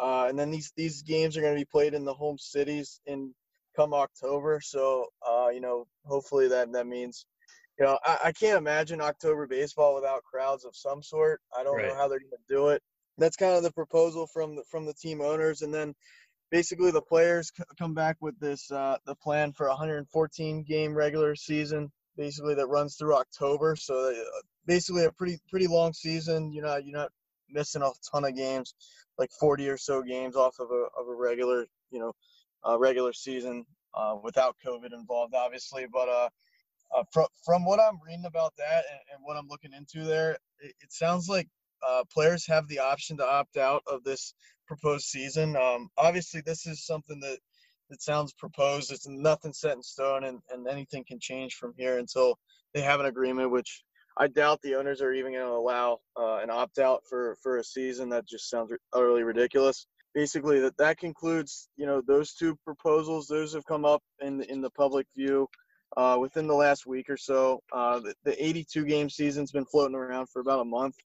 Uh, 0.00 0.26
and 0.28 0.38
then 0.38 0.50
these 0.50 0.72
these 0.76 1.02
games 1.02 1.36
are 1.36 1.40
going 1.40 1.54
to 1.54 1.60
be 1.60 1.68
played 1.70 1.94
in 1.94 2.04
the 2.04 2.14
home 2.14 2.38
cities 2.38 3.00
in 3.06 3.32
come 3.76 3.94
October. 3.94 4.60
So 4.62 5.06
uh, 5.28 5.48
you 5.48 5.60
know, 5.60 5.86
hopefully 6.04 6.48
that 6.48 6.72
that 6.72 6.86
means. 6.86 7.26
You 7.78 7.86
know, 7.86 7.98
I, 8.04 8.18
I 8.26 8.32
can't 8.32 8.56
imagine 8.56 9.00
October 9.00 9.48
baseball 9.48 9.96
without 9.96 10.22
crowds 10.22 10.64
of 10.64 10.76
some 10.76 11.02
sort. 11.02 11.40
I 11.58 11.64
don't 11.64 11.76
know 11.82 11.96
how 11.96 12.06
they're 12.06 12.20
going 12.20 12.30
to 12.30 12.54
do 12.54 12.68
it. 12.68 12.80
That's 13.18 13.36
kind 13.36 13.56
of 13.56 13.64
the 13.64 13.72
proposal 13.72 14.28
from 14.32 14.54
the, 14.54 14.62
from 14.70 14.86
the 14.86 14.94
team 14.94 15.20
owners, 15.20 15.62
and 15.62 15.74
then 15.74 15.92
basically 16.52 16.92
the 16.92 17.02
players 17.02 17.50
c- 17.56 17.64
come 17.76 17.92
back 17.92 18.16
with 18.20 18.38
this 18.38 18.70
uh, 18.70 18.96
the 19.06 19.16
plan 19.16 19.52
for 19.52 19.66
114 19.68 20.62
game 20.62 20.94
regular 20.94 21.34
season 21.34 21.90
basically 22.16 22.54
that 22.54 22.66
runs 22.66 22.96
through 22.96 23.14
october. 23.14 23.76
So 23.76 24.10
uh, 24.10 24.40
basically 24.66 25.04
a 25.04 25.12
pretty 25.12 25.38
pretty 25.50 25.66
long 25.66 25.92
season. 25.92 26.52
You're 26.52 26.64
not 26.64 26.84
you're 26.84 26.98
not 26.98 27.10
missing 27.50 27.82
a 27.82 27.90
ton 28.10 28.24
of 28.24 28.36
games 28.36 28.74
like 29.18 29.30
40 29.38 29.68
or 29.68 29.76
so 29.76 30.02
games 30.02 30.34
off 30.34 30.56
of 30.58 30.70
a, 30.70 30.86
of 31.00 31.08
a 31.08 31.14
regular 31.14 31.66
you 31.90 32.00
know 32.00 32.12
uh, 32.66 32.78
regular 32.78 33.12
season 33.12 33.64
uh, 33.94 34.16
without 34.22 34.56
covid 34.64 34.92
involved 34.92 35.34
obviously. 35.34 35.86
But 35.90 36.08
uh, 36.08 36.28
uh, 36.94 37.04
from 37.12 37.26
from 37.44 37.64
what 37.64 37.80
i'm 37.80 37.98
reading 38.06 38.26
about 38.26 38.52
that 38.58 38.84
and, 38.90 39.00
and 39.12 39.20
what 39.22 39.36
i'm 39.36 39.48
looking 39.48 39.72
into 39.72 40.04
there 40.04 40.32
it, 40.60 40.74
it 40.80 40.92
sounds 40.92 41.28
like 41.28 41.48
uh, 41.86 42.04
players 42.12 42.46
have 42.46 42.68
the 42.68 42.78
option 42.78 43.16
to 43.16 43.26
opt 43.26 43.56
out 43.56 43.82
of 43.86 44.04
this 44.04 44.34
proposed 44.66 45.06
season. 45.06 45.56
Um, 45.56 45.88
obviously, 45.96 46.40
this 46.40 46.66
is 46.66 46.86
something 46.86 47.20
that 47.20 47.38
that 47.94 48.02
sounds 48.02 48.32
proposed. 48.32 48.90
It's 48.90 49.06
nothing 49.06 49.52
set 49.52 49.76
in 49.76 49.82
stone, 49.82 50.24
and, 50.24 50.40
and 50.50 50.66
anything 50.66 51.04
can 51.06 51.20
change 51.20 51.54
from 51.54 51.74
here 51.76 51.98
until 51.98 52.36
they 52.74 52.80
have 52.80 52.98
an 52.98 53.06
agreement. 53.06 53.52
Which 53.52 53.84
I 54.18 54.26
doubt 54.26 54.60
the 54.62 54.74
owners 54.74 55.00
are 55.00 55.12
even 55.12 55.32
going 55.32 55.46
to 55.46 55.52
allow 55.52 56.00
uh, 56.18 56.38
an 56.42 56.50
opt 56.50 56.80
out 56.80 57.02
for 57.08 57.36
for 57.40 57.58
a 57.58 57.64
season. 57.64 58.08
That 58.08 58.26
just 58.26 58.50
sounds 58.50 58.72
utterly 58.92 59.22
ridiculous. 59.22 59.86
Basically, 60.12 60.58
that 60.60 60.76
that 60.78 60.98
concludes 60.98 61.68
you 61.76 61.86
know 61.86 62.02
those 62.04 62.34
two 62.34 62.56
proposals. 62.64 63.28
Those 63.28 63.54
have 63.54 63.64
come 63.64 63.84
up 63.84 64.02
in 64.20 64.42
in 64.42 64.60
the 64.60 64.70
public 64.70 65.06
view. 65.16 65.48
Uh, 65.96 66.18
within 66.20 66.48
the 66.48 66.54
last 66.54 66.88
week 66.88 67.08
or 67.08 67.16
so, 67.16 67.60
uh, 67.72 68.00
the, 68.00 68.12
the 68.24 68.44
82 68.44 68.84
game 68.84 69.08
season's 69.08 69.52
been 69.52 69.64
floating 69.64 69.94
around 69.94 70.28
for 70.28 70.40
about 70.40 70.58
a 70.58 70.64
month. 70.64 70.96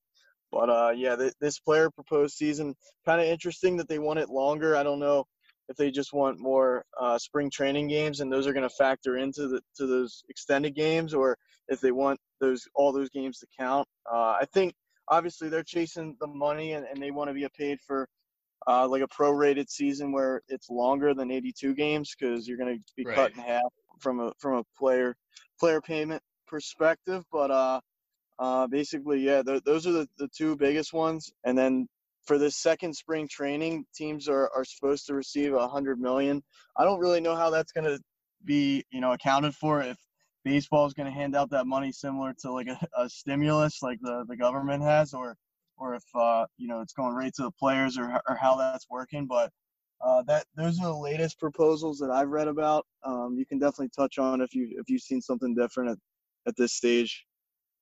But 0.51 0.67
uh, 0.71 0.93
yeah, 0.95 1.15
th- 1.15 1.35
this 1.39 1.59
player 1.59 1.91
proposed 1.91 2.35
season 2.35 2.73
kind 3.05 3.21
of 3.21 3.27
interesting 3.27 3.77
that 3.77 3.87
they 3.87 3.99
want 3.99 4.17
it 4.17 4.29
longer. 4.29 4.75
I 4.75 4.81
don't 4.81 4.97
know 4.97 5.27
if 5.69 5.77
they 5.77 5.91
just 5.91 6.13
want 6.13 6.39
more 6.39 6.85
uh, 6.99 7.19
spring 7.19 7.51
training 7.51 7.89
games 7.89 8.21
and 8.21 8.33
those 8.33 8.47
are 8.47 8.53
going 8.53 8.69
to 8.69 8.75
factor 8.75 9.17
into 9.17 9.47
the 9.49 9.61
to 9.77 9.87
those 9.87 10.23
extended 10.29 10.75
games, 10.75 11.15
or 11.15 11.37
if 11.69 11.81
they 11.81 11.91
want 11.93 12.19
those 12.41 12.67
all 12.75 12.93
those 12.93 13.11
games 13.11 13.39
to 13.39 13.47
count. 13.59 13.87
Uh, 14.11 14.37
I 14.41 14.45
think 14.53 14.75
obviously 15.09 15.49
they're 15.49 15.63
chasing 15.63 16.17
the 16.21 16.27
money 16.27 16.73
and, 16.73 16.85
and 16.87 17.01
they 17.03 17.11
want 17.11 17.29
to 17.29 17.35
be 17.35 17.47
paid 17.57 17.79
for 17.87 18.07
uh, 18.67 18.87
like 18.87 19.03
a 19.03 19.07
prorated 19.09 19.69
season 19.69 20.13
where 20.13 20.41
it's 20.49 20.69
longer 20.69 21.13
than 21.15 21.31
82 21.31 21.75
games 21.75 22.15
because 22.17 22.47
you're 22.47 22.57
going 22.57 22.77
to 22.77 22.83
be 22.97 23.05
Right. 23.05 23.15
cut 23.15 23.33
in 23.35 23.41
half 23.41 23.71
from 23.99 24.21
a 24.21 24.33
from 24.39 24.59
a 24.59 24.63
player 24.77 25.15
player 25.59 25.81
payment 25.81 26.23
perspective. 26.47 27.25
But 27.31 27.51
uh, 27.51 27.81
uh, 28.39 28.67
basically, 28.67 29.21
yeah, 29.21 29.43
th- 29.43 29.63
those 29.65 29.87
are 29.87 29.93
the, 29.93 30.09
the 30.17 30.29
two 30.37 30.57
biggest 30.57 30.93
ones. 30.93 31.31
And 31.45 31.57
then 31.57 31.87
for 32.29 32.37
this 32.37 32.57
second 32.57 32.93
spring 32.93 33.27
training, 33.27 33.83
teams 33.95 34.29
are, 34.29 34.51
are 34.55 34.63
supposed 34.63 35.07
to 35.07 35.15
receive 35.15 35.55
a 35.55 35.67
hundred 35.67 35.99
million. 35.99 36.43
I 36.77 36.83
don't 36.83 36.99
really 36.99 37.19
know 37.19 37.35
how 37.35 37.49
that's 37.49 37.71
going 37.71 37.85
to 37.85 37.99
be, 38.45 38.83
you 38.91 39.01
know, 39.01 39.13
accounted 39.13 39.55
for. 39.55 39.81
If 39.81 39.97
baseball 40.45 40.85
is 40.85 40.93
going 40.93 41.07
to 41.07 41.11
hand 41.11 41.35
out 41.35 41.49
that 41.49 41.65
money 41.65 41.91
similar 41.91 42.35
to 42.41 42.51
like 42.51 42.67
a, 42.67 42.77
a 42.95 43.09
stimulus, 43.09 43.81
like 43.81 43.97
the, 44.03 44.25
the 44.29 44.37
government 44.37 44.83
has, 44.83 45.11
or 45.15 45.35
or 45.77 45.95
if 45.95 46.03
uh, 46.13 46.45
you 46.59 46.67
know 46.67 46.81
it's 46.81 46.93
going 46.93 47.15
right 47.15 47.33
to 47.33 47.41
the 47.41 47.51
players, 47.59 47.97
or 47.97 48.21
or 48.29 48.35
how 48.35 48.55
that's 48.55 48.85
working. 48.91 49.25
But 49.25 49.49
uh, 49.99 50.21
that 50.27 50.45
those 50.55 50.79
are 50.79 50.85
the 50.85 50.95
latest 50.95 51.39
proposals 51.39 51.97
that 51.97 52.11
I've 52.11 52.29
read 52.29 52.47
about. 52.47 52.85
Um, 53.03 53.37
you 53.39 53.45
can 53.47 53.57
definitely 53.57 53.89
touch 53.97 54.19
on 54.19 54.41
if 54.41 54.53
you 54.53 54.69
if 54.77 54.87
you've 54.87 55.01
seen 55.01 55.19
something 55.19 55.55
different 55.55 55.89
at, 55.89 55.97
at 56.49 56.55
this 56.57 56.73
stage. 56.73 57.25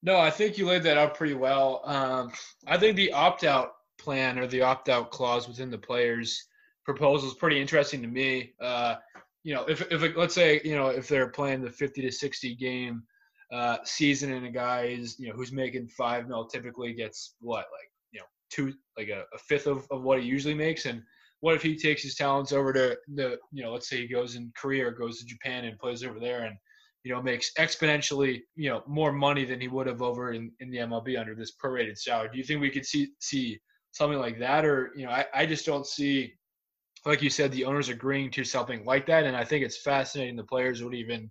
No, 0.03 0.17
I 0.17 0.29
think 0.29 0.57
you 0.57 0.67
laid 0.67 0.83
that 0.83 0.97
out 0.97 1.15
pretty 1.15 1.33
well. 1.33 1.81
Um, 1.83 2.31
I 2.65 2.77
think 2.77 2.95
the 2.95 3.11
opt 3.11 3.43
out 3.43 3.71
plan 3.97 4.39
or 4.39 4.47
the 4.47 4.61
opt 4.61 4.89
out 4.89 5.11
clause 5.11 5.47
within 5.47 5.69
the 5.69 5.77
players' 5.77 6.47
proposal 6.85 7.27
is 7.27 7.35
pretty 7.35 7.59
interesting 7.59 8.01
to 8.01 8.07
me. 8.07 8.53
Uh, 8.61 8.95
you 9.43 9.53
know, 9.53 9.63
if, 9.65 9.81
if 9.91 10.15
let's 10.15 10.35
say, 10.35 10.61
you 10.63 10.75
know, 10.75 10.87
if 10.87 11.07
they're 11.07 11.29
playing 11.29 11.61
the 11.61 11.69
50 11.69 12.01
to 12.01 12.11
60 12.11 12.55
game 12.55 13.03
uh, 13.51 13.77
season 13.83 14.33
and 14.33 14.45
a 14.45 14.51
guy 14.51 14.83
is, 14.83 15.17
you 15.19 15.29
know, 15.29 15.35
who's 15.35 15.51
making 15.51 15.87
five 15.87 16.27
mil 16.27 16.45
typically 16.45 16.93
gets 16.93 17.35
what, 17.39 17.65
like, 17.71 17.89
you 18.11 18.19
know, 18.19 18.25
two, 18.49 18.73
like 18.97 19.09
a, 19.09 19.23
a 19.33 19.37
fifth 19.37 19.67
of, 19.67 19.87
of 19.91 20.03
what 20.03 20.19
he 20.19 20.25
usually 20.25 20.53
makes. 20.53 20.85
And 20.85 21.01
what 21.39 21.55
if 21.55 21.61
he 21.61 21.77
takes 21.77 22.03
his 22.03 22.15
talents 22.15 22.51
over 22.51 22.73
to 22.73 22.97
the, 23.15 23.37
you 23.51 23.63
know, 23.63 23.71
let's 23.71 23.87
say 23.87 24.01
he 24.01 24.07
goes 24.07 24.35
in 24.35 24.51
Korea 24.57 24.87
or 24.87 24.91
goes 24.91 25.19
to 25.19 25.25
Japan 25.25 25.65
and 25.65 25.79
plays 25.79 26.03
over 26.03 26.19
there 26.19 26.43
and, 26.43 26.57
you 27.03 27.13
know, 27.13 27.21
makes 27.21 27.53
exponentially, 27.57 28.41
you 28.55 28.69
know, 28.69 28.83
more 28.85 29.13
money 29.13 29.45
than 29.45 29.61
he 29.61 29.67
would 29.67 29.87
have 29.87 30.01
over 30.01 30.33
in, 30.33 30.51
in 30.59 30.69
the 30.69 30.79
MLB 30.79 31.17
under 31.17 31.35
this 31.35 31.53
prorated 31.55 31.97
salary. 31.97 32.29
Do 32.31 32.37
you 32.37 32.43
think 32.43 32.59
we 32.59 32.71
could 32.71 32.85
see 32.85 33.09
see 33.19 33.59
something 33.97 34.19
like 34.19 34.39
that, 34.39 34.65
or 34.65 34.91
you 34.95 35.05
know, 35.05 35.11
I, 35.11 35.25
I 35.33 35.45
just 35.45 35.65
don't 35.65 35.85
see, 35.85 36.33
like 37.05 37.21
you 37.21 37.29
said, 37.29 37.51
the 37.51 37.65
owners 37.65 37.89
agreeing 37.89 38.31
to 38.31 38.43
something 38.43 38.85
like 38.85 39.05
that, 39.07 39.25
and 39.25 39.35
I 39.35 39.43
think 39.43 39.65
it's 39.65 39.81
fascinating. 39.81 40.35
The 40.35 40.43
players 40.43 40.83
would 40.83 40.93
even, 40.93 41.29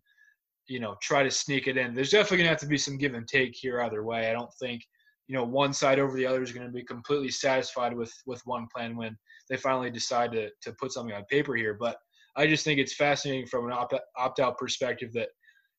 you 0.68 0.80
know, 0.80 0.96
try 1.00 1.22
to 1.22 1.30
sneak 1.30 1.66
it 1.68 1.76
in. 1.76 1.94
There's 1.94 2.10
definitely 2.10 2.38
gonna 2.38 2.50
have 2.50 2.60
to 2.60 2.66
be 2.66 2.78
some 2.78 2.98
give 2.98 3.14
and 3.14 3.26
take 3.26 3.54
here 3.54 3.80
either 3.82 4.04
way. 4.04 4.28
I 4.28 4.32
don't 4.32 4.52
think, 4.60 4.82
you 5.28 5.34
know, 5.34 5.44
one 5.44 5.72
side 5.72 5.98
over 5.98 6.16
the 6.16 6.26
other 6.26 6.42
is 6.42 6.52
going 6.52 6.66
to 6.66 6.72
be 6.72 6.84
completely 6.84 7.30
satisfied 7.30 7.94
with 7.94 8.12
with 8.26 8.42
one 8.44 8.66
plan 8.74 8.96
when 8.96 9.16
they 9.48 9.56
finally 9.56 9.90
decide 9.90 10.32
to 10.32 10.50
to 10.62 10.72
put 10.80 10.92
something 10.92 11.14
on 11.14 11.24
paper 11.26 11.54
here, 11.54 11.74
but. 11.74 11.96
I 12.38 12.46
just 12.46 12.66
think 12.66 12.78
it's 12.78 12.94
fascinating 12.94 13.46
from 13.46 13.64
an 13.64 13.72
opt 13.72 13.94
opt 14.18 14.40
out 14.40 14.58
perspective 14.58 15.10
that 15.14 15.30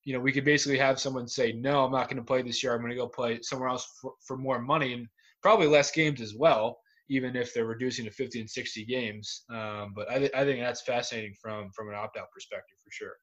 you 0.07 0.13
know, 0.13 0.21
we 0.21 0.31
could 0.31 0.45
basically 0.45 0.77
have 0.77 1.01
someone 1.01 1.27
say, 1.27 1.51
no, 1.51 1.83
I'm 1.83 1.91
not 1.91 2.07
going 2.07 2.15
to 2.15 2.23
play 2.23 2.41
this 2.41 2.63
year. 2.63 2.73
I'm 2.73 2.79
going 2.79 2.91
to 2.91 2.95
go 2.95 3.09
play 3.09 3.39
somewhere 3.41 3.67
else 3.67 3.85
for, 4.01 4.13
for 4.25 4.38
more 4.38 4.61
money 4.61 4.93
and 4.93 5.05
probably 5.41 5.67
less 5.67 5.91
games 5.91 6.21
as 6.21 6.35
well, 6.35 6.79
even 7.09 7.35
if 7.35 7.53
they're 7.53 7.65
reducing 7.65 8.05
to 8.05 8.11
50 8.11 8.41
and 8.41 8.49
60 8.49 8.85
games. 8.85 9.43
Um, 9.49 9.93
but 9.95 10.09
I, 10.09 10.19
th- 10.19 10.31
I 10.35 10.43
think 10.43 10.59
that's 10.59 10.81
fascinating 10.81 11.33
from 11.41 11.71
from 11.71 11.89
an 11.89 11.95
opt 11.95 12.17
out 12.17 12.27
perspective 12.33 12.77
for 12.83 12.91
sure. 12.91 13.13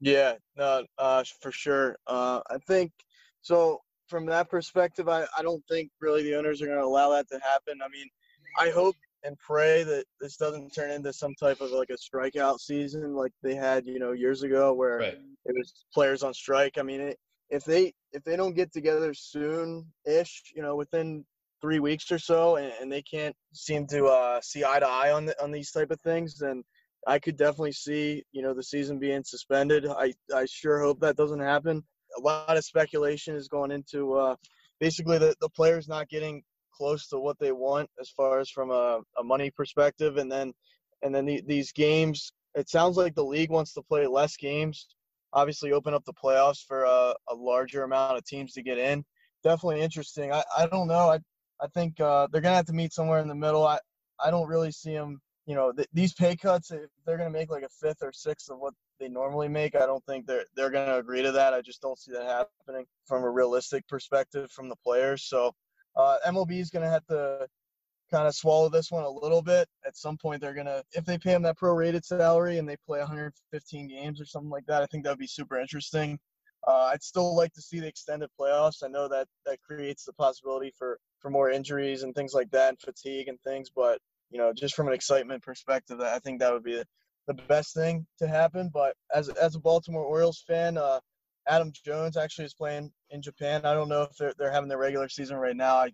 Yeah, 0.00 0.34
no, 0.56 0.84
uh, 0.98 1.24
for 1.40 1.50
sure. 1.52 1.96
Uh, 2.06 2.40
I 2.50 2.58
think 2.66 2.92
so. 3.40 3.80
From 4.08 4.26
that 4.26 4.48
perspective, 4.48 5.08
I, 5.08 5.26
I 5.36 5.42
don't 5.42 5.64
think 5.68 5.90
really 6.00 6.22
the 6.22 6.36
owners 6.36 6.62
are 6.62 6.66
going 6.66 6.78
to 6.78 6.84
allow 6.84 7.10
that 7.10 7.28
to 7.30 7.40
happen. 7.40 7.80
I 7.82 7.88
mean, 7.88 8.08
I 8.56 8.70
hope 8.70 8.94
and 9.24 9.36
pray 9.38 9.82
that 9.82 10.04
this 10.20 10.36
doesn't 10.36 10.72
turn 10.72 10.92
into 10.92 11.12
some 11.12 11.34
type 11.34 11.60
of 11.60 11.72
like 11.72 11.90
a 11.90 11.94
strikeout 11.94 12.60
season 12.60 13.14
like 13.14 13.32
they 13.42 13.56
had, 13.56 13.84
you 13.84 13.98
know, 13.98 14.12
years 14.12 14.44
ago 14.44 14.72
where 14.72 14.98
Right. 15.00 15.18
it 15.44 15.54
was 15.58 15.86
players 15.92 16.22
on 16.22 16.32
strike. 16.32 16.78
I 16.78 16.82
mean, 16.82 17.00
it, 17.00 17.18
if 17.50 17.64
they 17.64 17.92
if 18.12 18.24
they 18.24 18.36
don't 18.36 18.54
get 18.54 18.72
together 18.72 19.14
soon-ish, 19.14 20.52
you 20.54 20.62
know, 20.62 20.76
within 20.76 21.24
three 21.60 21.80
weeks 21.80 22.10
or 22.10 22.18
so, 22.18 22.56
and, 22.56 22.72
and 22.80 22.92
they 22.92 23.02
can't 23.02 23.34
seem 23.52 23.86
to 23.88 24.06
uh, 24.06 24.40
see 24.42 24.64
eye 24.64 24.78
to 24.78 24.86
eye 24.86 25.12
on 25.12 25.26
the, 25.26 25.42
on 25.42 25.50
these 25.50 25.70
type 25.70 25.90
of 25.90 26.00
things, 26.00 26.38
then 26.38 26.62
I 27.06 27.18
could 27.18 27.36
definitely 27.36 27.72
see, 27.72 28.24
you 28.32 28.42
know, 28.42 28.54
the 28.54 28.62
season 28.62 28.98
being 28.98 29.24
suspended. 29.24 29.86
I 29.86 30.12
I 30.34 30.46
sure 30.46 30.80
hope 30.80 31.00
that 31.00 31.16
doesn't 31.16 31.40
happen. 31.40 31.82
A 32.18 32.20
lot 32.20 32.56
of 32.56 32.64
speculation 32.64 33.34
is 33.34 33.48
going 33.48 33.70
into 33.70 34.14
uh, 34.14 34.36
basically 34.80 35.18
the, 35.18 35.34
the 35.40 35.48
players 35.50 35.88
not 35.88 36.08
getting 36.08 36.42
close 36.72 37.08
to 37.08 37.18
what 37.18 37.38
they 37.38 37.52
want 37.52 37.88
as 38.00 38.10
far 38.10 38.38
as 38.38 38.50
from 38.50 38.70
a, 38.70 39.00
a 39.18 39.24
money 39.24 39.50
perspective, 39.50 40.16
and 40.16 40.30
then 40.30 40.52
and 41.02 41.14
then 41.14 41.26
the, 41.26 41.42
these 41.46 41.72
games. 41.72 42.32
It 42.54 42.70
sounds 42.70 42.96
like 42.96 43.14
the 43.14 43.24
league 43.24 43.50
wants 43.50 43.74
to 43.74 43.82
play 43.82 44.06
less 44.06 44.36
games. 44.36 44.86
Obviously, 45.32 45.72
open 45.72 45.94
up 45.94 46.04
the 46.04 46.12
playoffs 46.12 46.64
for 46.64 46.84
a, 46.84 47.14
a 47.30 47.34
larger 47.34 47.82
amount 47.82 48.16
of 48.16 48.24
teams 48.24 48.52
to 48.54 48.62
get 48.62 48.78
in. 48.78 49.04
Definitely 49.44 49.82
interesting. 49.82 50.32
I, 50.32 50.42
I 50.56 50.66
don't 50.66 50.88
know. 50.88 51.10
I 51.10 51.18
I 51.60 51.68
think 51.74 52.00
uh, 52.00 52.28
they're 52.30 52.40
gonna 52.40 52.56
have 52.56 52.66
to 52.66 52.72
meet 52.72 52.92
somewhere 52.92 53.20
in 53.20 53.28
the 53.28 53.34
middle. 53.34 53.66
I 53.66 53.78
I 54.24 54.30
don't 54.30 54.48
really 54.48 54.72
see 54.72 54.94
them. 54.94 55.20
You 55.46 55.54
know, 55.54 55.72
th- 55.72 55.88
these 55.92 56.12
pay 56.14 56.36
cuts. 56.36 56.72
They're 57.06 57.18
gonna 57.18 57.30
make 57.30 57.50
like 57.50 57.62
a 57.62 57.68
fifth 57.68 58.02
or 58.02 58.12
sixth 58.12 58.50
of 58.50 58.58
what 58.58 58.74
they 58.98 59.08
normally 59.08 59.48
make, 59.48 59.74
I 59.74 59.86
don't 59.86 60.04
think 60.06 60.26
they're 60.26 60.44
they're 60.54 60.70
gonna 60.70 60.96
agree 60.96 61.22
to 61.22 61.32
that. 61.32 61.54
I 61.54 61.60
just 61.60 61.82
don't 61.82 61.98
see 61.98 62.12
that 62.12 62.24
happening 62.66 62.86
from 63.06 63.22
a 63.24 63.30
realistic 63.30 63.86
perspective 63.88 64.50
from 64.50 64.68
the 64.68 64.76
players. 64.76 65.24
So 65.24 65.54
uh, 65.96 66.16
MLB 66.26 66.60
is 66.60 66.70
gonna 66.70 66.90
have 66.90 67.06
to 67.06 67.46
kind 68.10 68.26
of 68.26 68.34
swallow 68.34 68.68
this 68.68 68.90
one 68.90 69.04
a 69.04 69.10
little 69.10 69.42
bit. 69.42 69.68
At 69.86 69.96
some 69.96 70.16
point, 70.16 70.40
they're 70.40 70.54
gonna 70.54 70.82
if 70.92 71.04
they 71.04 71.18
pay 71.18 71.32
him 71.32 71.42
that 71.42 71.58
prorated 71.58 72.04
salary 72.04 72.58
and 72.58 72.68
they 72.68 72.76
play 72.86 73.00
115 73.00 73.88
games 73.88 74.20
or 74.20 74.26
something 74.26 74.50
like 74.50 74.66
that. 74.66 74.82
I 74.82 74.86
think 74.86 75.04
that 75.04 75.10
would 75.10 75.18
be 75.18 75.26
super 75.26 75.58
interesting. 75.58 76.18
Uh, 76.66 76.90
I'd 76.92 77.02
still 77.02 77.36
like 77.36 77.52
to 77.54 77.62
see 77.62 77.78
the 77.78 77.86
extended 77.86 78.28
playoffs. 78.38 78.82
I 78.82 78.88
know 78.88 79.08
that 79.08 79.28
that 79.44 79.60
creates 79.62 80.04
the 80.04 80.12
possibility 80.14 80.72
for 80.76 80.98
for 81.20 81.30
more 81.30 81.50
injuries 81.50 82.02
and 82.02 82.14
things 82.14 82.34
like 82.34 82.50
that, 82.50 82.70
and 82.70 82.80
fatigue 82.80 83.28
and 83.28 83.40
things. 83.42 83.70
But 83.74 84.00
you 84.30 84.38
know, 84.38 84.52
just 84.52 84.74
from 84.74 84.88
an 84.88 84.94
excitement 84.94 85.42
perspective, 85.42 86.00
I 86.00 86.18
think 86.18 86.40
that 86.40 86.52
would 86.52 86.64
be 86.64 86.82
the 87.26 87.34
best 87.34 87.74
thing 87.74 88.06
to 88.18 88.26
happen. 88.26 88.70
But 88.72 88.94
as 89.14 89.28
as 89.28 89.54
a 89.54 89.60
Baltimore 89.60 90.04
Orioles 90.04 90.42
fan, 90.46 90.76
uh, 90.76 91.00
Adam 91.48 91.72
Jones 91.84 92.16
actually 92.16 92.46
is 92.46 92.54
playing 92.54 92.90
in 93.10 93.22
Japan. 93.22 93.64
I 93.64 93.74
don't 93.74 93.88
know 93.88 94.02
if 94.02 94.16
they're 94.16 94.34
they're 94.38 94.52
having 94.52 94.68
their 94.68 94.78
regular 94.78 95.08
season 95.08 95.36
right 95.36 95.56
now. 95.56 95.76
I 95.76 95.90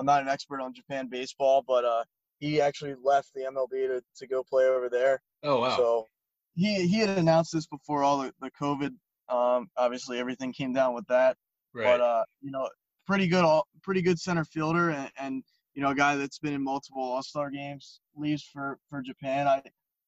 I'm 0.00 0.06
not 0.06 0.22
an 0.22 0.28
expert 0.28 0.62
on 0.62 0.72
Japan 0.72 1.08
baseball, 1.10 1.62
but 1.66 1.84
uh, 1.84 2.04
he 2.38 2.60
actually 2.60 2.94
left 3.02 3.28
the 3.34 3.42
MLB 3.42 3.86
to, 3.88 4.02
to 4.16 4.26
go 4.26 4.42
play 4.42 4.64
over 4.64 4.88
there. 4.88 5.20
Oh 5.42 5.60
wow. 5.60 5.76
So 5.76 6.06
he 6.54 6.86
he 6.88 6.98
had 6.98 7.18
announced 7.18 7.52
this 7.52 7.66
before 7.66 8.02
all 8.02 8.22
the, 8.22 8.32
the 8.40 8.50
COVID. 8.60 8.94
Um, 9.28 9.68
obviously 9.76 10.18
everything 10.18 10.52
came 10.52 10.72
down 10.72 10.94
with 10.94 11.06
that. 11.08 11.36
right. 11.74 11.84
But 11.84 12.00
uh, 12.00 12.24
you 12.40 12.50
know, 12.50 12.68
pretty 13.06 13.28
good 13.28 13.44
all 13.44 13.66
pretty 13.82 14.00
good 14.00 14.18
center 14.18 14.44
fielder 14.44 14.90
and, 14.90 15.10
and 15.18 15.44
you 15.74 15.82
know, 15.82 15.90
a 15.90 15.94
guy 15.94 16.16
that's 16.16 16.38
been 16.38 16.54
in 16.54 16.64
multiple 16.64 17.02
All 17.02 17.22
Star 17.22 17.50
games 17.50 18.00
leaves 18.16 18.48
for 18.52 18.78
for 18.88 19.02
Japan. 19.02 19.46
I 19.46 19.62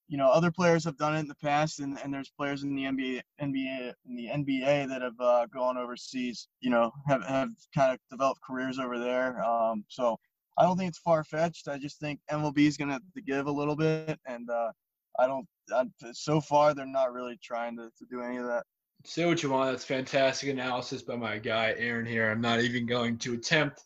you 0.09 0.18
know, 0.18 0.28
other 0.28 0.50
players 0.50 0.84
have 0.84 0.98
done 0.98 1.16
it 1.16 1.20
in 1.20 1.28
the 1.28 1.34
past, 1.36 1.80
and, 1.80 1.98
and 2.03 2.12
there's 2.12 2.30
players 2.30 2.62
in 2.62 2.74
the 2.74 2.82
NBA, 2.84 3.22
NBA, 3.40 3.92
in 4.07 4.16
the 4.16 4.28
NBA 4.28 4.88
that 4.88 5.03
have 5.03 5.20
uh, 5.20 5.46
gone 5.46 5.78
overseas. 5.78 6.48
You 6.61 6.70
know, 6.70 6.92
have 7.07 7.24
have 7.24 7.50
kind 7.74 7.92
of 7.92 7.98
developed 8.11 8.42
careers 8.46 8.78
over 8.78 8.98
there. 8.98 9.42
Um, 9.42 9.84
so 9.88 10.18
I 10.59 10.64
don't 10.64 10.76
think 10.76 10.90
it's 10.90 10.98
far 10.98 11.24
fetched. 11.24 11.68
I 11.68 11.78
just 11.78 11.98
think 11.98 12.20
MLB 12.30 12.59
is 12.59 12.76
gonna 12.76 12.92
have 12.92 13.03
to 13.14 13.22
give 13.22 13.46
a 13.46 13.53
little 13.53 13.76
bit, 13.76 14.18
and 14.26 14.48
uh, 14.50 14.72
I 15.18 15.26
don't. 15.26 15.46
I, 15.72 15.84
so 16.12 16.40
far, 16.40 16.74
they're 16.74 16.86
not 16.86 17.12
really 17.12 17.38
trying 17.42 17.76
to, 17.76 17.84
to 17.98 18.07
do 18.11 18.20
any 18.20 18.36
of 18.36 18.46
that. 18.46 18.64
Say 19.05 19.24
what 19.26 19.42
you 19.42 19.50
want. 19.50 19.70
That's 19.70 19.84
fantastic 19.84 20.48
analysis 20.48 21.03
by 21.03 21.16
my 21.16 21.38
guy 21.38 21.74
Aaron 21.76 22.07
here. 22.07 22.30
I'm 22.30 22.40
not 22.40 22.61
even 22.61 22.86
going 22.86 23.18
to 23.18 23.34
attempt 23.34 23.82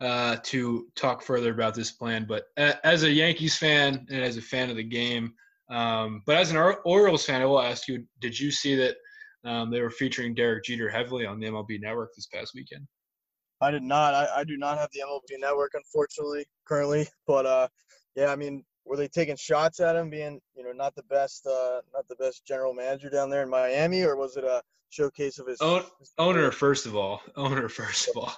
uh, 0.00 0.36
to 0.44 0.86
talk 0.94 1.22
further 1.22 1.52
about 1.52 1.74
this 1.74 1.90
plan, 1.90 2.26
but 2.26 2.44
as 2.56 3.02
a 3.02 3.10
Yankees 3.10 3.56
fan 3.56 4.06
and 4.10 4.22
as 4.22 4.36
a 4.36 4.42
fan 4.42 4.70
of 4.70 4.76
the 4.76 4.82
game, 4.82 5.34
um, 5.68 6.22
but 6.26 6.36
as 6.36 6.50
an 6.50 6.56
Or- 6.56 6.80
Orioles 6.82 7.24
fan, 7.24 7.42
I 7.42 7.46
will 7.46 7.60
ask 7.60 7.88
you: 7.88 8.04
Did 8.20 8.38
you 8.38 8.50
see 8.50 8.76
that 8.76 8.96
um, 9.44 9.70
they 9.70 9.80
were 9.80 9.90
featuring 9.90 10.34
Derek 10.34 10.64
Jeter 10.64 10.88
heavily 10.88 11.26
on 11.26 11.38
the 11.38 11.46
MLB 11.46 11.80
Network 11.80 12.14
this 12.14 12.26
past 12.26 12.52
weekend? 12.54 12.86
I 13.60 13.70
did 13.70 13.82
not. 13.82 14.14
I, 14.14 14.28
I 14.36 14.44
do 14.44 14.56
not 14.56 14.78
have 14.78 14.90
the 14.92 15.00
MLB 15.00 15.40
network, 15.40 15.72
unfortunately, 15.74 16.44
currently. 16.66 17.08
But 17.26 17.46
uh, 17.46 17.68
yeah, 18.14 18.26
I 18.26 18.36
mean, 18.36 18.64
were 18.84 18.96
they 18.96 19.08
taking 19.08 19.36
shots 19.36 19.80
at 19.80 19.96
him 19.96 20.10
being, 20.10 20.40
you 20.56 20.64
know, 20.64 20.72
not 20.72 20.94
the 20.94 21.02
best, 21.04 21.46
uh, 21.46 21.80
not 21.94 22.06
the 22.08 22.16
best 22.16 22.44
general 22.46 22.74
manager 22.74 23.08
down 23.08 23.30
there 23.30 23.42
in 23.42 23.50
Miami, 23.50 24.02
or 24.02 24.16
was 24.16 24.36
it 24.36 24.44
a 24.44 24.62
showcase 24.90 25.38
of 25.38 25.46
his 25.46 25.60
Own, 25.60 25.82
owner, 26.18 26.50
first 26.50 26.86
of 26.86 26.96
all, 26.96 27.20
owner, 27.36 27.68
first 27.68 28.08
of 28.08 28.16
all. 28.16 28.32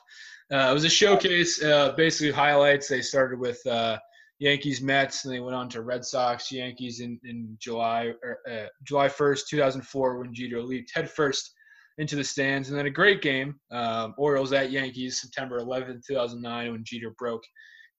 Uh, 0.50 0.70
it 0.70 0.72
was 0.72 0.84
a 0.84 0.90
showcase, 0.90 1.62
uh, 1.62 1.92
basically 1.92 2.30
highlights. 2.32 2.88
They 2.88 3.02
started 3.02 3.38
with 3.38 3.64
uh, 3.66 3.98
Yankees, 4.38 4.80
Mets, 4.80 5.24
and 5.24 5.34
they 5.34 5.40
went 5.40 5.56
on 5.56 5.68
to 5.70 5.82
Red 5.82 6.04
Sox, 6.04 6.52
Yankees 6.52 7.00
in, 7.00 7.18
in 7.24 7.56
July 7.60 8.12
or, 8.22 8.38
uh, 8.48 8.66
July 8.84 9.08
1st, 9.08 9.48
2004, 9.48 10.18
when 10.18 10.32
Jeter 10.32 10.62
leaped 10.62 10.92
headfirst 10.94 11.52
into 11.98 12.14
the 12.14 12.22
stands. 12.22 12.68
And 12.68 12.78
then 12.78 12.86
a 12.86 12.90
great 12.90 13.20
game, 13.20 13.58
um, 13.72 14.14
Orioles 14.16 14.52
at 14.52 14.70
Yankees, 14.70 15.20
September 15.20 15.60
11th, 15.60 16.06
2009, 16.06 16.72
when 16.72 16.84
Jeter 16.84 17.14
broke 17.18 17.42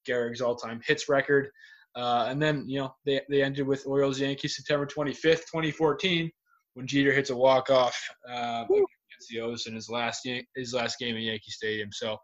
Gehrig's 0.07 0.39
all-time 0.41 0.79
hits 0.85 1.09
record. 1.09 1.49
Uh, 1.95 2.27
and 2.29 2.41
then, 2.41 2.63
you 2.69 2.79
know, 2.79 2.95
they, 3.05 3.21
they 3.29 3.43
ended 3.43 3.67
with 3.67 3.85
Orioles 3.85 4.19
Yankees 4.19 4.55
September 4.55 4.85
25th, 4.85 5.43
2014, 5.51 6.31
when 6.75 6.87
Jeter 6.87 7.11
hits 7.11 7.31
a 7.31 7.35
walk-off 7.35 7.99
uh, 8.29 8.63
against 8.69 9.29
the 9.29 9.41
O's 9.41 9.67
in 9.67 9.75
his 9.75 9.89
last 9.89 10.27
his 10.55 10.73
last 10.73 10.97
game 10.99 11.15
at 11.15 11.21
Yankee 11.21 11.51
Stadium. 11.51 11.89
So, 11.91 12.17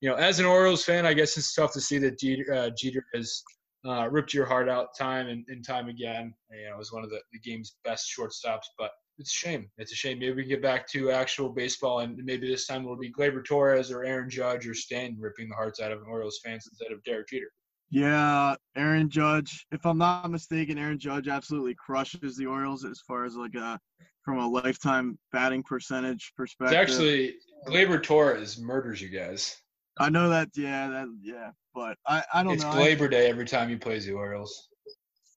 you 0.00 0.08
know, 0.08 0.16
as 0.16 0.40
an 0.40 0.46
Orioles 0.46 0.84
fan, 0.84 1.06
I 1.06 1.14
guess 1.14 1.36
it's 1.36 1.54
tough 1.54 1.72
to 1.74 1.80
see 1.80 1.98
that 1.98 2.18
Jeter, 2.18 2.52
uh, 2.52 2.70
Jeter 2.76 3.04
has 3.14 3.42
uh, 3.86 4.08
ripped 4.10 4.32
your 4.32 4.46
heart 4.46 4.68
out 4.68 4.96
time 4.98 5.28
and, 5.28 5.44
and 5.48 5.64
time 5.64 5.88
again. 5.88 6.34
You 6.50 6.70
know, 6.70 6.76
was 6.76 6.92
one 6.92 7.04
of 7.04 7.10
the, 7.10 7.20
the 7.32 7.38
game's 7.38 7.76
best 7.84 8.10
shortstops, 8.16 8.64
but 8.78 8.90
it's 9.18 9.30
a 9.30 9.46
shame. 9.46 9.70
It's 9.76 9.92
a 9.92 9.96
shame. 9.96 10.18
Maybe 10.18 10.32
we 10.32 10.42
can 10.42 10.50
get 10.50 10.62
back 10.62 10.88
to 10.88 11.10
actual 11.10 11.50
baseball, 11.50 12.00
and 12.00 12.16
maybe 12.24 12.48
this 12.48 12.66
time 12.66 12.82
it'll 12.82 12.96
be 12.96 13.12
Gleyber 13.12 13.44
Torres 13.44 13.90
or 13.90 14.04
Aaron 14.04 14.30
Judge 14.30 14.66
or 14.66 14.74
Stanton 14.74 15.18
ripping 15.20 15.48
the 15.48 15.54
hearts 15.54 15.80
out 15.80 15.92
of 15.92 16.00
Orioles 16.08 16.40
fans 16.44 16.66
instead 16.66 16.92
of 16.92 17.04
Derek 17.04 17.28
Jeter. 17.28 17.50
Yeah, 17.90 18.54
Aaron 18.76 19.10
Judge. 19.10 19.66
If 19.72 19.84
I'm 19.84 19.98
not 19.98 20.30
mistaken, 20.30 20.78
Aaron 20.78 20.98
Judge 20.98 21.28
absolutely 21.28 21.74
crushes 21.74 22.36
the 22.36 22.46
Orioles 22.46 22.84
as 22.84 23.00
far 23.00 23.24
as 23.24 23.34
like 23.34 23.54
a 23.54 23.78
from 24.24 24.38
a 24.38 24.48
lifetime 24.48 25.18
batting 25.32 25.62
percentage 25.62 26.32
perspective. 26.36 26.78
It's 26.78 26.90
actually 26.90 27.34
Gleyber 27.66 28.02
Torres 28.02 28.58
murders 28.58 29.02
you 29.02 29.08
guys. 29.08 29.56
I 30.00 30.08
know 30.08 30.30
that. 30.30 30.48
Yeah, 30.56 30.88
that. 30.88 31.08
Yeah, 31.22 31.50
but 31.74 31.98
I 32.06 32.24
I 32.32 32.42
don't 32.42 32.54
it's 32.54 32.64
know. 32.64 32.70
It's 32.70 33.00
Gleyber 33.00 33.10
Day 33.10 33.28
every 33.28 33.44
time 33.44 33.68
he 33.68 33.76
plays 33.76 34.06
the 34.06 34.12
Orioles. 34.12 34.68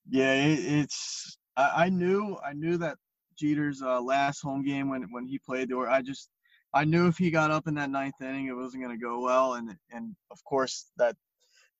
Yeah, 0.08 0.32
it, 0.32 0.58
it's. 0.58 1.36
I, 1.56 1.84
I 1.84 1.88
knew 1.90 2.38
I 2.44 2.54
knew 2.54 2.78
that 2.78 2.96
Jeter's 3.38 3.82
uh, 3.82 4.00
last 4.00 4.40
home 4.40 4.64
game 4.64 4.88
when 4.88 5.02
when 5.10 5.26
he 5.26 5.38
played 5.38 5.68
the 5.68 5.74
Orioles. 5.74 5.94
I 5.94 6.02
just 6.02 6.30
I 6.72 6.84
knew 6.84 7.06
if 7.06 7.18
he 7.18 7.30
got 7.30 7.50
up 7.50 7.68
in 7.68 7.74
that 7.74 7.90
ninth 7.90 8.20
inning, 8.22 8.46
it 8.46 8.56
wasn't 8.56 8.82
going 8.82 8.98
to 8.98 9.04
go 9.04 9.20
well, 9.20 9.54
and 9.54 9.76
and 9.92 10.16
of 10.30 10.42
course 10.44 10.90
that 10.96 11.14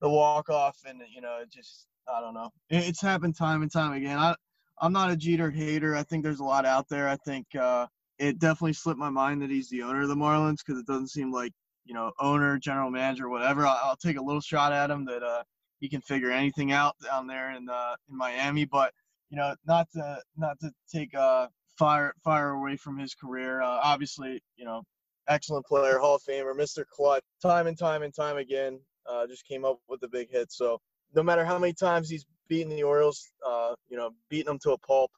the 0.03 0.09
walk 0.09 0.51
off 0.51 0.77
and 0.87 1.01
you 1.13 1.23
know 1.23 1.39
it 1.41 1.51
just 1.51 1.87
I 2.07 2.21
don't 2.21 2.35
know. 2.35 2.51
It's 2.69 3.01
happened 3.01 3.35
time 3.35 3.63
and 3.63 3.73
time 3.73 3.95
again. 3.95 4.19
I 4.19 4.37
I'm 4.79 4.93
not 4.93 5.11
a 5.11 5.17
Jeter 5.17 5.51
hater. 5.51 5.97
I 5.97 6.03
think 6.03 6.23
there's 6.23 6.41
a 6.41 6.45
lot 6.45 6.67
out 6.67 6.89
there. 6.91 7.09
I 7.09 7.17
think 7.17 7.47
uh, 7.59 7.87
it 8.19 8.39
definitely 8.39 8.75
slipped 8.75 8.99
my 8.99 9.11
mind 9.11 9.41
that 9.41 9.51
he's 9.51 9.71
the 9.71 9.83
owner 9.83 10.03
of 10.03 10.09
the 10.09 10.15
Marlins 10.15 10.59
because 10.59 10.79
it 10.79 10.87
doesn't 10.87 11.09
seem 11.09 11.33
like 11.33 11.53
you 11.85 11.95
know 11.95 12.13
owner, 12.21 12.59
general 12.59 12.91
manager, 12.91 13.29
whatever. 13.29 13.67
I'll, 13.67 13.81
I'll 13.85 13.97
take 13.97 14.19
a 14.19 14.23
little 14.23 14.41
shot 14.41 14.73
at 14.73 14.91
him 14.91 15.05
that 15.07 15.23
uh, 15.23 15.43
he 15.81 15.89
can 15.89 16.01
figure 16.01 16.31
anything 16.31 16.73
out 16.73 16.97
down 17.03 17.27
there 17.27 17.53
in 17.53 17.69
uh, 17.69 17.97
in 18.11 18.17
Miami. 18.17 18.65
But 18.65 18.93
you 19.31 19.37
know, 19.37 19.55
not 19.67 19.89
to 19.93 20.21
not 20.37 20.59
to 20.61 20.71
take 20.93 21.15
uh, 21.15 21.49
fire 21.79 22.15
fire 22.23 22.51
away 22.51 22.77
from 22.77 22.99
his 22.99 23.15
career. 23.15 23.63
Uh, 23.63 23.81
obviously, 23.83 24.43
you 24.57 24.65
know, 24.65 24.83
excellent 25.29 25.67
player, 25.67 25.99
Hall 25.99 26.17
of 26.17 26.23
Famer, 26.23 26.55
Mr. 26.55 26.85
Clutch, 26.87 27.23
time 27.43 27.67
and 27.67 27.79
time 27.79 28.03
and 28.03 28.15
time 28.15 28.37
again 28.37 28.79
uh, 29.07 29.27
just 29.27 29.47
came 29.47 29.65
up 29.65 29.79
with 29.89 30.01
the 30.01 30.09
big 30.09 30.31
hit. 30.31 30.53
So 30.53 30.81
no 31.15 31.23
matter 31.23 31.45
how 31.45 31.59
many 31.59 31.73
times 31.73 32.09
he's 32.09 32.27
beaten 32.49 32.71
the 32.71 32.83
Orioles, 32.83 33.33
uh, 33.47 33.75
you 33.89 33.97
know, 33.97 34.11
beating 34.29 34.47
them 34.47 34.59
to 34.61 34.73
a 34.73 34.79
pulp, 34.79 35.11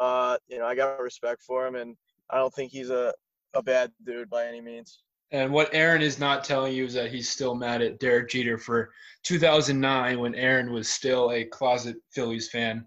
uh, 0.00 0.36
you 0.48 0.58
know, 0.58 0.66
I 0.66 0.74
got 0.74 1.00
respect 1.00 1.42
for 1.42 1.66
him, 1.66 1.74
and 1.74 1.96
I 2.30 2.38
don't 2.38 2.52
think 2.54 2.70
he's 2.70 2.90
a, 2.90 3.12
a 3.54 3.62
bad 3.62 3.90
dude 4.04 4.30
by 4.30 4.46
any 4.46 4.60
means. 4.60 5.02
And 5.30 5.52
what 5.52 5.74
Aaron 5.74 6.00
is 6.00 6.18
not 6.18 6.44
telling 6.44 6.74
you 6.74 6.84
is 6.84 6.94
that 6.94 7.10
he's 7.10 7.28
still 7.28 7.54
mad 7.54 7.82
at 7.82 8.00
Derek 8.00 8.30
Jeter 8.30 8.56
for 8.56 8.92
2009 9.24 10.18
when 10.18 10.34
Aaron 10.34 10.72
was 10.72 10.88
still 10.88 11.32
a 11.32 11.44
closet 11.44 11.96
Phillies 12.12 12.48
fan. 12.48 12.86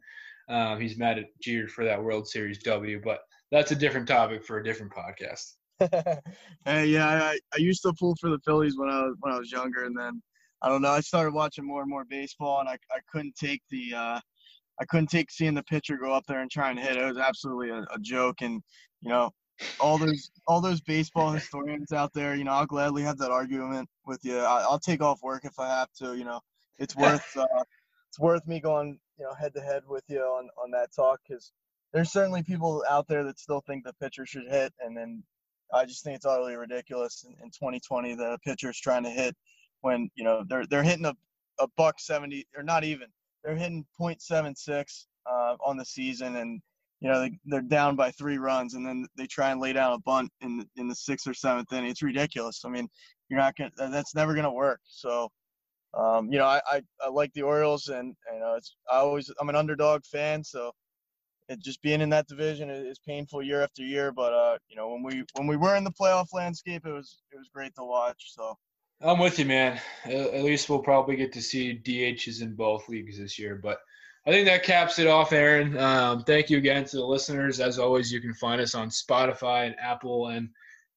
Um, 0.50 0.80
he's 0.82 0.98
mad 0.98 1.20
at 1.20 1.40
Jeter 1.40 1.68
for 1.68 1.86
that 1.86 2.04
World 2.04 2.28
Series 2.28 2.58
W, 2.64 3.00
but 3.04 3.22
that's 3.52 3.72
a 3.72 3.76
different 3.76 4.08
topic 4.08 4.44
for 4.44 4.58
a 4.58 4.64
different 4.64 4.92
podcast. 4.92 5.54
hey, 6.66 6.86
yeah, 6.88 7.08
I, 7.08 7.40
I 7.54 7.58
used 7.58 7.84
to 7.84 7.94
pull 7.94 8.16
for 8.20 8.30
the 8.30 8.40
Phillies 8.46 8.78
when 8.78 8.90
I 8.90 9.04
was 9.04 9.16
when 9.20 9.34
I 9.34 9.40
was 9.40 9.52
younger, 9.52 9.86
and 9.86 9.98
then 9.98 10.22
I 10.62 10.70
don't 10.70 10.82
know. 10.82 10.90
I 10.90 11.02
started 11.02 11.34
watching 11.34 11.66
more 11.66 11.82
and 11.82 11.90
more 11.90 12.06
baseball, 12.06 12.60
and 12.60 12.70
I, 12.70 12.74
I 12.92 13.00
couldn't 13.12 13.36
take 13.36 13.62
the 13.70 13.94
uh, 13.96 14.20
I 14.80 14.86
couldn't 14.86 15.08
take 15.08 15.32
seeing 15.32 15.54
the 15.54 15.64
pitcher 15.64 15.98
go 15.98 16.14
up 16.14 16.26
there 16.28 16.42
and 16.42 16.52
try 16.52 16.70
and 16.70 16.80
hit. 16.80 16.98
It 16.98 17.06
was 17.06 17.18
absolutely 17.18 17.70
a, 17.70 17.82
a 17.94 18.00
joke, 18.02 18.42
and 18.42 18.62
you 19.02 19.10
know, 19.10 19.32
all 19.80 19.98
those 19.98 20.32
all 20.48 20.62
those 20.62 20.82
baseball 20.82 21.32
historians 21.32 21.92
out 21.92 22.14
there, 22.14 22.36
you 22.36 22.44
know, 22.44 22.52
I'll 22.52 22.66
gladly 22.66 23.04
have 23.04 23.18
that 23.20 23.32
argument 23.32 23.90
with 24.06 24.24
you. 24.24 24.38
I, 24.38 24.70
will 24.70 24.80
take 24.80 25.02
off 25.02 25.22
work 25.22 25.46
if 25.46 25.60
I 25.60 25.68
have 25.68 25.92
to. 26.00 26.16
You 26.16 26.26
know, 26.26 26.40
it's 26.78 26.96
worth 26.96 27.26
uh, 27.38 27.64
it's 28.10 28.20
worth 28.20 28.46
me 28.48 28.60
going 28.60 29.00
you 29.18 29.26
know 29.26 29.34
head 29.34 29.54
to 29.56 29.62
head 29.62 29.84
with 29.88 30.04
you 30.08 30.22
on 30.22 30.50
on 30.62 30.72
that 30.72 30.94
talk 30.96 31.20
because 31.28 31.52
there's 31.94 32.12
certainly 32.12 32.44
people 32.44 32.84
out 32.90 33.08
there 33.08 33.24
that 33.26 33.40
still 33.40 33.62
think 33.62 33.84
the 33.84 33.94
pitcher 33.94 34.26
should 34.26 34.48
hit, 34.48 34.74
and 34.80 34.96
then 34.96 35.24
I 35.74 35.86
just 35.86 36.04
think 36.04 36.16
it's 36.16 36.26
utterly 36.26 36.56
ridiculous 36.56 37.26
in, 37.26 37.34
in 37.44 37.52
2020 37.52 38.16
that 38.16 38.34
a 38.34 38.40
pitcher's 38.40 38.80
trying 38.80 39.04
to 39.04 39.10
hit 39.10 39.36
when 39.82 40.10
you 40.16 40.24
know 40.24 40.44
they're 40.48 40.66
they're 40.66 40.84
hitting 40.84 41.06
a, 41.06 41.16
a 41.60 41.68
buck 41.78 42.00
70 42.00 42.46
or 42.56 42.64
not 42.64 42.84
even 42.84 43.08
they're 43.44 43.56
hitting 43.56 43.86
0.76 44.00 45.06
uh, 45.26 45.56
on 45.66 45.78
the 45.78 45.86
season 45.86 46.36
and 46.36 46.62
you 47.02 47.10
know 47.10 47.20
they, 47.20 47.38
they're 47.46 47.62
down 47.62 47.96
by 47.96 48.12
three 48.12 48.38
runs 48.38 48.76
and 48.76 48.86
then 48.86 49.06
they 49.18 49.28
try 49.28 49.52
and 49.52 49.60
lay 49.60 49.74
down 49.74 49.94
a 49.94 50.00
bunt 50.00 50.32
in 50.42 50.58
the, 50.58 50.66
in 50.78 50.88
the 50.88 50.96
sixth 50.96 51.28
or 51.28 51.34
seventh 51.34 51.74
inning 51.74 51.90
it's 51.90 52.02
ridiculous 52.02 52.62
i 52.66 52.70
mean 52.70 52.88
you're 53.30 53.40
not 53.40 53.56
gonna 53.56 53.72
that's 53.92 54.16
never 54.16 54.34
gonna 54.34 54.52
work 54.52 54.80
so 54.86 55.28
um, 55.94 56.32
you 56.32 56.38
know 56.38 56.46
I, 56.46 56.62
I, 56.66 56.82
I 57.02 57.10
like 57.10 57.34
the 57.34 57.42
orioles 57.42 57.90
and 57.90 58.16
know 58.40 58.56
it's 58.56 58.76
i 58.90 58.98
always 58.98 59.30
i'm 59.40 59.50
an 59.50 59.56
underdog 59.56 60.06
fan 60.06 60.44
so 60.44 60.72
it 61.50 61.60
just 61.60 61.82
being 61.82 62.00
in 62.00 62.10
that 62.10 62.28
division 62.28 62.70
is 62.70 63.00
painful 63.06 63.44
year 63.44 63.62
after 63.62 63.82
year 63.82 64.12
but 64.12 64.32
uh 64.32 64.58
you 64.70 64.76
know 64.78 64.90
when 64.90 65.04
we 65.04 65.24
when 65.36 65.48
we 65.48 65.58
were 65.58 65.76
in 65.76 65.84
the 65.84 65.92
playoff 65.92 66.28
landscape 66.34 66.86
it 66.86 66.92
was 66.92 67.22
it 67.32 67.38
was 67.38 67.50
great 67.54 67.76
to 67.76 67.84
watch 67.84 68.32
so 68.34 68.56
I'm 69.04 69.18
with 69.18 69.40
you, 69.40 69.46
man. 69.46 69.82
At 70.06 70.44
least 70.44 70.70
we'll 70.70 70.84
probably 70.84 71.16
get 71.16 71.34
to 71.34 71.42
see 71.42 71.82
DHs 71.84 72.44
in 72.44 72.54
both 72.54 72.88
leagues 72.88 73.18
this 73.18 73.40
year. 73.40 73.56
But 73.56 73.80
I 74.28 74.32
think 74.32 74.46
that 74.48 74.64
caps 74.64 75.00
it 75.00 75.08
off, 75.08 75.32
Aaron. 75.32 75.76
Um, 75.80 76.24
thank 76.24 76.50
you 76.52 76.58
again 76.60 76.86
to 76.86 76.98
the 76.98 77.06
listeners. 77.06 77.60
As 77.60 77.80
always, 77.80 78.12
you 78.12 78.22
can 78.22 78.36
find 78.36 78.62
us 78.62 78.76
on 78.76 78.90
Spotify 78.90 79.66
and 79.66 79.76
Apple 79.82 80.28
and 80.28 80.48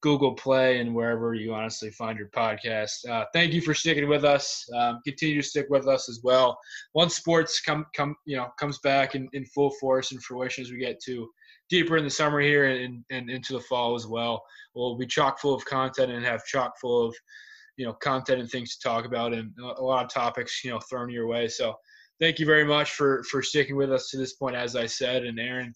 Google 0.03 0.35
Play 0.35 0.81
and 0.81 0.95
wherever 0.95 1.33
you 1.33 1.55
honestly 1.55 1.91
find 1.91 2.19
your 2.19 2.29
podcast. 2.29 3.09
Uh, 3.09 3.25
thank 3.33 3.55
you 3.55 3.63
for 3.63 3.73
sticking 3.73 4.07
with 4.11 4.27
us. 4.27 4.69
Um, 4.77 5.01
continue 5.07 5.41
to 5.41 5.49
stick 5.49 5.69
with 5.71 5.89
us 5.89 6.11
as 6.11 6.21
well. 6.23 6.59
Once 6.93 7.17
sports 7.17 7.63
come 7.63 7.87
come 7.97 8.15
you 8.27 8.37
know 8.37 8.49
comes 8.61 8.79
back 8.81 9.15
in, 9.15 9.31
in 9.33 9.47
full 9.47 9.71
force 9.81 10.13
and 10.13 10.23
fruition 10.23 10.63
as 10.63 10.71
we 10.71 10.77
get 10.77 11.01
to 11.05 11.27
deeper 11.71 11.97
in 11.97 12.05
the 12.05 12.11
summer 12.11 12.41
here 12.41 12.67
and, 12.67 13.03
and 13.11 13.31
into 13.31 13.55
the 13.55 13.61
fall 13.61 13.95
as 13.95 14.07
well, 14.07 14.43
we'll 14.75 14.99
be 14.99 15.07
chock 15.07 15.41
full 15.41 15.55
of 15.55 15.65
content 15.65 16.13
and 16.13 16.23
have 16.23 16.45
chock 16.45 16.75
full 16.79 17.07
of 17.07 17.17
you 17.79 17.87
know 17.87 17.95
content 17.95 18.41
and 18.41 18.51
things 18.51 18.77
to 18.77 18.87
talk 18.87 19.07
about 19.07 19.33
and 19.33 19.53
a 19.79 19.83
lot 19.83 20.05
of 20.05 20.13
topics 20.13 20.63
you 20.63 20.71
know 20.71 20.79
thrown 20.81 21.11
your 21.11 21.27
way 21.27 21.49
so 21.49 21.75
thank 22.21 22.39
you 22.39 22.47
very 22.47 22.65
much 22.65 22.93
for 22.93 23.23
for 23.25 23.43
sticking 23.43 23.77
with 23.77 23.93
us 23.93 24.11
to 24.11 24.17
this 24.17 24.35
point 24.35 24.57
as 24.57 24.77
i 24.77 24.87
said 24.87 25.25
and 25.25 25.39
aaron 25.39 25.75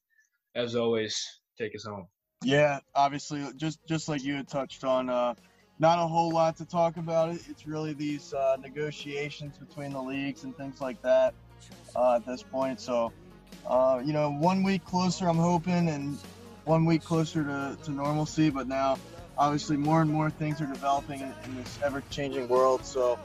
as 0.54 0.74
always 0.74 1.24
take 1.58 1.74
us 1.74 1.84
home. 1.84 2.06
Yeah 2.44 2.80
obviously 2.94 3.44
just 3.56 3.80
just 3.86 4.08
like 4.08 4.22
you 4.22 4.34
had 4.34 4.48
touched 4.48 4.84
on 4.84 5.08
uh 5.10 5.34
not 5.78 5.98
a 5.98 6.06
whole 6.06 6.30
lot 6.30 6.56
to 6.56 6.64
talk 6.64 6.96
about. 6.96 7.30
It 7.30 7.40
it's 7.48 7.66
really 7.66 7.92
these 7.92 8.34
uh, 8.34 8.56
negotiations 8.60 9.56
between 9.58 9.92
the 9.92 10.02
leagues 10.02 10.44
and 10.44 10.56
things 10.56 10.80
like 10.80 11.00
that 11.02 11.34
uh, 11.94 12.16
at 12.16 12.26
this 12.26 12.42
point. 12.42 12.80
So 12.80 13.12
uh, 13.66 14.02
you 14.04 14.12
know 14.12 14.30
one 14.30 14.62
week 14.62 14.84
closer 14.84 15.28
i'm 15.28 15.36
hoping 15.36 15.88
and 15.88 16.18
one 16.64 16.84
week 16.84 17.02
closer 17.02 17.44
to, 17.44 17.78
to 17.84 17.90
normalcy. 17.90 18.50
But 18.50 18.68
now 18.68 18.98
obviously 19.38 19.76
more 19.76 20.02
and 20.02 20.10
more 20.10 20.30
things 20.30 20.60
are 20.60 20.66
developing 20.66 21.20
in, 21.20 21.32
in 21.44 21.56
this 21.56 21.78
ever-changing 21.84 22.48
world. 22.48 22.84
So, 22.84 23.18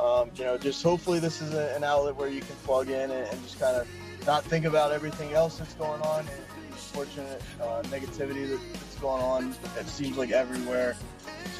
um, 0.00 0.30
you 0.34 0.44
know, 0.44 0.58
just 0.58 0.82
hopefully 0.82 1.20
this 1.20 1.40
is 1.40 1.54
a, 1.54 1.74
an 1.76 1.84
outlet 1.84 2.16
where 2.16 2.28
you 2.28 2.40
can 2.40 2.56
plug 2.64 2.88
in 2.88 3.10
and, 3.10 3.28
and, 3.28 3.42
just 3.42 3.60
kind 3.60 3.76
of 3.76 3.86
not 4.26 4.44
think 4.44 4.64
about 4.64 4.92
everything 4.92 5.32
else 5.32 5.58
that's 5.58 5.74
going 5.74 6.00
on 6.02 6.20
and, 6.20 6.28
and 6.30 6.66
unfortunate 6.66 7.42
uh, 7.60 7.82
negativity 7.84 8.48
that, 8.48 8.60
that's 8.72 8.96
going 8.96 9.22
on. 9.22 9.54
It 9.78 9.86
seems 9.86 10.16
like 10.16 10.30
everywhere, 10.30 10.96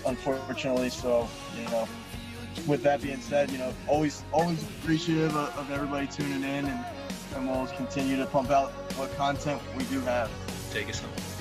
unfortunately. 0.04 0.90
So, 0.90 1.28
you 1.56 1.64
know, 1.70 1.88
with 2.66 2.82
that 2.82 3.02
being 3.02 3.20
said, 3.20 3.50
you 3.50 3.58
know, 3.58 3.72
always 3.88 4.22
always 4.32 4.62
appreciative 4.62 5.36
of, 5.36 5.56
of 5.56 5.70
everybody 5.70 6.06
tuning 6.06 6.42
in, 6.42 6.66
and, 6.66 6.84
and 7.36 7.48
we'll 7.48 7.66
continue 7.68 8.16
to 8.16 8.26
pump 8.26 8.50
out 8.50 8.70
what 8.96 9.14
content 9.16 9.60
we 9.76 9.84
do 9.84 10.00
have. 10.00 10.30
Take 10.72 10.88
us 10.88 11.00
home. 11.00 11.31